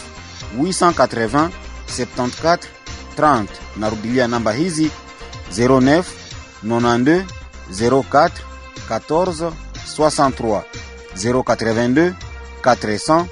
880 0.58 1.48
74 1.98 2.58
30. 3.18 3.46
Narudilia 3.76 4.28
namba 4.28 4.52
hizi 4.52 4.90
09 5.56 6.02
92 6.66 7.24
04 7.72 8.30
14 8.88 9.52
63 9.98 10.62
082 11.16 12.12
400 12.62 13.24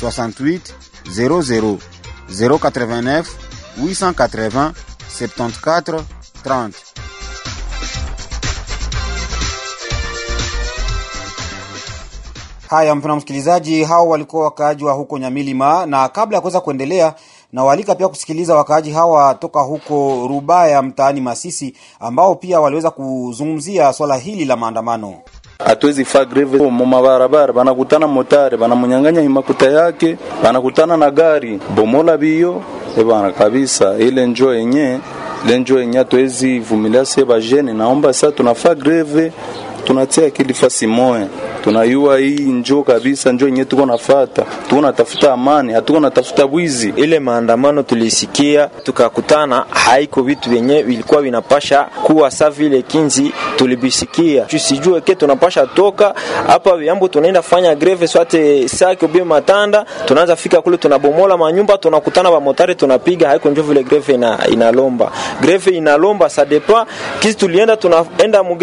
68 0.00 0.60
00 1.08 1.78
089 2.28 3.24
880 3.78 4.72
74 5.08 6.02
30. 6.44 6.72
Haya, 12.68 12.94
mpendwa 12.94 13.16
msikilizaji, 13.16 13.84
hao 13.84 14.08
walikuwa 14.08 14.44
wakaaji 14.44 14.84
wa 14.84 14.92
huko 14.92 15.18
Nyamilima, 15.18 15.86
na 15.86 16.08
kabla 16.08 16.36
ya 16.36 16.40
kuweza 16.40 16.60
kuendelea 16.60 17.14
na 17.52 17.64
walika 17.64 17.94
pia 17.94 18.08
kusikiliza 18.08 18.54
wakaaji 18.56 18.90
hawa 18.92 19.34
toka 19.34 19.60
huko 19.60 20.26
Rubaya 20.28 20.82
mtaani 20.82 21.20
Masisi, 21.20 21.76
ambao 22.00 22.34
pia 22.34 22.60
waliweza 22.60 22.90
kuzungumzia 22.90 23.92
swala 23.92 24.16
hili 24.16 24.44
la 24.44 24.56
maandamano. 24.56 25.14
Hatuwezi 25.64 26.04
faa 26.04 26.24
greve 26.24 26.58
mu 26.58 26.86
mabarabara, 26.86 27.52
banakutana 27.52 28.06
motare 28.06 28.56
banamunyang'anya 28.56 29.20
himakuta 29.20 29.66
yake, 29.70 30.16
banakutana 30.42 30.96
na 30.96 31.10
gari 31.10 31.60
bomola 31.76 32.16
biyo 32.16 32.62
ebana 32.98 33.30
kabisa. 33.32 33.94
Ile 33.98 34.26
njo 34.26 34.54
yenye 34.54 34.98
ile 35.46 35.58
njo 35.58 35.80
yenye 35.80 35.98
hatuwezi 35.98 36.58
vumilia 36.58 37.04
sie 37.04 37.24
bajene. 37.24 37.72
Naomba 37.72 38.12
sasa 38.12 38.32
tunafaa 38.32 38.74
greve, 38.74 39.32
tunatia 39.84 40.26
akili 40.26 40.54
fasi 40.54 40.86
moya 40.86 41.26
tunayua 41.64 42.18
hii 42.18 42.38
njo 42.40 42.82
kabisa 42.82 43.32
njo 43.32 43.46
yenye 43.46 43.64
tuko 43.64 43.86
nafata, 43.86 44.42
tuko 44.68 44.82
natafuta 44.82 45.32
amani, 45.32 45.72
hatuko 45.72 46.00
natafuta 46.00 46.46
bwizi. 46.46 46.92
ile 46.96 47.18
maandamano 47.20 47.82
tulisikia 47.82 48.66
tukakutana, 48.82 49.64
haiko 49.70 50.22
vitu 50.22 50.50
vyenye 50.50 50.82
vilikuwa 50.82 51.22
vinapasha 51.22 51.82
kuwa 51.84 52.30
sa 52.30 52.50
vile 52.50 52.82
kinzi 52.82 53.32
tulibisikia, 53.56 54.44
tusijue 54.44 55.00
ke 55.00 55.14
tunapasha 55.14 55.66
toka 55.66 56.14
hapa 56.46 56.76
viambo, 56.76 57.08
tunaenda 57.08 57.42
fanya 57.42 57.74
greve 57.74 58.06
swate 58.06 58.68
sake 58.68 59.04
ubie 59.04 59.24
matanda, 59.24 59.86
tunaanza 60.06 60.36
fika 60.36 60.60
kule 60.62 60.76
tunabomola 60.76 61.36
manyumba, 61.36 61.78
tunakutana 61.78 62.30
ba 62.30 62.40
motari 62.40 62.74
tunapiga, 62.74 63.28
haiko 63.28 63.50
njo 63.50 63.62
vile 63.62 63.82
greve 63.82 64.14
ina, 64.14 64.38
inalomba. 64.52 65.12
Greve 65.40 65.70
inalomba 65.70 66.28
sadepa 66.28 66.86
kisi 67.20 67.34
tulienda 67.34 67.76
tunaenda 67.76 68.42
mu 68.42 68.54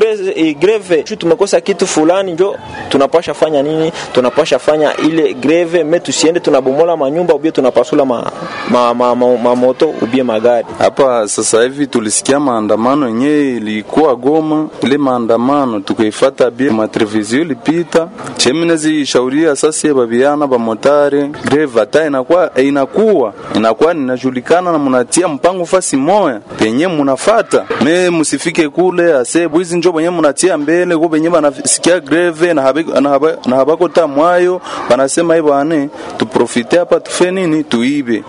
greve, 0.59 1.03
tu 1.16 1.16
tumekosa 1.16 1.62
kitu 1.62 1.88
fulani, 1.88 2.32
njo 2.32 2.55
tunapasha 2.89 3.34
fanya 3.34 3.64
nini? 3.64 3.91
Tunapasha 4.14 4.60
fanya 4.60 4.97
ile 4.97 5.34
greve 5.34 5.84
me 5.84 5.99
tusiende 5.99 6.39
tunabomola 6.39 6.97
manyumba 6.97 7.34
ubie 7.36 7.51
tunapasula 7.51 8.05
ma, 8.05 8.32
ma, 8.70 8.93
ma, 8.93 9.16
ma, 9.16 9.38
ma 9.38 9.55
moto 9.55 9.93
ubie 10.01 10.24
magari. 10.24 10.66
Hapa 10.80 11.28
sasa 11.28 11.64
hivi 11.64 11.88
tulisikia 11.88 12.39
maandamano 12.39 13.07
yenye 13.07 13.55
ilikuwa 13.57 14.16
Goma. 14.16 14.68
Ile 14.82 14.97
maandamano 14.97 15.80
tukaifuata 15.80 16.51
bia 16.51 16.72
matrevizio 16.72 17.41
ilipita 17.41 18.07
cheminezi 18.38 19.05
shauria 19.05 19.55
sasa 19.55 19.93
babiana 19.93 20.47
bamotare 20.47 21.28
greve 21.45 21.80
hata 21.80 22.05
inakuwa 22.07 22.51
inakuwa 22.55 23.34
inakuwa 23.55 23.93
ninajulikana 23.93 24.72
na 24.72 24.78
munatia 24.78 25.28
mpango 25.28 25.66
fasi 25.66 25.97
moya 25.97 26.39
penye 26.39 26.88
munafata 26.88 27.66
me 27.86 28.10
musifike 28.10 28.70
kule 28.70 29.14
ase 29.18 29.47
bwizi 29.47 29.78
njo 29.78 29.91
benye 29.91 30.10
munatia 30.10 30.57
mbele 30.57 30.97
ko 30.99 31.07
benye 31.09 31.29
banasikia 31.29 31.99
greve 31.99 32.53
na 32.53 32.61
habakota 32.61 33.01
na 33.01 33.09
haba- 33.09 33.37
na 33.45 33.55
habako 33.55 33.89
tamwayo 33.89 34.61
banasema 34.89 35.35
hivyo 35.35 35.53
ane 35.53 35.89
tuprofite 36.17 36.77
hapa 36.77 36.99
tufe 36.99 37.31
nini? 37.31 37.63
Tuibe. 37.63 38.23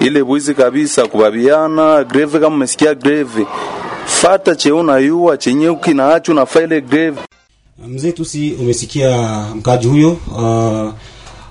Ile 0.00 0.24
bwizi 0.24 0.54
kabisa 0.54 1.06
kubabiana 1.06 2.04
greve 2.04 2.38
kama 2.40 2.56
umesikia 2.56 2.94
greve. 2.94 3.46
Fata 4.06 4.54
che 4.54 4.72
unayua 4.72 5.36
chenye 5.36 5.68
ukinaacho 5.68 6.34
na 6.34 6.46
faile 6.46 6.80
greve. 6.80 7.20
Mzee 7.88 8.12
Tusi, 8.12 8.52
umesikia 8.60 9.40
mkaji 9.54 9.86
huyo, 9.88 10.10
uh, 10.10 10.92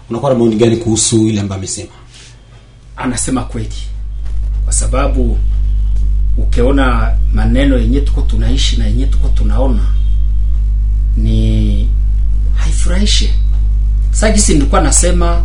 unakuwa 0.09 0.33
na 0.33 0.39
maoni 0.39 0.55
gani 0.55 0.77
kuhusu 0.77 1.27
ile 1.27 1.41
ambayo 1.41 1.59
amesema? 1.59 1.89
anasema 2.97 3.43
kweli, 3.43 3.73
kwa 4.63 4.73
sababu 4.73 5.37
ukiona 6.37 7.11
maneno 7.33 7.77
yenye 7.77 8.01
tuko 8.01 8.21
tunaishi 8.21 8.77
na 8.77 8.85
yenye 8.87 9.05
tuko 9.05 9.27
tunaona 9.27 9.79
ni 11.17 11.89
haifurahishi. 12.55 13.33
Sasa 14.11 14.31
jinsi 14.31 14.53
nilikuwa 14.53 14.81
nasema 14.81 15.41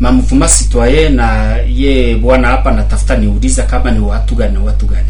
mamvuma 0.00 0.48
sitwaye 0.48 1.08
na 1.08 1.56
ye 1.56 2.16
bwana 2.16 2.48
hapa 2.48 2.72
natafuta 2.72 3.16
niuliza 3.16 3.62
kama 3.62 3.90
ni 3.90 4.00
watu 4.00 4.34
gani 4.34 4.58
watu 4.58 4.86
gani. 4.86 5.08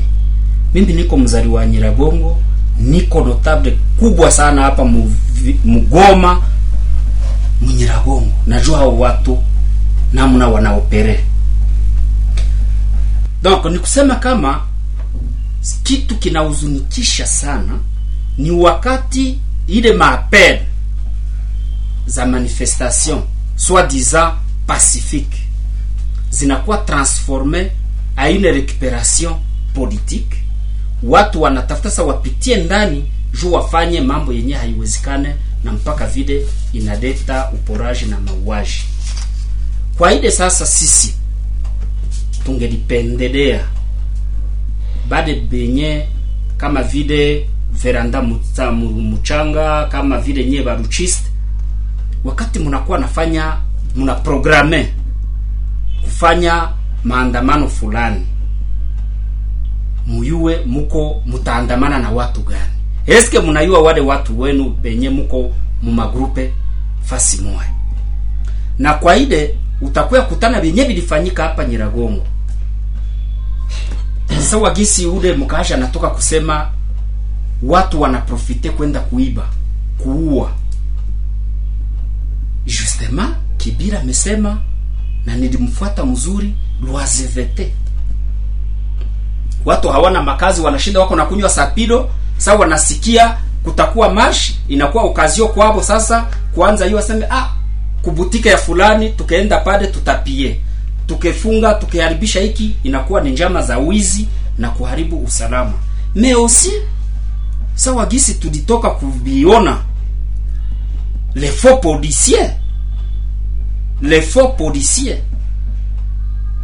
Mimi 0.74 0.92
niko 0.92 1.16
mzali 1.16 1.48
wa 1.48 1.66
Nyiragongo, 1.66 2.38
niko 2.78 3.24
notable 3.24 3.78
kubwa 3.98 4.30
sana 4.30 4.62
hapa 4.62 4.84
Mgoma 5.64 6.42
Mnyiragongo. 7.62 8.32
Najua 8.46 8.78
hao 8.78 8.98
watu 8.98 9.38
namna 10.12 10.48
wanaopere. 10.48 11.24
Donc 13.42 13.64
ni 13.64 13.78
kusema 13.78 14.14
kama 14.14 14.61
kitu 15.82 16.16
kinahuzunikisha 16.16 17.26
sana 17.26 17.78
ni 18.38 18.50
wakati 18.50 19.38
ile 19.70 19.92
maapel 19.92 20.58
za 22.06 22.26
manifestation 22.26 23.22
soi-disant 23.56 24.34
pacifique 24.66 25.36
zinakuwa 26.30 26.78
transforme 26.78 27.70
à 28.16 28.30
une 28.30 28.46
recuperation 28.52 29.36
politique. 29.74 30.36
Watu 31.02 31.42
wanatafuta 31.42 31.90
sa 31.90 32.02
wapitie 32.02 32.56
ndani 32.56 33.04
juu 33.40 33.52
wafanye 33.52 34.00
mambo 34.00 34.32
yenye 34.32 34.54
haiwezekane, 34.54 35.34
na 35.64 35.72
mpaka 35.72 36.06
vile 36.06 36.46
inaleta 36.72 37.50
uporaji 37.50 38.04
na 38.04 38.20
mauaji. 38.20 38.80
Kwa 39.98 40.12
ile 40.14 40.30
sasa 40.30 40.66
sisi 40.66 41.14
tungelipendelea 42.44 43.64
bade 45.08 45.34
benye 45.34 46.06
kama 46.56 46.82
vile 46.82 47.48
veranda 47.72 48.22
muta, 48.22 48.70
mu- 48.72 48.90
muchanga 48.90 49.84
kama 49.86 50.18
vile 50.18 50.44
nye 50.44 50.62
baruchiste, 50.62 51.30
wakati 52.24 52.58
mnakuwa 52.58 52.98
nafanya 52.98 53.56
mna 53.96 54.14
programe 54.14 54.92
kufanya 56.04 56.68
maandamano 57.04 57.68
fulani, 57.68 58.26
muyue 60.06 60.60
muko 60.66 61.22
mutaandamana 61.26 61.98
na 61.98 62.10
watu 62.10 62.40
gani? 62.42 62.70
Eske 63.06 63.40
mnayua 63.40 63.80
wale 63.82 64.00
watu 64.00 64.40
wenu 64.40 64.70
benye 64.70 65.10
muko 65.10 65.52
mumagrupe 65.82 66.52
fasi 67.02 67.42
moya 67.42 67.70
na 68.78 68.94
kwa 68.94 69.16
ile 69.16 69.58
utakuwa 69.80 70.22
kutana 70.22 70.60
benye 70.60 70.84
bilifanyika 70.84 71.42
hapa 71.42 71.64
Nyiragongo. 71.64 72.26
Sasa 74.28 74.56
wagisi 74.58 75.06
ule 75.06 75.32
mkasha 75.32 75.74
anatoka 75.74 76.10
kusema 76.10 76.70
watu 77.62 78.00
wanaprofite 78.00 78.70
kwenda 78.70 79.00
kuiba, 79.00 79.48
kuua. 79.98 80.50
Justement 82.66 83.34
Kibira 83.56 84.00
amesema 84.00 84.58
na 85.26 85.36
nilimfuata 85.36 86.04
mzuri 86.06 86.54
loisevete. 86.82 87.72
Watu 89.64 89.88
hawana 89.88 90.22
makazi, 90.22 90.61
wanashinda 90.61 91.00
wako 91.00 91.16
na 91.16 91.24
kunywa 91.26 91.48
sapido. 91.48 92.11
Sasa 92.36 92.54
wanasikia 92.54 93.36
kutakuwa 93.64 94.14
marsh, 94.14 94.52
inakuwa 94.68 95.04
ukazio 95.04 95.48
kwao 95.48 95.82
sasa 95.82 96.26
kuanza 96.54 96.84
hiyo, 96.84 96.98
aseme 96.98 97.26
ah, 97.30 97.48
kubutike 98.02 98.48
ya 98.48 98.58
fulani 98.58 99.11
tukaenda 99.11 99.58
pale 99.58 99.86
tutapie 99.86 100.61
tukefunga 101.06 101.74
tukeharibisha 101.74 102.40
hiki 102.40 102.76
inakuwa 102.82 103.20
ni 103.20 103.30
njama 103.30 103.62
za 103.62 103.78
wizi 103.78 104.28
na 104.58 104.70
kuharibu 104.70 105.18
usalama 105.24 105.72
me 106.14 106.32
aussi 106.32 106.70
sawa 107.74 108.06
gisi 108.06 108.34
tulitoka 108.34 108.90
kuviona 108.90 109.82
lefo 111.34 111.76
faux 111.76 112.50
les 114.02 114.22
faux 114.22 114.56
policiers 114.56 115.18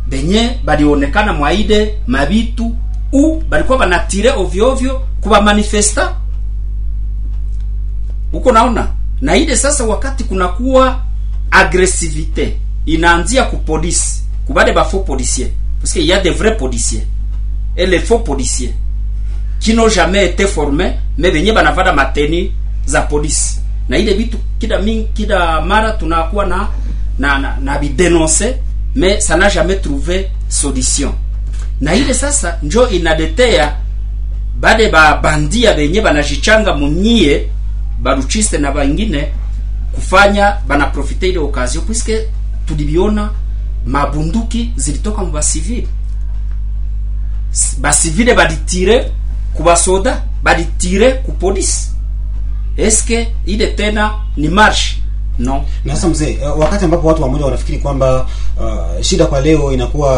benye 0.09 0.61
balionekana 0.65 1.33
mwaide 1.33 1.99
mabitu 2.07 2.77
u 3.13 3.41
balikuwa 3.49 3.79
banatire 3.79 4.31
ovyo 4.31 4.69
ovyo 4.73 5.03
kuba 5.21 5.41
manifesta? 5.41 6.17
Huko 8.33 8.53
naona? 8.53 8.89
Na 9.21 9.37
ile 9.37 9.57
sasa 9.57 9.85
wakati 9.85 10.25
kunakuwa 10.25 11.03
agresivite 11.51 12.57
inaanzia 12.87 13.45
ku 13.45 13.57
kubade 13.57 14.23
kubale 14.47 14.73
ba 14.73 14.85
faux 14.85 15.07
policiers 15.07 15.53
parce 15.81 15.93
qu'il 15.93 16.07
y 16.07 16.13
a 16.13 16.21
des 16.21 16.31
vrais 16.31 16.57
policiers. 16.57 17.07
Et 17.77 17.87
les 17.87 17.99
faux 18.01 18.21
policiers 18.25 18.75
qui 19.61 19.75
n'ont 19.75 19.89
jamais 19.89 20.27
été 20.27 20.47
formés 20.47 20.93
mais 21.19 21.31
benye 21.31 21.53
banavada 21.53 21.93
mateni 21.93 22.53
za 22.87 23.03
polisi 23.03 23.61
na 23.89 23.99
ile 23.99 24.15
vitu 24.15 24.39
kila 24.59 24.79
mingi 24.79 25.07
kila 25.15 25.61
mara 25.61 25.93
tunakuwa 25.93 26.47
na 26.47 26.69
na 27.19 27.39
na, 27.39 27.57
na 27.61 27.79
bidenonce 27.79 28.45
mais 28.95 29.21
ça 29.21 29.37
n'a 29.37 29.49
jamais 29.51 29.77
trouvé 29.77 30.29
solution. 30.49 31.15
Na 31.81 31.95
ile 31.95 32.15
sasa 32.15 32.59
njo 32.63 32.89
inadetea 32.89 33.77
bade 34.61 34.89
ba 34.91 35.15
bandia 35.23 35.75
benye 35.75 36.01
banajichanga 36.01 36.75
munyie 36.75 37.49
baruchiste 37.99 38.59
na 38.59 38.73
bangine 38.73 39.29
kufanya 39.93 40.57
banaprofite 40.69 41.23
ile 41.29 41.39
occasion 41.39 41.83
puisque 41.85 42.13
tulibiona 42.67 43.31
mabunduki 43.87 44.73
zilitoka 44.77 45.23
mu 45.23 45.31
basivile 45.31 45.87
basivile 47.79 48.35
balitire 48.35 49.13
ku 49.57 49.63
basoda 49.63 50.23
balitire 50.43 51.13
ku 51.13 51.33
polisi 51.33 51.89
eske 52.77 53.29
ile 53.47 53.67
tena 53.67 54.15
ni 54.37 54.49
marshi 54.49 55.03
no 55.39 55.65
na 55.85 55.95
sasa 55.95 56.09
mzee 56.09 56.39
uh, 56.39 56.61
wakati 56.61 56.85
ambapo 56.85 57.09
watu 57.09 57.23
wamoja 57.23 57.45
wanafikiri 57.45 57.79
kwamba 57.79 58.27
uh, 58.61 59.01
shida 59.03 59.27
kwa 59.27 59.41
leo 59.41 59.73
inakuwa 59.73 60.13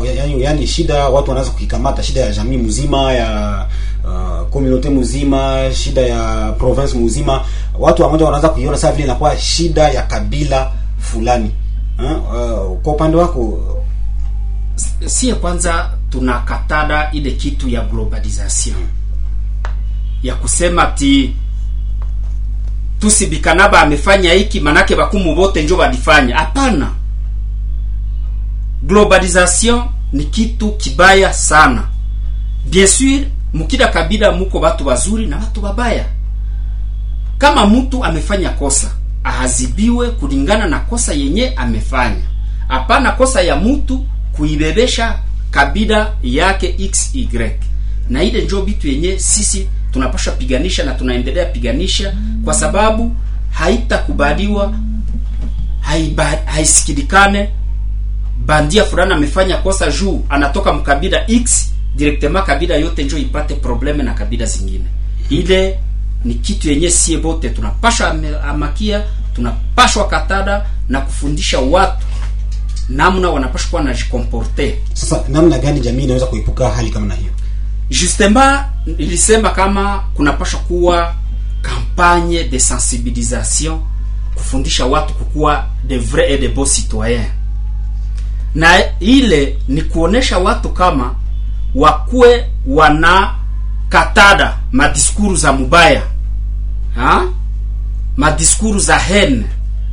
uh, 0.00 0.16
yani, 0.16 0.42
yani 0.42 0.66
shida 0.66 1.08
watu 1.08 1.30
wanaweza 1.30 1.52
kukikamata 1.52 2.02
shida 2.02 2.20
ya 2.20 2.32
jamii 2.32 2.56
mzima 2.56 3.12
ya 3.12 3.66
uh, 4.04 4.48
community 4.50 4.88
mzima 4.88 5.70
shida 5.74 6.00
ya 6.00 6.52
province 6.58 6.98
mzima 6.98 7.44
watu 7.78 8.02
wamoja 8.02 8.24
wanaweza 8.24 8.48
kuiona 8.48 8.76
sasa 8.76 8.92
vile 8.92 9.04
inakuwa 9.04 9.38
shida 9.38 9.88
ya 9.88 10.02
kabila 10.02 10.70
fulani. 10.98 11.50
Uh, 11.98 12.04
uh, 12.12 12.78
kwa 12.78 12.92
upande 12.92 13.16
wako 13.16 13.58
sie 15.06 15.34
kwanza 15.34 15.90
tunakatada 16.10 17.10
ile 17.12 17.30
kitu 17.30 17.68
ya 17.68 17.80
globalization. 17.80 18.76
Ya 20.22 20.34
kusema 20.34 20.86
ti 20.86 21.36
tusibikanaba 23.00 23.80
amefanya 23.82 24.32
hiki 24.32 24.60
manake 24.60 24.96
bakumu 24.96 25.34
bote 25.34 25.62
njo 25.62 25.76
balifanya. 25.76 26.36
Hapana. 26.36 26.90
Globalization 28.82 29.82
ni 30.12 30.24
kitu 30.24 30.72
kibaya 30.72 31.32
sana. 31.32 31.88
Bien 32.70 32.86
sûr 32.86 33.26
mukila 33.54 33.88
kabila 33.88 34.32
muko 34.32 34.60
batu 34.60 34.84
bazuri 34.84 35.26
na 35.26 35.36
batu 35.36 35.60
babaya. 35.60 36.04
Kama 37.38 37.66
mtu 37.66 38.04
amefanya 38.04 38.50
kosa 38.50 38.90
ahazibiwe 39.24 40.10
kulingana 40.10 40.66
na 40.66 40.78
kosa 40.80 41.12
yenye 41.12 41.48
amefanya. 41.56 42.22
Hapana 42.68 43.12
kosa 43.12 43.42
ya 43.42 43.56
mtu 43.56 44.06
kuibebesha 44.32 45.18
kabila 45.50 46.12
yake 46.22 46.74
xy 46.92 47.28
na 48.08 48.22
ile 48.22 48.42
njo 48.44 48.62
bitu 48.62 48.88
yenye 48.88 49.18
sisi 49.18 49.68
tunapasha 49.92 50.30
piganisha 50.32 50.84
na 50.84 50.94
tunaendelea 50.94 51.44
piganisha 51.44 52.14
kwa 52.44 52.54
sababu 52.54 53.16
haitakubaliwa 53.50 54.74
haisikilikane. 56.46 57.50
Bandia 58.46 58.84
fulani 58.84 59.12
amefanya 59.12 59.56
kosa 59.56 59.90
juu 59.90 60.24
anatoka 60.28 60.72
mkabila 60.72 61.30
x 61.30 61.72
directement 61.96 62.44
kabila 62.46 62.76
yote 62.76 63.04
njo 63.04 63.18
ipate 63.18 63.54
probleme 63.54 64.02
na 64.02 64.14
kabila 64.14 64.46
zingine. 64.46 64.84
Ile 65.30 65.78
ni 66.24 66.34
kitu 66.34 66.68
yenye 66.70 66.90
sie 66.90 67.16
bote. 67.18 67.48
Tunapashwa 67.50 68.16
amakia 68.44 69.02
tunapashwa 69.34 70.08
katada 70.08 70.66
na 70.88 71.00
kufundisha 71.00 71.58
watu 71.60 72.06
namna 72.88 73.30
wanapashwa 73.30 73.70
kuwa 73.70 73.82
najikomporte 73.82 74.78
sasa 74.94 75.24
namna 75.28 75.58
gani 75.58 75.80
jamii 75.80 76.04
inaweza 76.04 76.26
kuepuka 76.26 76.70
hali 76.70 76.90
kama 76.90 77.06
na 77.06 77.14
hiyo? 77.14 77.30
Justemba 77.90 78.72
ilisema 78.86 79.50
kama 79.50 79.98
kunapasha 80.14 80.56
kuwa 80.58 81.14
kampanye 81.62 82.44
de 82.44 82.58
sensibilisation 82.60 83.80
kufundisha 84.34 84.86
watu 84.86 85.14
kukuwa 85.14 85.66
de 85.84 85.98
vrai 85.98 86.32
et 86.32 86.40
de 86.40 86.48
bon 86.48 86.66
citoyens. 86.66 87.26
Na 88.54 88.98
ile 89.00 89.58
ni 89.68 89.82
kuonesha 89.82 90.38
watu 90.38 90.68
kama 90.68 91.14
wakuwe 91.74 92.46
wana 92.66 93.34
katada 93.88 94.58
madiskuru 94.72 95.36
za 95.36 95.52
mubaya 95.52 96.02
ha? 96.94 97.22
madiskuru 98.16 98.78
za 98.78 98.98
hen, 98.98 99.44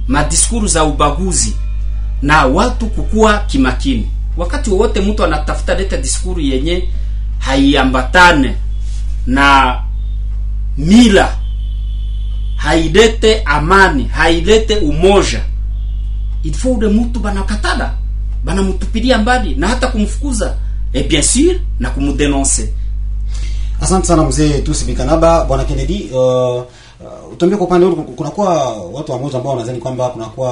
madiskuru 0.08 0.68
za 0.68 0.84
ubaguzi 0.84 1.56
na 2.22 2.46
watu 2.46 2.88
kukuwa 2.88 3.38
kimakini. 3.40 4.10
Wakati 4.38 4.70
wowote 4.70 5.02
mtu 5.02 5.24
anatafuta 5.24 5.76
leta 5.76 5.98
diskuru 5.98 6.42
yenye 6.42 6.88
haiambatane 7.40 8.56
na 9.28 9.80
mila 10.78 11.36
hailete 12.56 13.42
amani 13.46 14.04
hailete 14.04 14.76
umoja 14.78 15.42
ilifo 16.44 16.72
ule 16.72 16.88
mtu 16.88 17.20
banakatala, 17.20 17.94
banamtupilia 18.44 19.18
mbali 19.18 19.56
na 19.56 19.68
hata 19.68 19.88
kumfukuza. 19.88 20.56
E 20.94 21.04
bien 21.04 21.22
sûr 21.24 21.60
na 21.80 21.90
kumudenonse. 21.90 22.74
asante 23.82 24.08
sana 24.08 24.24
mzee 24.24 24.62
tusibikanaba 24.62 25.46
bwana 25.46 25.64
kennedy 25.64 26.10
uh, 26.14 26.64
uh, 27.02 27.34
utuambie 27.34 27.58
kwa 27.58 27.68
upande 27.68 27.88
kunakuwa 27.88 28.74
watu 28.94 29.12
wamoja 29.12 29.38
ambao 29.38 29.52
wanadhani 29.54 29.80
kwamba 29.80 30.10
kunakuwa 30.10 30.52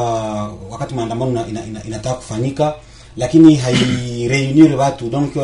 wakati 0.71 0.95
maandamano 0.95 1.31
ina, 1.31 1.47
ina, 1.47 1.65
ina, 1.65 1.83
inataka 1.83 2.15
kufanyika 2.15 2.73
lakini 3.17 3.55
haireunire 3.55 4.75
watu. 4.75 5.09
Donc 5.09 5.35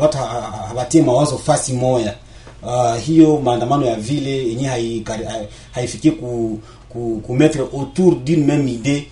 watu 0.00 0.18
ha- 0.18 0.24
ha- 0.26 0.64
hawatie 0.68 1.02
mawazo 1.02 1.38
fasi 1.38 1.72
moya. 1.72 2.14
Uh, 2.62 2.96
hiyo 2.96 3.40
maandamano 3.44 3.86
ya 3.86 3.94
vile 3.96 4.48
yenyewe 4.48 5.02
haifikie 5.72 6.10
hai- 6.10 6.18
ku, 6.20 6.58
ku, 6.88 7.20
ku 7.26 7.34
mettre 7.34 7.60
autour 7.62 8.14
d'une 8.24 8.44
même 8.46 8.68
idée 8.68 9.02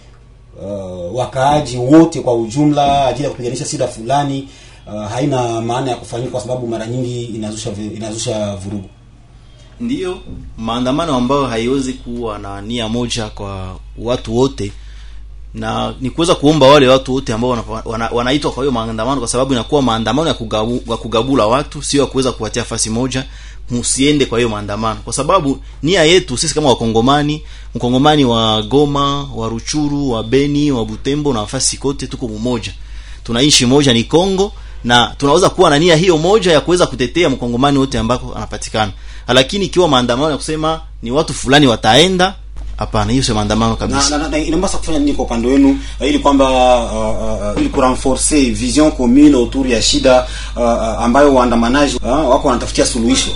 uh, 0.63 1.17
wakaaji 1.17 1.77
wote 1.77 2.21
kwa 2.21 2.35
ujumla 2.35 3.07
ajili 3.07 3.25
ya 3.25 3.31
kupiganisha 3.31 3.65
sida 3.65 3.89
fulani 3.89 4.49
uh, 4.95 5.07
haina 5.07 5.61
maana 5.61 5.91
ya 5.91 5.97
kufanyika 5.97 6.31
kwa 6.31 6.41
sababu 6.41 6.67
mara 6.67 6.87
nyingi 6.87 7.23
inazusha 7.25 7.71
inazusha 7.97 8.57
vurugu 8.57 8.89
ndiyo 9.83 10.19
maandamano 10.59 11.15
ambayo 11.17 11.47
haiwezi 11.47 11.93
kuwa 11.93 12.39
na 12.39 12.61
nia 12.61 12.89
moja 12.89 13.27
kwa 13.29 13.77
watu 13.99 14.37
wote. 14.37 14.73
Na 15.55 15.95
ni 16.01 16.11
kuweza 16.11 16.35
kuomba 16.35 16.67
wale 16.67 16.89
watu 16.89 17.15
wote 17.15 17.33
ambao 17.33 17.51
wanaitwa 17.51 17.83
wana, 17.85 18.09
wana, 18.13 18.39
kwa 18.39 18.63
hiyo 18.63 18.71
maandamano 18.73 19.19
kwa 19.21 19.29
sababu 19.29 19.53
inakuwa 19.53 19.83
maandamano 19.83 20.29
ya, 20.29 20.35
kugabu, 20.35 20.79
kugabula 20.81 21.47
watu 21.47 21.83
sio 21.83 22.01
ya 22.01 22.07
kuweza 22.07 22.33
kuwatia 22.33 22.65
fasi 22.65 22.91
moja. 22.91 23.25
Msiende 23.71 24.27
kwa 24.27 24.39
hiyo 24.39 24.49
maandamano. 24.49 25.01
Kwa 25.05 25.13
sababu 25.13 25.59
nia 25.83 26.05
yetu 26.05 26.37
sisi 26.39 26.55
kama 26.55 26.69
wakongomani 26.69 27.43
mkongomani 27.75 28.25
wa 28.25 28.63
goma 28.63 29.25
wa 29.35 29.49
ruchuru 29.49 30.11
wa 30.11 30.25
beni 30.25 30.73
wa 30.73 30.85
butembo 30.85 31.33
na 31.33 31.41
nafasi 31.41 31.77
kote 31.77 32.07
tuko 32.07 32.29
mmoja 32.29 32.73
tunaishi 33.25 33.67
moja 33.67 33.93
ni 33.93 34.05
Kongo 34.05 34.53
na 34.85 35.15
tunaweza 35.19 35.51
kuwa 35.51 35.71
na 35.71 35.79
nia 35.79 35.97
hiyo 35.97 36.19
moja 36.19 36.53
ya 36.53 36.61
kuweza 36.61 36.87
kutetea 36.87 37.31
mkongomani 37.31 37.79
wote 37.79 37.99
ambako 37.99 38.35
anapatikana 38.35 38.93
lakini 39.29 39.65
ikiwa 39.65 39.89
maandamano 39.89 40.31
ya 40.31 40.37
kusema 40.37 40.81
ni 41.03 41.11
watu 41.11 41.35
fulani 41.35 41.67
wataenda 41.67 42.35
hapana 42.77 43.11
hiyo 43.13 43.25
sio 43.25 43.35
maandamano 43.35 43.71
na, 43.71 43.77
kabisa. 43.77 44.19
na, 44.19 44.29
na, 44.29 44.39
inapasa 44.39 44.79
kufanya 44.79 44.99
nini 44.99 45.13
kwa 45.13 45.25
upande 45.25 45.49
wenu? 45.49 45.79
Uh, 46.01 46.07
ili 46.09 46.19
kwamba 46.19 46.51
uh, 46.85 47.53
uh, 47.57 47.61
ili 47.61 47.69
kurenforce 47.69 48.51
vision 48.51 48.93
commune 48.93 49.37
autour 49.37 49.69
ya 49.69 49.83
shida 49.83 50.27
uh, 50.57 50.63
uh, 50.63 51.05
ambayo 51.05 51.35
waandamanaji 51.35 51.97
uh, 51.97 52.31
wako 52.31 52.49
wanatafutia 52.49 52.87
suluhisho. 52.87 53.31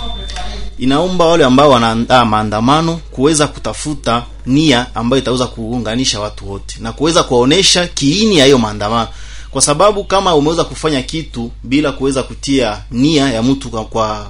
Inaomba 0.77 1.25
wale 1.25 1.45
ambao 1.45 1.69
wanaandaa 1.69 2.25
maandamano 2.25 2.99
kuweza 3.11 3.47
kutafuta 3.47 4.23
nia 4.45 4.85
ambayo 4.95 5.21
itaweza 5.21 5.47
kuunganisha 5.47 6.19
watu 6.19 6.51
wote 6.51 6.77
na 6.79 6.91
kuweza 6.91 7.23
kuwaonesha 7.23 7.87
kiini 7.87 8.37
ya 8.37 8.45
hiyo 8.45 8.57
maandamano. 8.57 9.07
Kwa 9.51 9.61
sababu 9.61 10.03
kama 10.03 10.35
umeweza 10.35 10.63
kufanya 10.63 11.01
kitu 11.01 11.51
bila 11.63 11.91
kuweza 11.91 12.23
kutia 12.23 12.77
nia 12.91 13.29
ya 13.33 13.43
mtu 13.43 13.69
kwa, 13.69 13.85
kwa 13.85 14.27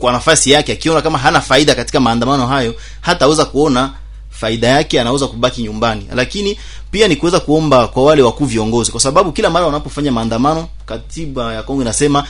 kwa 0.00 0.12
nafasi 0.12 0.50
yake 0.50 0.72
akiona 0.72 1.02
kama 1.02 1.18
hana 1.18 1.40
faida 1.40 1.74
katika 1.74 2.00
maandamano 2.00 2.46
hayo 2.46 2.74
hataweza 3.00 3.44
kuona 3.44 3.90
faida 4.30 4.68
yake 4.68 5.00
anaweza 5.00 5.26
kubaki 5.26 5.62
nyumbani. 5.62 6.06
Lakini 6.14 6.58
pia 6.90 7.08
ni 7.08 7.16
kuweza 7.16 7.40
kuomba 7.40 7.88
kwa 7.88 8.04
wale 8.04 8.22
wakuu 8.22 8.44
viongozi 8.44 8.90
kwa 8.90 9.00
sababu 9.00 9.32
kila 9.32 9.50
mara 9.50 9.66
wanapofanya 9.66 10.12
maandamano 10.12 10.68
katiba 10.86 11.54
ya 11.54 11.62
Kongo 11.62 11.82
inasema 11.82 12.24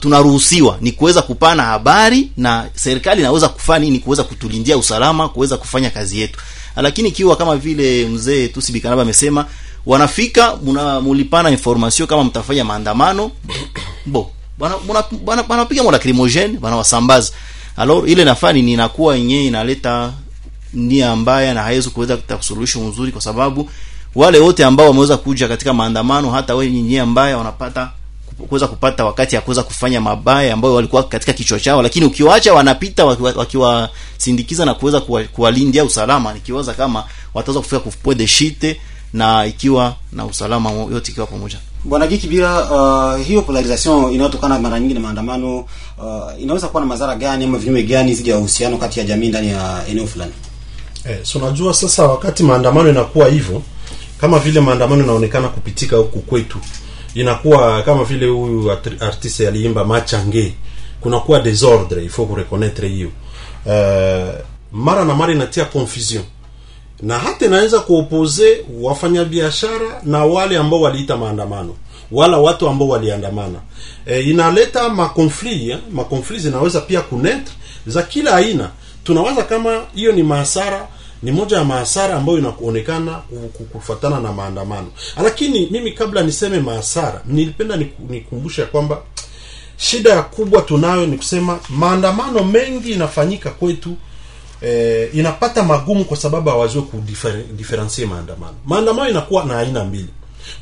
tunaruhusiwa 0.00 0.72
tuna 0.72 0.82
ni 0.84 0.92
kuweza 0.92 1.22
kupana 1.22 1.62
habari 1.62 2.30
na 2.36 2.68
serikali 2.74 3.20
inaweza 3.20 3.48
kufanya 3.48 3.78
nini 3.84 3.98
kuweza 3.98 4.24
kutulindia 4.24 4.78
usalama 4.78 5.28
kuweza 5.28 5.56
kufanya 5.56 5.90
kazi 5.90 6.20
yetu. 6.20 6.40
Lakini 6.76 7.08
ikiwa 7.08 7.36
kama 7.36 7.56
vile 7.56 8.06
mzee 8.06 8.48
Tusi 8.48 8.72
Bikanaba 8.72 9.02
amesema 9.02 9.46
wanafika 9.86 10.56
muna 10.56 11.00
mulipana 11.00 11.50
information 11.50 12.08
kama 12.08 12.24
mtafanya 12.24 12.64
maandamano 12.64 13.30
bo 14.06 14.30
bana 14.60 14.74
mwana 15.48 15.66
alor 15.70 15.92
lacrimogene 15.92 16.58
bana 16.58 16.84
alors 17.76 18.08
ile 18.10 18.24
nafani 18.24 18.62
ni 18.62 18.72
inakuwa 18.72 19.16
yenyewe 19.16 19.44
inaleta 19.44 20.12
nia 20.74 21.16
mbaya 21.16 21.54
na 21.54 21.62
haiwezi 21.62 21.90
kuweza 21.90 22.16
kupata 22.16 22.42
suluhisho 22.42 22.80
nzuri 22.80 23.12
kwa 23.12 23.20
sababu 23.20 23.70
wale 24.14 24.38
wote 24.38 24.64
ambao 24.64 24.86
wameweza 24.86 25.16
kuja 25.16 25.48
katika 25.48 25.74
maandamano 25.74 26.30
hata 26.30 26.54
wewe 26.54 26.70
nia 26.72 27.06
mbaya 27.06 27.38
wanapata 27.38 27.90
kuweza 28.48 28.66
kupata 28.66 29.04
wakati 29.04 29.34
ya 29.34 29.40
kuweza 29.40 29.62
kufanya 29.62 30.00
mabaya 30.00 30.54
ambayo 30.54 30.74
walikuwa 30.74 31.02
katika 31.02 31.32
kichwa 31.32 31.60
chao. 31.60 31.82
Lakini 31.82 32.06
ukiwaacha 32.06 32.54
wanapita 32.54 33.04
wakiwasindikiza 33.04 34.64
na 34.64 34.74
kuweza 34.74 35.00
kuwalindia 35.32 35.84
usalama 35.84 36.34
nikiwaza 36.34 36.74
kama 36.74 37.04
wataweza 37.34 37.60
kufika 37.60 37.80
kufua 37.80 38.14
de 38.14 38.26
shite 38.26 38.80
na 39.12 39.46
ikiwa 39.46 39.94
na 40.12 40.24
usalama 40.24 40.70
yote 40.70 41.12
ikiwa 41.12 41.26
pamoja. 41.26 41.58
Bwana 41.84 42.06
Giki 42.06 42.26
bila 42.26 42.70
uh, 42.70 43.26
hiyo 43.26 43.42
polarization 43.42 44.12
inayotokana 44.12 44.58
mara 44.58 44.80
nyingi 44.80 44.94
na 44.94 45.00
maandamano 45.00 45.58
uh, 45.58 45.66
inaweza 46.42 46.68
kuwa 46.68 46.80
na 46.80 46.86
madhara 46.86 47.14
gani 47.16 47.44
ama 47.44 47.58
vinyume 47.58 47.82
gani 47.82 48.14
zidi 48.14 48.30
ya 48.30 48.38
uhusiano 48.38 48.76
kati 48.78 48.98
ya 49.00 49.04
jamii 49.06 49.28
ndani 49.28 49.48
ya 49.48 49.82
eneo 49.88 50.06
fulani? 50.06 50.32
Eh, 51.04 51.18
so 51.22 51.38
unajua 51.38 51.74
sasa 51.74 52.06
wakati 52.06 52.42
maandamano 52.42 52.88
inakuwa 52.90 53.28
hivyo 53.28 53.62
kama 54.20 54.38
vile 54.38 54.60
maandamano 54.60 55.04
inaonekana 55.04 55.48
kupitika 55.48 55.96
huku 55.96 56.20
kwetu 56.20 56.58
inakuwa 57.14 57.82
kama 57.82 58.04
vile 58.04 58.26
huyu 58.26 58.70
artiste 59.00 59.48
aliimba 59.48 59.84
machange 59.84 60.54
kunakuwa 61.00 61.40
desordre 61.40 62.02
il 62.02 62.08
faut 62.10 62.36
reconnaître 62.36 62.88
hiyo. 62.88 63.08
Uh, 63.66 64.34
mara 64.72 65.04
na 65.04 65.14
mara 65.14 65.32
inatia 65.32 65.64
confusion 65.64 66.22
na 67.02 67.18
hata 67.18 67.46
inaweza 67.46 67.80
kuopoze 67.80 68.64
wafanyabiashara 68.80 70.00
na 70.04 70.24
wale 70.24 70.56
ambao 70.56 70.80
waliita 70.80 71.16
maandamano 71.16 71.76
wala 72.12 72.38
watu 72.38 72.68
ambao 72.68 72.88
waliandamana. 72.88 73.58
E, 74.06 74.20
inaleta 74.20 74.88
makonfli 74.88 75.76
makonfli 75.92 76.38
zinaweza 76.38 76.80
pia 76.80 77.00
kunetre 77.00 77.52
za 77.86 78.02
kila 78.02 78.34
aina. 78.36 78.70
Tunawaza 79.04 79.42
kama 79.42 79.82
hiyo 79.94 80.12
ni 80.12 80.22
maasara 80.22 80.88
ni 81.22 81.32
moja 81.32 81.56
ya 81.56 81.64
maasara 81.64 82.14
ambayo 82.16 82.38
inakuonekana 82.38 83.20
kufuatana 83.72 84.20
na 84.20 84.32
maandamano. 84.32 84.86
Lakini 85.22 85.68
mimi 85.70 85.92
kabla 85.92 86.22
niseme 86.22 86.60
maasara 86.60 87.22
nilipenda 87.26 87.76
nikumbushe 88.08 88.64
kwamba 88.64 89.02
shida 89.76 90.10
ya 90.10 90.22
kubwa 90.22 90.62
tunayo 90.62 91.06
ni 91.06 91.16
kusema 91.16 91.58
maandamano 91.68 92.44
mengi 92.44 92.90
inafanyika 92.92 93.50
kwetu 93.50 93.90
eh, 94.62 95.10
inapata 95.14 95.62
magumu 95.62 96.04
kwa 96.04 96.16
sababu 96.16 96.50
hawajue 96.50 96.82
kudiferensie 96.82 98.06
maandamano. 98.06 98.54
Maandamano 98.66 99.10
inakuwa 99.10 99.44
na 99.44 99.58
aina 99.58 99.84
mbili. 99.84 100.08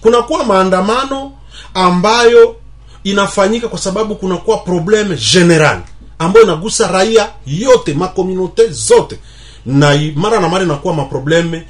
Kunakuwa 0.00 0.44
maandamano 0.44 1.32
ambayo 1.74 2.56
inafanyika 3.04 3.68
kwa 3.68 3.78
sababu 3.78 4.14
kunakuwa 4.16 4.58
probleme 4.58 5.16
general 5.32 5.80
ambayo 6.18 6.44
inagusa 6.44 6.88
raia 6.88 7.28
yote 7.46 7.94
makomunote 7.94 8.68
zote. 8.68 9.18
Na 9.66 9.98
mara 10.14 10.40
na 10.40 10.48
mara 10.48 10.64
inakuwa 10.64 10.94
maprobleme 10.94 11.66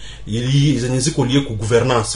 zenye 0.76 1.00
ziko 1.00 1.24
lie 1.24 1.40
ku 1.40 1.56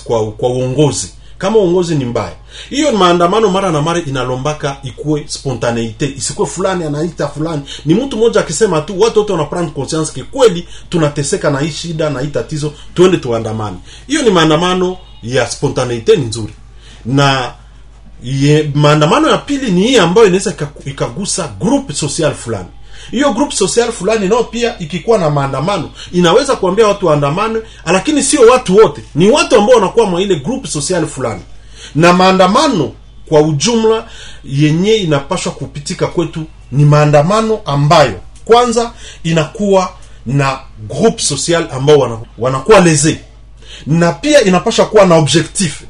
kwa 0.05 0.33
kwa 0.33 0.49
uongozi 0.49 1.13
kama 1.43 1.59
uongozi 1.59 1.95
ni 1.95 2.05
mbaya 2.05 2.33
hiyo 2.71 2.93
maandamano 2.93 3.51
mara 3.51 3.71
na 3.73 3.83
mara 3.83 4.01
inalombaka 4.01 4.77
ikuwe 4.83 5.25
spontaneite 5.29 6.15
isikuwe 6.17 6.49
fulani 6.49 6.85
anaita 6.85 7.29
fulani. 7.29 7.63
Ni 7.85 7.95
mtu 7.95 8.17
mmoja 8.17 8.41
akisema 8.41 8.81
tu 8.81 9.01
watu 9.01 9.19
wote 9.21 9.33
wanaprendre 9.33 9.73
conscience 9.75 10.13
ke 10.13 10.23
kweli 10.23 10.69
tunateseka 10.89 11.51
na 11.51 11.61
hii 11.61 11.71
shida 11.71 12.11
na 12.11 12.21
hii 12.21 12.27
tatizo 12.29 12.73
twende 12.95 13.17
tuandamane. 13.17 13.77
Hiyo 14.07 14.23
ni 14.23 14.31
maandamano 14.31 14.97
ya 15.23 15.47
spontaneite 15.51 16.17
ni 16.17 16.25
nzuri. 16.25 16.53
Na 17.05 17.53
ye, 18.23 18.71
maandamano 18.75 19.29
ya 19.31 19.39
pili 19.39 19.71
ni 19.73 19.83
hii 19.87 19.97
ambayo 19.97 20.27
inaweza 20.27 20.55
ikagusa 20.87 21.49
group 21.61 21.93
social 21.93 22.35
fulani 22.35 22.69
hiyo 23.13 23.33
group 23.33 23.53
social 23.53 23.93
fulani 23.93 24.29
nao 24.29 24.45
pia 24.45 24.79
ikikuwa 24.79 25.19
na 25.19 25.31
maandamano 25.31 25.91
inaweza 26.13 26.57
kuambia 26.57 26.87
watu 26.87 27.07
waandamane 27.07 27.61
lakini 27.87 28.23
sio 28.23 28.41
watu 28.41 28.77
wote 28.77 29.03
ni 29.15 29.31
watu 29.31 29.57
ambao 29.57 29.75
wanakuwa 29.75 30.07
mwa 30.07 30.23
ile 30.23 30.37
group 30.37 30.67
social 30.67 31.07
fulani. 31.07 31.41
Na 31.95 32.13
maandamano 32.13 32.93
kwa 33.29 33.41
ujumla 33.41 34.09
yenye 34.45 34.95
inapashwa 34.95 35.53
kupitika 35.53 36.07
kwetu 36.07 36.45
ni 36.73 36.85
maandamano 36.85 37.61
ambayo 37.65 38.21
kwanza 38.45 38.93
inakuwa 39.23 39.93
na 40.27 40.59
group 40.89 41.19
social 41.21 41.67
ambao 41.73 42.21
wanakuwa 42.39 42.81
leze 42.81 43.21
na 43.87 44.13
pia 44.13 44.41
inapasha 44.45 44.85
kuwa 44.85 45.07
na 45.07 45.15
objectif. 45.17 45.83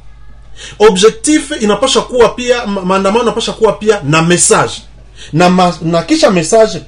Objectif 0.79 1.51
inapasha 1.63 2.01
kuwa 2.01 2.29
pia 2.29 2.67
maandamano 2.67 3.23
inapasha 3.23 3.53
kuwa 3.53 3.73
pia 3.73 4.01
na 4.05 4.23
message. 4.23 4.73
Na, 5.33 5.51
ma, 5.51 5.75
na 5.83 6.03
kisha 6.03 6.31
message 6.31 6.83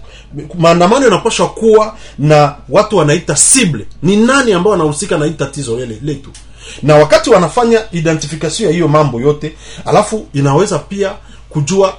maandamano 0.59 1.05
yanapaswa 1.05 1.49
kuwa 1.49 1.97
na 2.19 2.55
watu 2.69 2.97
wanaita 2.97 3.37
sible. 3.37 3.87
ni 4.03 4.17
nani 4.17 4.53
ambao 4.53 4.71
wanahusika 4.73 5.19
na 5.19 5.25
hii 5.27 5.31
tatizo 5.33 5.77
lile 5.81 5.99
letu 6.03 6.31
na 6.83 6.95
wakati 6.97 7.31
wanafanya 7.31 7.81
identification 7.93 8.69
ya 8.69 8.75
hiyo 8.75 8.89
mambo 8.89 9.21
yote 9.21 9.55
alafu 9.85 10.27
inaweza 10.33 10.79
pia 10.79 11.13
kujua 11.49 11.97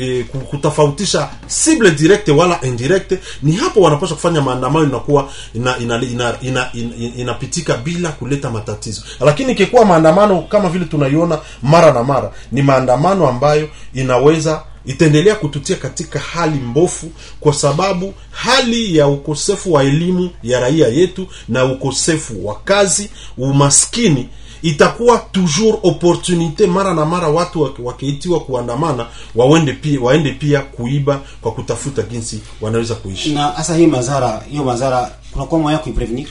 e, 0.00 0.22
kutofautisha 0.22 1.28
cible 1.64 1.90
direct 1.90 2.28
wala 2.28 2.60
indirect 2.62 3.12
ni 3.42 3.52
hapo 3.52 3.80
wanapaswa 3.80 4.16
kufanya 4.16 4.40
maandamano 4.40 4.86
inakuwa 4.86 5.30
ina, 5.54 5.78
ina, 5.78 6.02
ina, 6.02 6.34
ina, 6.42 6.70
ina, 6.72 6.94
inapitika 7.16 7.76
bila 7.76 8.08
kuleta 8.12 8.50
matatizo. 8.50 9.02
Lakini 9.20 9.52
ikikuwa 9.52 9.84
maandamano 9.84 10.42
kama 10.42 10.68
vile 10.68 10.84
tunaiona 10.84 11.38
mara 11.62 11.92
na 11.92 12.04
mara 12.04 12.32
ni 12.52 12.62
maandamano 12.62 13.28
ambayo 13.28 13.68
inaweza 13.94 14.62
itaendelea 14.86 15.34
kututia 15.34 15.76
katika 15.76 16.18
hali 16.18 16.58
mbofu 16.58 17.10
kwa 17.40 17.52
sababu 17.54 18.14
hali 18.30 18.96
ya 18.96 19.06
ukosefu 19.08 19.72
wa 19.72 19.82
elimu 19.84 20.30
ya 20.42 20.60
raia 20.60 20.88
yetu 20.88 21.26
na 21.48 21.64
ukosefu 21.64 22.46
wa 22.46 22.54
kazi 22.64 23.10
umaskini 23.38 24.28
itakuwa 24.62 25.18
toujours 25.18 25.76
opportunite 25.82 26.66
mara 26.66 26.94
na 26.94 27.04
mara 27.06 27.28
watu 27.28 27.72
wakiitiwa 27.82 28.40
kuandamana 28.40 29.06
waende 29.34 29.72
pia 29.72 30.00
waende 30.00 30.32
pia 30.32 30.60
kuiba 30.60 31.20
kwa 31.40 31.52
kutafuta 31.52 32.02
jinsi 32.02 32.40
wanaweza 32.60 32.94
kuishi. 32.94 33.34
Na 33.34 33.42
hasa 33.48 33.76
hii 33.76 33.86
madhara 33.86 34.42
hiyo 34.50 34.64
madhara 34.64 35.10
kunakuwa 35.32 35.60
mwaya 35.60 35.78
kuiprevenir? 35.78 36.28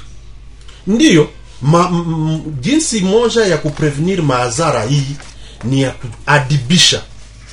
Ndiyo 0.87 1.27
ma, 1.61 1.89
m, 1.91 2.41
jinsi 2.61 2.99
moja 2.99 3.45
ya 3.45 3.57
kuprevenir 3.57 4.23
madhara 4.23 4.83
hii 4.85 5.15
ni 5.63 5.81
ya 5.81 5.91
kuadibisha 5.91 7.01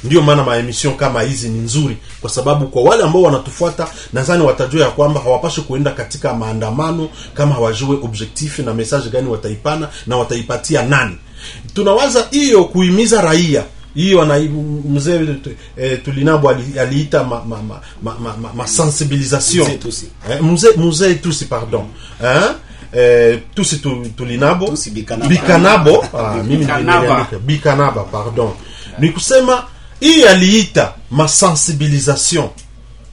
ndio 0.05 0.23
maana 0.23 0.45
maemission 0.45 0.95
kama 0.97 1.23
hizi 1.23 1.49
ni 1.49 1.59
nzuri 1.59 1.97
kwa 2.21 2.31
sababu 2.31 2.67
kwa 2.67 2.83
wale 2.83 3.03
ambao 3.05 3.23
wanatufuata 3.23 3.89
nadhani 4.13 4.43
watajua 4.45 4.85
ya 4.85 4.91
kwamba 4.91 5.21
hawapashi 5.21 5.61
kuenda 5.61 5.91
katika 5.91 6.35
maandamano 6.35 7.09
kama 7.35 7.55
hawajue 7.55 7.97
objectif 8.03 8.59
na 8.59 8.75
message 8.75 9.09
gani 9.11 9.29
wataipana 9.29 9.89
na 10.07 10.17
wataipatia 10.17 10.83
nani 10.83 11.17
tunawaza 11.75 12.27
hiyo 12.31 12.65
kuimiza 12.65 13.21
raia 13.21 13.65
hiyo 13.95 14.25
na 14.25 14.39
mzee 14.89 15.21
eh, 15.77 16.01
tulinabo 16.05 16.49
ali, 16.51 16.79
aliita 16.81 17.25
ma, 17.25 17.45
ma, 17.45 17.63
ma, 17.63 17.81
ma, 18.03 18.15
ma, 18.19 18.37
ma, 18.37 18.53
ma 18.55 18.67
sensibilisation 18.67 19.67
Mzee 19.67 19.77
Tusi. 19.79 20.09
eh, 20.31 20.43
mzee 20.43 20.73
mzee 20.77 21.15
tusi 21.15 21.45
pardon 21.45 21.85
eh? 22.25 22.43
Eh, 22.93 23.39
tusi 23.55 23.77
tu, 23.77 24.07
tulinabo 24.17 24.67
Tusi 24.67 24.91
Bikanaba. 24.91 25.29
bikanabo 25.29 26.05
ah, 26.19 26.35
mimi 26.43 26.57
Bikanaba. 26.57 27.27
bikanaba 27.47 28.03
pardon 28.05 28.51
ni 28.99 29.09
kusema 29.09 29.65
hii 30.01 30.25
aliita 30.25 30.93
masensibilisation. 31.11 32.49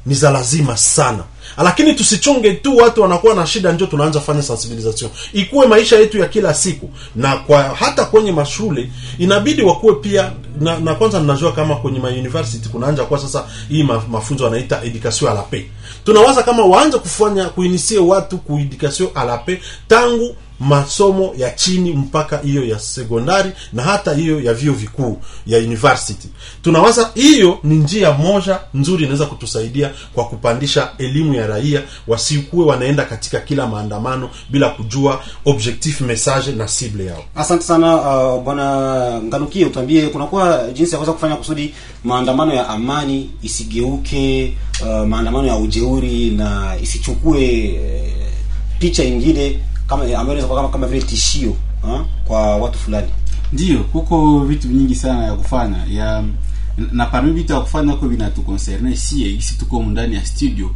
Ni 0.06 0.16
za 0.16 0.30
lazima 0.32 0.78
sana. 0.78 1.24
Lakini 1.58 1.94
tusichunge 1.94 2.54
tu 2.54 2.78
watu 2.78 3.02
wanakuwa 3.02 3.36
na 3.36 3.48
shida 3.48 3.72
ndio 3.72 3.88
tunaanza 3.88 4.22
fanya 4.22 4.44
sensibilisation. 4.44 5.12
Ikuwe 5.34 5.68
maisha 5.68 6.00
yetu 6.00 6.18
ya 6.18 6.28
kila 6.28 6.54
siku. 6.54 6.90
Na 7.16 7.38
kwa 7.38 7.64
hata 7.64 8.06
kwenye 8.06 8.32
mashule 8.32 8.90
inabidi 9.20 9.62
wakuwe 9.62 9.96
pia 9.96 10.32
na, 10.60 10.80
na 10.80 10.96
kwanza 10.96 11.20
ninajua 11.20 11.52
kama 11.52 11.76
kwenye 11.76 12.00
ma 12.00 12.08
university 12.10 12.70
kunaanza 12.70 13.04
kwa 13.04 13.20
sasa 13.20 13.46
hii 13.70 13.84
mafunzo 13.84 14.44
wanaita 14.44 14.84
education 14.84 15.32
à 15.32 15.34
la 15.34 15.42
paix 15.42 15.64
tunawaza 16.06 16.44
kama 16.44 16.66
waanze 16.66 16.98
kufanya 16.98 17.50
kuinisie 17.50 18.00
watu 18.00 18.38
kuindikasio 18.38 19.08
paix 19.08 19.60
tangu 19.88 20.36
masomo 20.62 21.34
ya 21.38 21.50
chini 21.52 21.94
mpaka 21.94 22.38
hiyo 22.38 22.66
ya 22.66 22.80
sekondari 22.80 23.52
na 23.74 23.84
hata 23.84 24.14
hiyo 24.14 24.42
ya 24.42 24.54
vyuo 24.54 24.74
vikuu 24.76 25.18
ya 25.48 25.60
university. 25.60 26.28
Tunawaza 26.62 27.10
hiyo 27.14 27.60
ni 27.64 27.76
njia 27.76 28.12
moja 28.12 28.60
nzuri 28.74 29.04
inaweza 29.04 29.26
kutusaidia 29.26 29.92
kwa 30.14 30.26
kupandisha 30.26 30.92
elimu 30.98 31.34
ya 31.34 31.48
raia 31.48 31.82
wasikuwe 32.08 32.66
wanaenda 32.66 33.06
katika 33.06 33.40
kila 33.40 33.68
maandamano 33.68 34.30
bila 34.50 34.70
kujua 34.70 35.24
objectif 35.46 36.02
message 36.02 36.52
na 36.52 36.68
sible 36.68 37.06
yao. 37.06 37.24
Asante 37.36 37.64
sana 37.64 37.96
uh, 37.96 38.44
bwana 38.44 39.22
nganukie 39.24 39.66
utambie 39.66 40.08
kunakuwa 40.08 40.68
jinsi 40.74 40.92
ya 40.92 40.98
kuweza 40.98 41.14
kufanya 41.14 41.36
kusudi 41.36 41.74
maandamano 42.04 42.54
ya 42.54 42.68
amani 42.70 43.30
isigeuke 43.44 44.58
uh, 44.82 45.08
maandamano 45.08 45.48
ya 45.48 45.56
ujeuri 45.56 46.30
na 46.32 46.78
isichukue 46.82 47.72
uh, 47.72 48.80
picha 48.80 49.04
ingine 49.04 49.60
kama 49.88 50.04
ambayo 50.04 50.24
inaweza 50.24 50.48
kuwa 50.48 50.58
kama, 50.62 50.70
kama 50.70 50.88
vile 50.88 51.02
tishio 51.02 51.56
ha? 51.82 52.06
kwa 52.26 52.58
watu 52.58 52.80
fulani. 52.80 53.08
Ndio 53.54 53.80
kuko 53.84 54.40
vitu 54.40 54.68
vingi 54.68 54.96
sana 54.96 55.24
ya 55.26 55.34
kufanya 55.34 55.86
ya 55.90 56.24
na 56.92 57.06
parmi 57.06 57.32
vitu 57.32 57.54
ya 57.54 57.60
kufanya 57.62 57.94
ko 57.96 58.08
vinatuconcerne 58.08 58.96
sie 58.96 59.34
isi 59.36 59.58
tuko 59.58 59.84
ndani 59.84 60.16
ya 60.16 60.26
studio. 60.26 60.72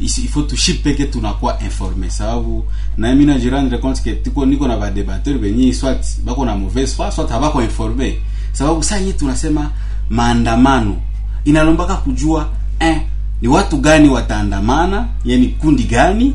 Isi 0.00 0.22
ifo 0.22 0.42
tushi 0.42 0.74
peke 0.74 1.04
tunakuwa 1.04 1.60
informe 1.62 2.10
sababu 2.10 2.64
na 2.96 3.14
mimi 3.14 3.26
na 3.26 3.38
jirani 3.38 3.78
compte 3.78 4.00
que 4.02 4.12
tuko 4.12 4.46
niko 4.46 4.68
na 4.68 4.76
badebateur 4.76 5.38
benye 5.38 5.72
soit 5.72 6.20
bako 6.24 6.44
na 6.44 6.56
mauvaise 6.56 6.94
foi 6.96 7.12
soit 7.12 7.30
habako 7.30 7.62
informe 7.62 8.18
sababu 8.52 8.82
sasa 8.82 8.96
hii 8.96 9.12
tunasema 9.12 9.70
maandamano. 10.10 10.96
Inalombaka 11.44 11.94
kujua 11.96 12.48
eh, 12.80 13.00
ni 13.42 13.48
watu 13.48 13.76
gani 13.76 14.08
wataandamana? 14.08 15.06
Yani 15.24 15.46
kundi 15.48 15.82
gani? 15.82 16.34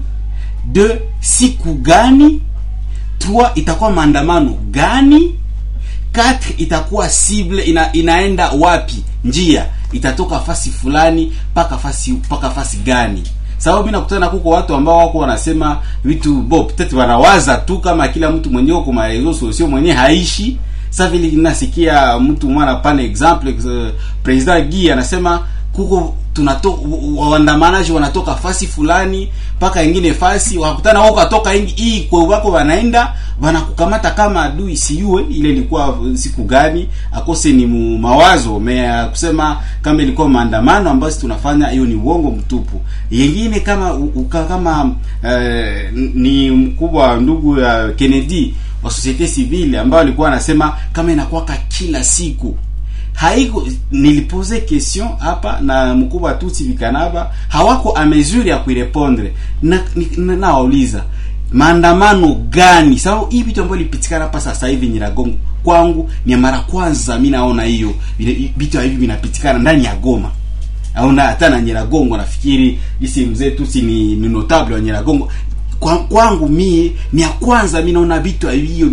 De 0.65 1.01
siku 1.19 1.73
gani? 1.73 2.41
Trois 3.19 3.51
itakuwa 3.55 3.91
maandamano 3.91 4.53
gani? 4.71 5.35
Quatre 6.13 6.53
itakuwa 6.57 7.07
cible 7.09 7.63
ina, 7.63 7.93
inaenda 7.93 8.49
wapi? 8.51 9.03
Njia 9.23 9.65
itatoka 9.91 10.39
fasi 10.39 10.69
fulani 10.69 11.33
paka 11.53 11.77
fasi 11.77 12.13
paka 12.13 12.49
fasi 12.49 12.77
gani? 12.77 13.23
Sababu 13.57 13.81
mimi 13.83 13.91
nakutana 13.91 14.27
kuko 14.29 14.49
watu 14.49 14.75
ambao 14.75 14.97
wako 14.97 15.17
wanasema 15.17 15.81
vitu 16.03 16.41
bo 16.41 16.57
peut-être 16.63 16.95
wanawaza 16.95 17.57
tu 17.57 17.79
kama 17.79 18.07
kila 18.07 18.31
mtu 18.31 18.51
mwenyewe 18.51 18.81
kwa 18.81 18.93
marezo 18.93 19.33
sosio 19.33 19.67
mwenyewe 19.67 19.95
haishi. 19.95 20.57
Sasa 20.89 21.09
vile 21.09 21.31
nasikia 21.41 22.19
mtu 22.19 22.49
mwana 22.49 22.75
pana 22.75 23.01
example 23.03 23.49
uh, 23.53 23.87
president 24.23 24.69
Guy 24.69 24.91
anasema 24.93 25.47
kuko 25.73 26.15
tunatoka 26.35 26.81
waandamanaji 27.17 27.91
wanatoka 27.91 28.35
fasi 28.35 28.67
fulani 28.67 29.29
mpaka 29.57 29.83
ingine 29.83 30.13
fasi 30.13 30.57
wakutana 30.57 31.01
wao 31.01 31.13
katoka 31.13 31.55
ingi 31.55 31.73
hii 31.83 32.01
kwa 32.01 32.23
wako 32.23 32.51
wanaenda 32.51 33.13
wanakukamata 33.41 34.11
kama 34.11 34.43
adui 34.43 34.77
siyue 34.77 35.23
ile 35.29 35.49
ilikuwa 35.49 35.97
siku 36.13 36.43
gani 36.43 36.89
akose 37.11 37.51
ni 37.51 37.65
mawazo 37.97 38.59
mea 38.59 39.05
kusema 39.05 39.57
kama 39.81 40.03
ilikuwa 40.03 40.29
maandamano 40.29 40.89
ambayo 40.89 41.13
tunafanya 41.13 41.67
hiyo 41.67 41.85
ni 41.85 41.95
uongo 41.95 42.31
mtupu. 42.31 42.81
Yengine 43.11 43.59
kama 43.59 43.93
uka, 43.93 44.43
kama 44.43 44.91
eh, 45.23 45.89
ni 45.93 46.51
mkubwa 46.51 47.15
ndugu 47.15 47.59
ya 47.59 47.91
Kennedy 47.91 48.53
wa 48.83 48.91
societe 48.91 49.27
civile 49.27 49.79
ambao 49.79 49.99
alikuwa 49.99 50.27
anasema 50.27 50.77
kama 50.93 51.11
inakuwaka 51.11 51.57
kila 51.67 52.03
siku 52.03 52.57
haiko 53.15 53.67
nilipose 53.91 54.61
question 54.61 55.07
hapa 55.19 55.59
na 55.61 55.95
mkubwa 55.95 56.33
Tutsi 56.33 56.63
Vikanaba 56.63 57.31
hawako 57.47 57.91
a 57.97 58.05
mesure 58.05 58.49
ya 58.49 58.57
kuirepondre 58.57 59.33
na, 59.61 59.83
na 60.17 61.03
maandamano 61.51 62.35
gani? 62.35 62.99
Sababu 62.99 63.25
hii 63.25 63.43
vitu 63.43 63.61
ambayo 63.61 63.81
ilipitikana 63.81 64.25
hapa 64.25 64.41
sasa 64.41 64.67
hivi 64.67 64.87
Nyiragongo 64.87 65.35
kwangu 65.63 66.09
ni 66.25 66.35
mara 66.35 66.59
kwanza 66.59 67.15
mimi 67.15 67.29
naona 67.29 67.63
hiyo. 67.63 67.93
Vitu 68.57 68.79
hivi 68.79 68.95
vinapitikana 68.95 69.59
ndani 69.59 69.85
ya 69.85 69.95
Goma. 69.95 70.31
Aona 70.95 71.23
hata 71.23 71.49
na 71.49 71.61
Nyiragongo 71.61 72.17
nafikiri 72.17 72.79
isi 73.01 73.25
mzee 73.25 73.51
Tutsi 73.51 73.81
ni, 73.81 74.15
ni 74.15 74.27
notable 74.29 74.75
wa 74.75 74.81
Nyiragongo 74.81 75.31
kwa, 75.79 75.97
kwangu 75.97 76.49
mie 76.49 76.91
ni 77.13 77.21
ya 77.21 77.29
kwanza 77.29 77.81
mi 77.81 77.91
naona 77.91 78.19
vitu 78.19 78.47
hivyo 78.49 78.87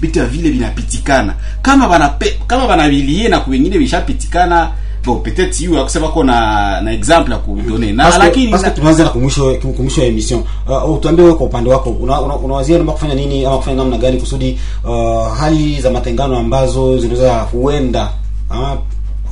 vitu 0.00 0.26
vile 0.26 0.50
vinapitikana. 0.50 1.34
Kama 1.62 1.88
bana 1.88 2.14
kama 2.46 2.66
banabilie 2.66 3.28
na 3.28 3.40
kwingine 3.40 3.78
vishapitikana 3.78 4.70
bon 5.04 5.18
peut-être 5.22 5.64
yu 5.64 5.78
akusema 5.78 6.08
ko 6.08 6.24
na 6.24 6.80
na 6.80 6.92
example 6.92 7.32
ya 7.32 7.38
kudone 7.38 7.92
na 7.92 8.04
parce 8.04 8.18
lakini 8.18 8.48
paske 8.48 8.70
tunaanza 8.70 9.04
na 9.04 9.10
kumwisho 9.10 9.54
kumwisho 9.54 10.00
ya 10.00 10.06
emission. 10.06 10.42
Uh, 10.68 10.90
utuambie 10.96 11.24
wewe 11.24 11.36
kwa 11.36 11.46
upande 11.46 11.70
wako 11.70 11.90
unawazia 11.90 12.26
una, 12.26 12.36
una, 12.36 12.76
una 12.82 12.92
kufanya 12.92 13.14
nini 13.14 13.44
ama 13.46 13.56
kufanya 13.56 13.76
namna 13.76 13.96
gani 13.98 14.16
kusudi 14.20 14.58
uh, 14.84 15.36
hali 15.38 15.80
za 15.80 15.90
matengano 15.90 16.36
ambazo 16.38 16.98
zinaweza 16.98 17.40
huenda 17.40 18.10
ama 18.50 18.78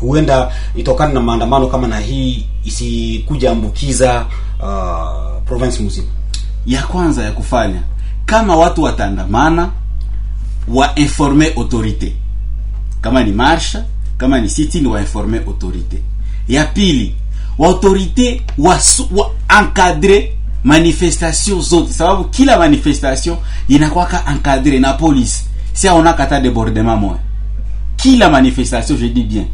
huenda 0.01 0.53
itokana 0.77 1.13
na 1.13 1.21
maandamano 1.21 1.67
kama 1.67 1.89
na 1.89 1.99
hii 2.01 2.47
isikuja 2.65 3.51
ambukiza 3.51 4.27
uh, 4.63 5.43
province 5.47 5.83
mzima 5.83 6.07
ya 6.67 6.83
kwanza 6.83 7.23
ya 7.25 7.33
kufanya. 7.33 7.81
Kama 8.27 8.57
watu 8.57 8.83
wataandamana 8.83 9.71
wainforme 10.69 11.47
autorité 11.57 12.13
kama 13.01 13.25
ni 13.25 13.33
marsha 13.33 13.85
kama 14.19 14.41
ni 14.41 14.49
sitini 14.51 14.87
wainforme 14.89 15.39
autorité 15.39 15.97
ya 16.49 16.65
pili 16.65 17.15
waautorité 17.59 18.41
wasu- 18.59 19.09
wa 19.17 19.31
manifestation 20.65 21.61
zote. 21.63 21.93
Sababu 21.93 22.25
kila 22.25 22.59
manifestation 22.59 23.37
inakwaka 23.69 24.23
encadre 24.33 24.79
na 24.79 24.93
police. 24.93 25.45
Si 25.73 25.89
aonaka 25.89 26.23
hata 26.23 26.41
debordement 26.41 27.01
moya. 27.01 27.19
Kila 27.97 28.31
manifestation 28.31 28.99
je 28.99 29.09
dis 29.09 29.25
bien 29.25 29.47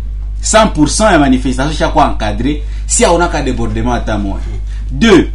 100% 0.42 1.12
ya 1.12 1.18
manifestation 1.18 1.76
chaque 1.78 2.00
encadré 2.00 2.62
si 2.86 3.04
aonaka 3.04 3.42
débordement 3.42 3.92
hata 3.94 4.18
moya. 4.18 4.42
Deux 4.90 5.26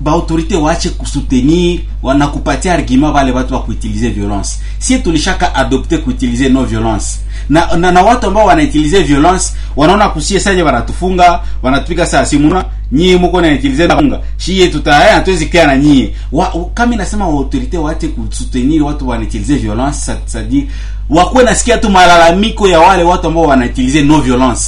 baautorité 0.00 0.56
waache 0.56 0.90
kusutenir 0.90 1.80
na 2.18 2.26
kupatia 2.26 2.72
argument 2.74 3.12
vale 3.12 3.32
watu 3.32 3.54
wa 3.54 3.62
kuutilize 3.62 4.08
violence. 4.08 4.50
Sie 4.78 4.98
tulishaka 4.98 5.54
adopte 5.54 5.98
kuutilize 5.98 6.48
no 6.48 6.64
violence 6.64 7.06
na, 7.48 7.76
na, 7.76 7.92
na 7.92 8.02
watu 8.02 8.26
ambao 8.26 8.46
wanautilize 8.46 9.02
violence 9.02 9.52
wanaona 9.76 10.08
kusie 10.08 10.40
sanye 10.40 10.62
wanatufunga 10.62 11.40
wanatupika 11.62 12.06
saa 12.06 12.26
simuna 12.26 12.64
nyie 12.92 13.16
muko 13.16 13.40
na 13.40 13.48
utilize 13.48 13.88
funga. 13.88 14.20
Shie 14.36 14.68
tutaya 14.68 15.14
hatuwezi 15.14 15.46
kia 15.46 15.66
na 15.66 15.76
nyie. 15.76 16.14
Wa, 16.32 16.52
kama 16.74 16.94
inasema 16.94 17.24
autorité 17.24 17.76
waache 17.78 18.08
kusutenir 18.08 18.82
watu 18.82 19.08
wanautilize 19.08 19.54
violence 19.56 20.12
ça 20.12 20.16
c'est-à-dire 20.26 20.66
wakuwe 21.10 21.44
nasikia 21.44 21.78
tu 21.78 21.90
malalamiko 21.90 22.68
ya 22.68 22.80
wale 22.80 23.02
watu 23.02 23.26
ambao 23.26 23.42
wanautilize 23.44 24.02
no 24.02 24.20
violence 24.20 24.64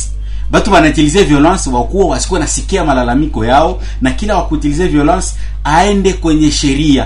batu 0.51 0.73
wanautilize 0.73 1.25
violence 1.25 1.71
wakuwa 1.71 2.07
wasikuwe 2.07 2.41
nasikia 2.41 2.85
malalamiko 2.85 3.45
yao 3.45 3.83
na 4.01 4.11
kila 4.11 4.37
wakuutilize 4.37 4.87
violence 4.89 5.29
aende 5.65 6.13
kwenye 6.13 6.51
sheria 6.51 7.05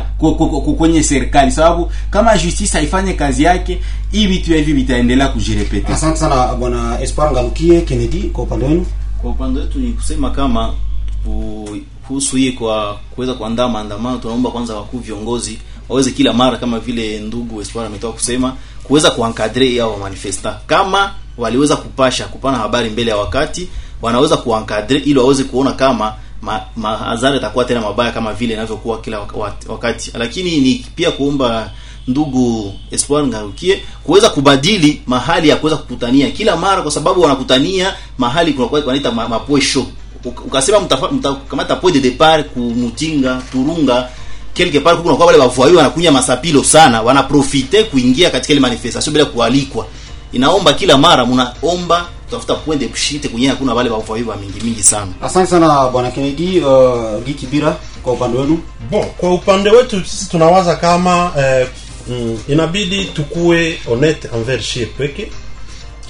kwenye 0.78 1.02
serikali. 1.02 1.50
Sababu 1.52 1.90
kama 2.10 2.38
justice 2.38 2.72
haifanye 2.78 3.12
kazi 3.12 3.42
yake 3.42 3.78
hii 4.12 4.26
vitu 4.26 4.52
hivi 4.54 4.72
vitaendelea 4.72 5.28
kujirepete. 5.28 5.92
Asante 5.92 6.16
sana 6.18 6.54
bwana 6.54 7.00
espoir 7.00 7.32
ngalukie 7.32 7.80
kennedy 7.80 8.22
kwa 8.22 8.44
upande 8.44 8.66
wenu. 8.66 8.86
Kwa 9.22 9.30
upande 9.30 9.60
wetu 9.60 9.78
ni 9.78 9.92
kusema 9.92 10.30
kama 10.30 10.74
kuhusu 12.06 12.36
hii 12.36 12.52
kwa 12.52 12.98
kuweza 13.14 13.34
kuandaa 13.34 13.68
maandamano 13.68 14.18
tunaomba 14.18 14.50
kwanza 14.50 14.74
wakuu 14.76 14.98
viongozi 14.98 15.58
waweze 15.88 16.10
kila 16.10 16.32
mara 16.32 16.56
kama 16.56 16.78
vile 16.80 17.20
ndugu 17.20 17.60
Espoir 17.60 17.86
ametoka 17.86 18.12
kusema 18.14 18.54
kuweza 18.84 19.10
kuankadre 19.10 19.78
hao 19.78 19.96
manifesta. 19.98 20.58
Kama 20.66 21.10
waliweza 21.38 21.76
kupasha 21.76 22.24
kupana 22.24 22.58
habari 22.58 22.90
mbele 22.90 23.10
ya 23.10 23.16
wakati 23.16 23.68
wanaweza 24.02 24.36
kuankadre 24.36 24.98
ili 24.98 25.18
waweze 25.18 25.44
kuona 25.44 25.72
kama 25.72 26.14
ma, 26.42 26.60
mahadhara 26.76 27.36
itakuwa 27.36 27.64
tena 27.64 27.80
mabaya 27.80 28.12
kama 28.12 28.32
vile 28.32 28.54
inavyokuwa 28.54 29.00
kila 29.00 29.20
wakati 29.68 30.10
lakini 30.14 30.60
ni 30.60 30.86
pia 30.94 31.10
kuomba 31.10 31.70
ndugu 32.08 32.74
Espoir 32.90 33.26
Ngarukie 33.26 33.82
kuweza 34.04 34.28
kubadili 34.30 35.02
mahali 35.06 35.48
ya 35.48 35.56
kuweza 35.56 35.76
kukutania 35.76 36.30
kila 36.30 36.56
mara, 36.56 36.82
kwa 36.82 36.90
sababu 36.90 37.20
wanakutania 37.22 37.94
mahali 38.18 38.52
kuna 38.52 38.66
wanaita 38.86 39.12
ma- 39.12 39.28
mapoe 39.28 39.60
show. 39.60 39.86
Ukasema 40.24 40.80
mtakamata 41.12 41.76
point 41.76 41.94
de 41.96 42.00
depart 42.10 42.46
kumutinga 42.48 43.42
Turunga 43.52 44.08
quelque 44.54 44.80
part 44.80 45.00
kuna 45.00 45.14
kwa 45.14 45.26
wale 45.26 45.38
wavoyou 45.38 45.76
wanakunya 45.76 46.12
masapilo 46.12 46.64
sana, 46.64 47.02
wanaprofite 47.02 47.82
kuingia 47.84 48.30
katika 48.30 48.52
ile 48.52 48.60
manifestation 48.60 49.12
bila 49.12 49.24
kualikwa. 49.24 49.86
Inaomba 50.32 50.72
kila 50.72 50.98
mara 50.98 51.26
mnaomba 51.26 52.08
tafuta 52.30 52.54
kwende 52.54 52.88
kushite 52.88 53.28
kwenye 53.28 53.48
hakuna 53.48 53.74
wale 53.74 53.90
wavoyou 53.90 54.28
wa 54.28 54.36
mingi 54.36 54.60
mingi 54.64 54.82
sana. 54.82 55.12
asante 55.22 55.50
sana 55.50 55.88
bwana 55.88 56.10
kennedy 56.10 56.60
uh, 56.60 57.22
gikibira 57.26 57.76
kwa 58.02 58.12
upande 58.12 58.38
wenu. 58.38 58.58
Bon 58.90 59.04
kwa 59.04 59.34
upande 59.34 59.70
wetu 59.70 60.04
sisi 60.04 60.30
tunawaza 60.30 60.76
kama 60.76 61.32
eh, 61.38 61.68
mm, 62.08 62.38
inabidi 62.48 63.04
tukue 63.04 63.80
honete 63.88 64.28
envers 64.34 64.66
chez 64.72 64.88
peke. 64.98 65.32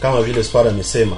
Kama 0.02 0.22
vile 0.22 0.44
spara 0.44 0.70
amesema 0.70 1.16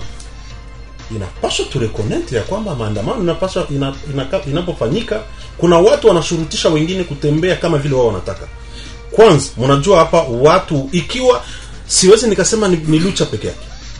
inapaswa 1.16 1.66
turekonete 1.66 2.36
ya 2.36 2.42
kwamba 2.42 2.74
maandamano 2.74 3.22
inapaswa 3.22 3.66
ina, 3.70 3.94
ina 4.12 4.26
inapofanyika 4.46 5.20
kuna 5.58 5.78
watu 5.78 6.08
wanashurutisha 6.08 6.68
wengine 6.68 7.04
kutembea 7.04 7.56
kama 7.56 7.78
vile 7.78 7.94
wao 7.94 8.06
wanataka. 8.06 8.46
Kwanza 9.10 9.50
mnajua 9.58 9.98
hapa 9.98 10.22
watu 10.22 10.88
ikiwa 10.92 11.44
siwezi 11.94 12.26
nikasema 12.28 12.68
ni, 12.68 12.76
ni 12.86 12.98
lucha 12.98 13.24
peke 13.24 13.46
yake. 13.46 13.58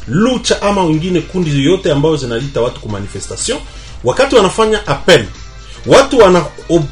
Lucha 0.09 0.63
ama 0.63 0.85
wengine 0.85 1.21
kundi 1.21 1.51
yoyote 1.51 1.93
ambayo 1.93 2.17
zinaita 2.17 2.61
watu 2.61 2.81
ku 2.81 2.89
manifestation 2.89 3.59
wakati 4.05 4.37
wanafanya 4.37 4.87
appel 4.87 5.25
watu 5.87 6.19
wana, 6.19 6.45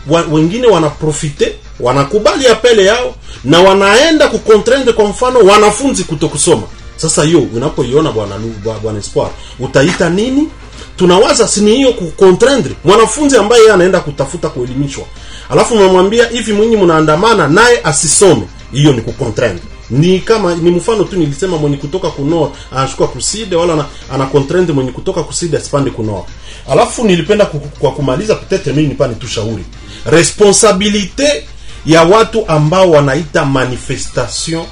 wa, 0.08 0.22
wengine 0.32 0.66
wanaprofite 0.66 1.54
wanakubali 1.80 2.48
apele 2.48 2.84
yao 2.84 3.14
na 3.44 3.60
wanaenda 3.60 4.28
kucontraindre 4.28 4.92
kwa 4.92 5.04
mfano 5.08 5.38
wanafunzi 5.40 6.04
kutokusoma. 6.04 6.62
Sasa 6.96 7.22
hiyo 7.24 7.40
unapoiona 7.40 8.12
bwana 8.12 8.34
bwana 8.82 8.98
espoir 8.98 9.28
utaita 9.58 10.10
nini? 10.10 10.48
Tunawaza 10.96 11.48
sini 11.48 11.74
hiyo 11.76 11.92
kucontraindre 11.92 12.74
mwanafunzi 12.84 13.36
ambaye 13.36 13.62
yeye 13.62 13.74
anaenda 13.74 14.00
kutafuta 14.00 14.48
kuelimishwa. 14.48 15.04
Alafu 15.50 15.74
unamwambia 15.74 16.28
hivi 16.28 16.52
mwinyi 16.52 16.76
mnaandamana 16.76 17.48
naye 17.48 17.80
asisome. 17.84 18.42
Hiyo 18.72 18.92
ni 18.92 19.00
kucontraindre 19.00 19.64
ni 19.90 20.18
kama 20.20 20.54
ni 20.54 20.70
mfano 20.70 21.04
tu 21.04 21.16
nilisema 21.16 21.56
mwenye 21.56 21.76
kutoka 21.76 22.10
kunor 22.10 22.50
anashuka 22.72 23.06
kuside 23.06 23.56
wala 23.56 23.72
ana, 23.72 23.84
ana 24.12 24.26
contraindre 24.26 24.74
mwenye 24.74 24.92
kutoka 24.92 25.22
kuside 25.22 25.56
asipande 25.56 25.90
kunor 25.90 26.22
alafu 26.70 27.04
nilipenda 27.04 27.46
kwa 27.78 27.92
kumaliza 27.92 28.34
peut-être 28.34 28.66
mimi 28.74 28.88
nipane 28.88 29.14
tu 29.14 29.28
shauri. 29.28 29.64
Responsabilite 30.06 31.44
ya 31.86 32.02
watu 32.02 32.48
ambao 32.48 32.90
wanaita 32.90 33.44
manifestation 33.44 34.64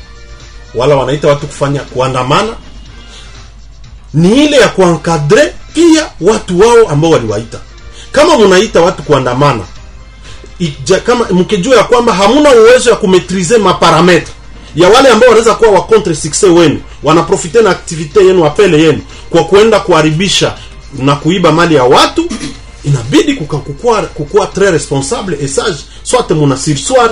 wala 0.75 0.97
wanaita 0.97 1.29
watu 1.29 1.47
kufanya 1.47 1.81
kuandamana 1.81 2.53
ni 4.15 4.45
ile 4.45 4.57
ya 4.57 4.69
kuankadre 4.69 5.55
pia 5.75 6.11
watu 6.21 6.61
wao 6.61 6.89
ambao 6.89 7.11
waliwaita. 7.11 7.59
Kama 8.13 8.39
mnaita 8.39 8.81
watu 8.81 9.03
kuandamana 9.03 9.65
kama 11.07 11.25
mkijua 11.31 11.77
ya 11.77 11.85
kwamba 11.85 12.13
hamuna 12.15 12.51
uwezo 12.51 12.91
ya 12.91 12.97
kumetrize 12.97 13.59
maparametre 13.59 14.33
ya 14.77 14.89
wale 14.89 15.09
ambao 15.09 15.29
wanaweza 15.29 15.55
kuwa 15.55 15.71
wa 15.71 15.83
contre 15.83 16.13
succès 16.15 16.49
wenu 16.59 16.81
wanaprofite 17.03 17.63
na 17.63 17.71
aktivite 17.71 18.21
yenu 18.27 18.47
apele 18.47 18.83
yenu 18.83 19.01
kwa 19.31 19.45
kuenda 19.45 19.81
kuharibisha 19.81 20.55
na 20.99 21.17
kuiba 21.17 21.53
mali 21.53 21.75
ya 21.75 21.85
watu 21.85 22.29
inabidi 22.85 23.35
kukua 23.35 24.03
kukua 24.03 24.47
très 24.47 24.71
responsable 24.71 25.37
et 25.43 25.49
sage. 25.49 25.77
Soit 26.03 26.31
muna 26.31 26.57
sursoir 26.57 27.11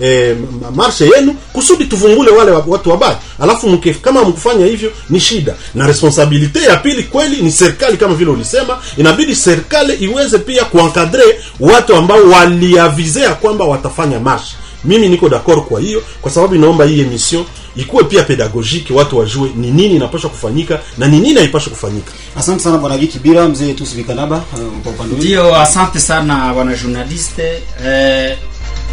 eh, 0.00 0.36
ma- 0.62 0.70
marshe 0.70 1.04
yenu 1.16 1.34
kusudi 1.52 1.84
tuvungule 1.84 2.30
wale 2.30 2.50
watu 2.50 2.90
wabaya. 2.90 3.18
Alafu 3.40 3.68
mke, 3.68 3.94
kama 3.94 4.24
mkufanya 4.24 4.66
hivyo 4.66 4.92
ni 5.10 5.20
shida. 5.20 5.54
Na 5.74 5.86
responsabilite 5.86 6.62
ya 6.62 6.76
pili 6.76 7.02
kweli 7.02 7.42
ni 7.42 7.52
serikali 7.52 7.96
kama 7.96 8.14
vile 8.14 8.30
ulisema. 8.30 8.78
Inabidi 8.96 9.36
serikali 9.36 9.94
iweze 9.94 10.38
pia 10.38 10.64
kuankadre 10.64 11.40
watu 11.60 11.94
ambao 11.96 12.22
waliavizea 12.30 13.34
kwamba 13.34 13.64
watafanya 13.64 14.20
marshe 14.20 14.56
mimi 14.84 15.08
niko 15.08 15.28
d'accord 15.28 15.60
kwa 15.64 15.80
hiyo 15.80 16.02
kwa 16.22 16.30
sababu 16.30 16.54
inaomba 16.54 16.84
hii 16.84 17.00
emission 17.00 17.44
ikuwe 17.76 18.04
pia 18.04 18.22
pedagogique 18.22 18.94
watu 18.94 19.18
wajue 19.18 19.50
ni 19.56 19.70
nini 19.70 19.94
inapaswa 19.96 20.30
kufanyika 20.30 20.80
na 20.98 21.08
ni 21.08 21.20
nini 21.20 21.38
haipaswa 21.38 21.70
kufanyika. 21.72 22.12
Asante 22.36 22.62
sana 22.62 22.78
bwana 22.78 22.98
Giki 22.98 23.18
Bila, 23.18 23.48
mzee 23.48 23.74
Tusibikanaba 23.74 24.36
uh, 24.36 24.42
kwa 24.82 24.92
upande 24.92 25.14
wenu. 25.14 25.16
Ndio 25.24 25.56
asante 25.56 26.00
sana 26.00 26.54
bwana 26.54 26.76
journaliste. 26.76 27.62
Eh, 27.86 28.36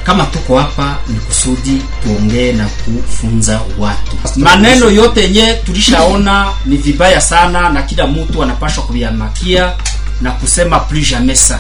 kama 0.04 0.26
tuko 0.26 0.58
hapa 0.60 0.98
ni 1.08 1.20
kusudi 1.20 1.82
tuongee 2.04 2.52
na 2.52 2.66
kufunza 2.68 3.62
watu. 3.80 4.18
Maneno 4.36 4.90
yote 4.90 5.22
yenye 5.22 5.54
tulishaona 5.54 6.48
ni 6.66 6.78
vibaya 6.78 7.22
sana 7.22 7.70
na 7.70 7.82
kila 7.82 8.08
mtu 8.08 8.44
anapaswa 8.44 8.84
kuviamakia 8.84 9.74
na 10.22 10.32
kusema 10.32 10.80
plus 10.80 11.10
jamais 11.10 11.52
ça 11.52 11.58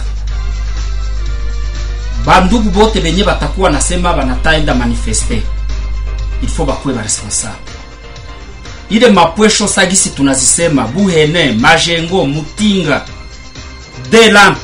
bandugu 2.25 2.69
bote 2.69 3.01
benye 3.01 3.23
batakuwa 3.23 3.69
nasema 3.69 4.13
banataenda 4.13 4.75
manifeste. 4.75 5.41
Il 6.43 6.49
faut 6.49 6.65
bakuwe 6.67 6.93
baresponsable 6.93 7.55
ile 8.89 9.09
mapwesho 9.09 9.67
sagisi 9.67 10.09
tunazisema 10.09 10.87
buhene 10.87 11.51
majengo 11.51 12.25
mutinga 12.25 13.01
Delam, 14.11 14.55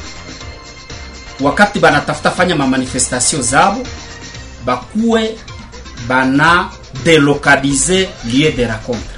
wakati 1.39 1.79
banatafuta 1.79 2.31
fanya 2.31 2.55
mamanifestation 2.55 3.41
zabo 3.41 3.87
bakuwe 4.65 5.35
bana 6.07 6.69
delokalize 7.03 8.09
lieu 8.25 8.51
de 8.51 8.65
rencontre 8.67 9.15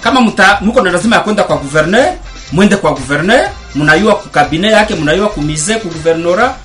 kama 0.00 0.20
muta, 0.20 0.58
muko 0.60 0.80
na 0.80 0.90
lazima 0.90 1.16
ya 1.16 1.22
kwenda 1.22 1.44
kwa 1.44 1.56
gouverneur 1.56 2.12
mwende 2.52 2.76
kwa 2.76 2.90
gouverneur 2.92 3.48
munayua 3.74 4.14
kukabine 4.14 4.70
yake 4.70 4.94
munayua 4.94 5.28
kumize 5.28 5.74
ku 5.74 5.88
guvernora 5.88 6.56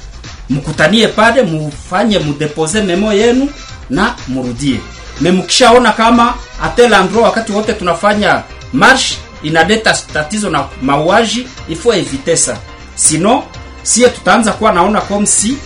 mkutanie 0.49 1.07
pale 1.07 1.41
mufanye 1.41 2.19
mudepose 2.19 2.81
memo 2.81 3.13
yenu 3.13 3.49
na 3.89 4.15
murudie. 4.27 4.79
Me 5.21 5.31
mkishaona 5.31 5.91
kama 5.91 6.33
atel 6.63 6.93
endroit 6.93 7.25
wakati 7.25 7.51
wote 7.51 7.73
tunafanya 7.73 8.43
marsh 8.73 9.13
inaleta 9.43 9.93
tatizo 10.13 10.49
na 10.49 10.65
mauaji 10.81 11.47
ifo 11.69 11.93
evite 11.93 12.37
sa 12.37 12.57
sino 12.95 13.43
sie 13.83 14.09
tutaanza 14.09 14.51
kuwa 14.53 14.71
naona 14.71 15.01
komsi 15.01 15.57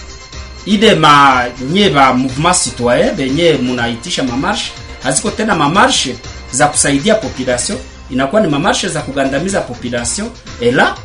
ide 0.66 0.96
ma 0.96 1.44
nye 1.72 1.90
ba 1.90 2.14
mouvement 2.14 2.58
citoyen 2.64 3.16
benye 3.16 3.54
munaitisha 3.54 4.24
mamarshe 4.24 4.72
haziko 5.04 5.32
tena 5.32 5.56
mamarshe 5.56 6.16
za 6.52 6.68
kusaidia 6.68 7.16
population 7.16 7.78
inakuwa 8.10 8.42
ni 8.42 8.48
mamarshe 8.48 8.88
za 8.90 9.02
kugandamiza 9.02 9.62
population. 9.62 10.30
Ela 10.62 10.96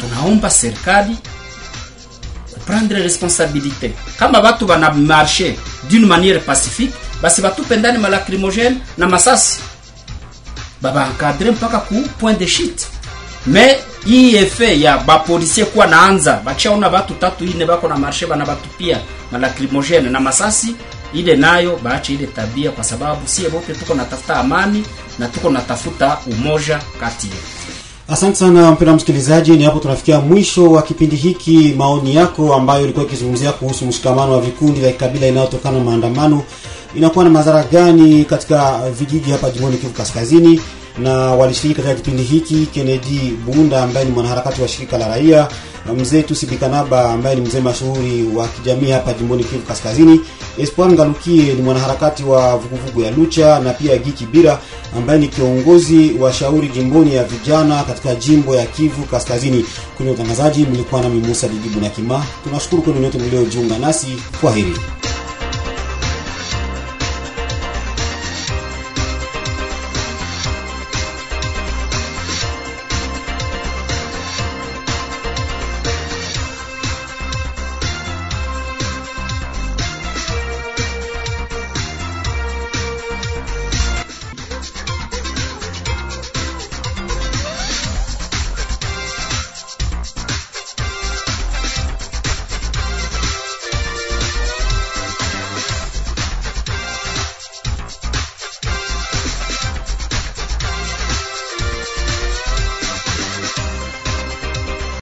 tunaomba 0.00 0.50
serikali 0.50 1.16
kuprendre 2.62 3.02
responsabilité. 3.02 3.92
Kama 4.18 4.40
batu 4.40 4.64
bana 4.64 4.90
marche 4.90 5.54
d'une 5.88 6.06
manière 6.06 6.40
pacifique 6.40 6.92
basi 7.22 7.40
batupe 7.42 7.76
ndani 7.76 7.98
na 8.98 9.06
masasi. 9.06 9.60
Babaencadre 10.80 11.50
mpaka 11.52 11.78
ku 11.78 11.94
point 12.18 12.34
de 12.38 12.46
chute. 12.46 12.86
Me 13.46 13.76
hii 14.06 14.36
efe 14.36 14.80
ya 14.80 14.98
bapolisie 14.98 15.64
kuwa 15.64 15.86
naanza 15.86 16.40
bachaona 16.44 16.88
batu 16.90 17.14
tatu 17.14 17.44
ine 17.44 17.64
bako 17.66 17.88
na 17.88 17.96
marshe 17.96 18.26
bana 18.26 18.46
batupia 18.46 18.98
malacrimogene 19.32 20.10
na 20.10 20.20
masasi 20.20 20.74
ile 21.14 21.36
nayo 21.36 21.76
baache 21.82 22.14
ile 22.14 22.26
tabia 22.26 22.70
kwa 22.70 22.84
sababu 22.84 23.20
sie 23.28 23.48
bote 23.48 23.74
tuko 23.74 23.94
natafuta 23.94 24.36
amani 24.36 24.84
na 25.18 25.28
tuko 25.28 25.50
natafuta 25.50 26.18
umoja 26.26 26.80
kati 27.00 27.26
yetu 27.26 27.71
Asante 28.12 28.36
sana 28.36 28.72
mpendwa 28.72 28.96
msikilizaji, 28.96 29.50
ni 29.52 29.64
hapo 29.64 29.78
tunafikia 29.78 30.20
mwisho 30.20 30.70
wa 30.70 30.82
kipindi 30.82 31.16
hiki. 31.16 31.74
Maoni 31.78 32.14
yako 32.14 32.54
ambayo 32.54 32.84
ilikuwa 32.84 33.04
ikizungumzia 33.06 33.52
kuhusu 33.52 33.86
mshikamano 33.86 34.32
wa 34.32 34.40
vikundi 34.40 34.80
vya 34.80 34.92
kikabila 34.92 35.26
inayotokana 35.26 35.78
na 35.78 35.84
maandamano 35.84 36.42
inakuwa 36.96 37.24
na 37.24 37.30
madhara 37.30 37.64
gani 37.72 38.24
katika 38.24 38.90
vijiji 38.98 39.30
hapa 39.30 39.50
jimboni 39.50 39.76
Kivu 39.76 39.92
Kaskazini, 39.92 40.60
na 40.98 41.12
walishiriki 41.16 41.80
katika 41.82 41.94
kipindi 42.00 42.22
hiki 42.22 42.66
Kennedy 42.66 43.30
Bunda 43.46 43.82
ambaye 43.82 44.06
ni 44.06 44.12
mwanaharakati 44.12 44.62
wa 44.62 44.68
shirika 44.68 44.98
la 44.98 45.08
raia, 45.08 45.48
mzee 45.98 46.22
Tusibikanaba 46.22 47.10
ambaye 47.10 47.34
ni 47.36 47.40
mzee 47.40 47.60
mashuhuri 47.60 48.24
wa 48.34 48.48
kijamii 48.48 48.90
hapa 48.90 49.12
jimboni 49.12 49.44
Kivu 49.44 49.62
Kaskazini, 49.62 50.20
Espoir 50.58 50.90
Ngalukie 50.92 51.42
ni 51.54 51.62
mwanaharakati 51.62 52.24
wa 52.24 52.56
vuguvugu 52.56 53.00
ya 53.02 53.10
Lucha, 53.10 53.58
na 53.60 53.72
pia 53.72 53.96
Giki 53.96 54.26
Bira 54.26 54.58
ambaye 54.96 55.18
ni 55.18 55.28
kiongozi 55.28 56.12
wa 56.20 56.32
shauri 56.32 56.68
jimboni 56.68 57.14
ya 57.14 57.24
vijana 57.24 57.82
katika 57.82 58.14
jimbo 58.14 58.54
ya 58.56 58.66
Kivu 58.66 59.02
Kaskazini. 59.02 59.64
Kwenye 59.96 60.12
utangazaji 60.12 60.66
mlikuwa 60.66 61.02
nami 61.02 61.20
Musa 61.20 61.48
Didibu 61.48 61.80
na 61.80 61.88
Kima. 61.88 62.24
Tunashukuru 62.44 62.82
kwenu 62.82 63.00
nyote 63.00 63.18
mliojiunga 63.18 63.78
nasi. 63.78 64.06
Kwaheri. 64.40 64.76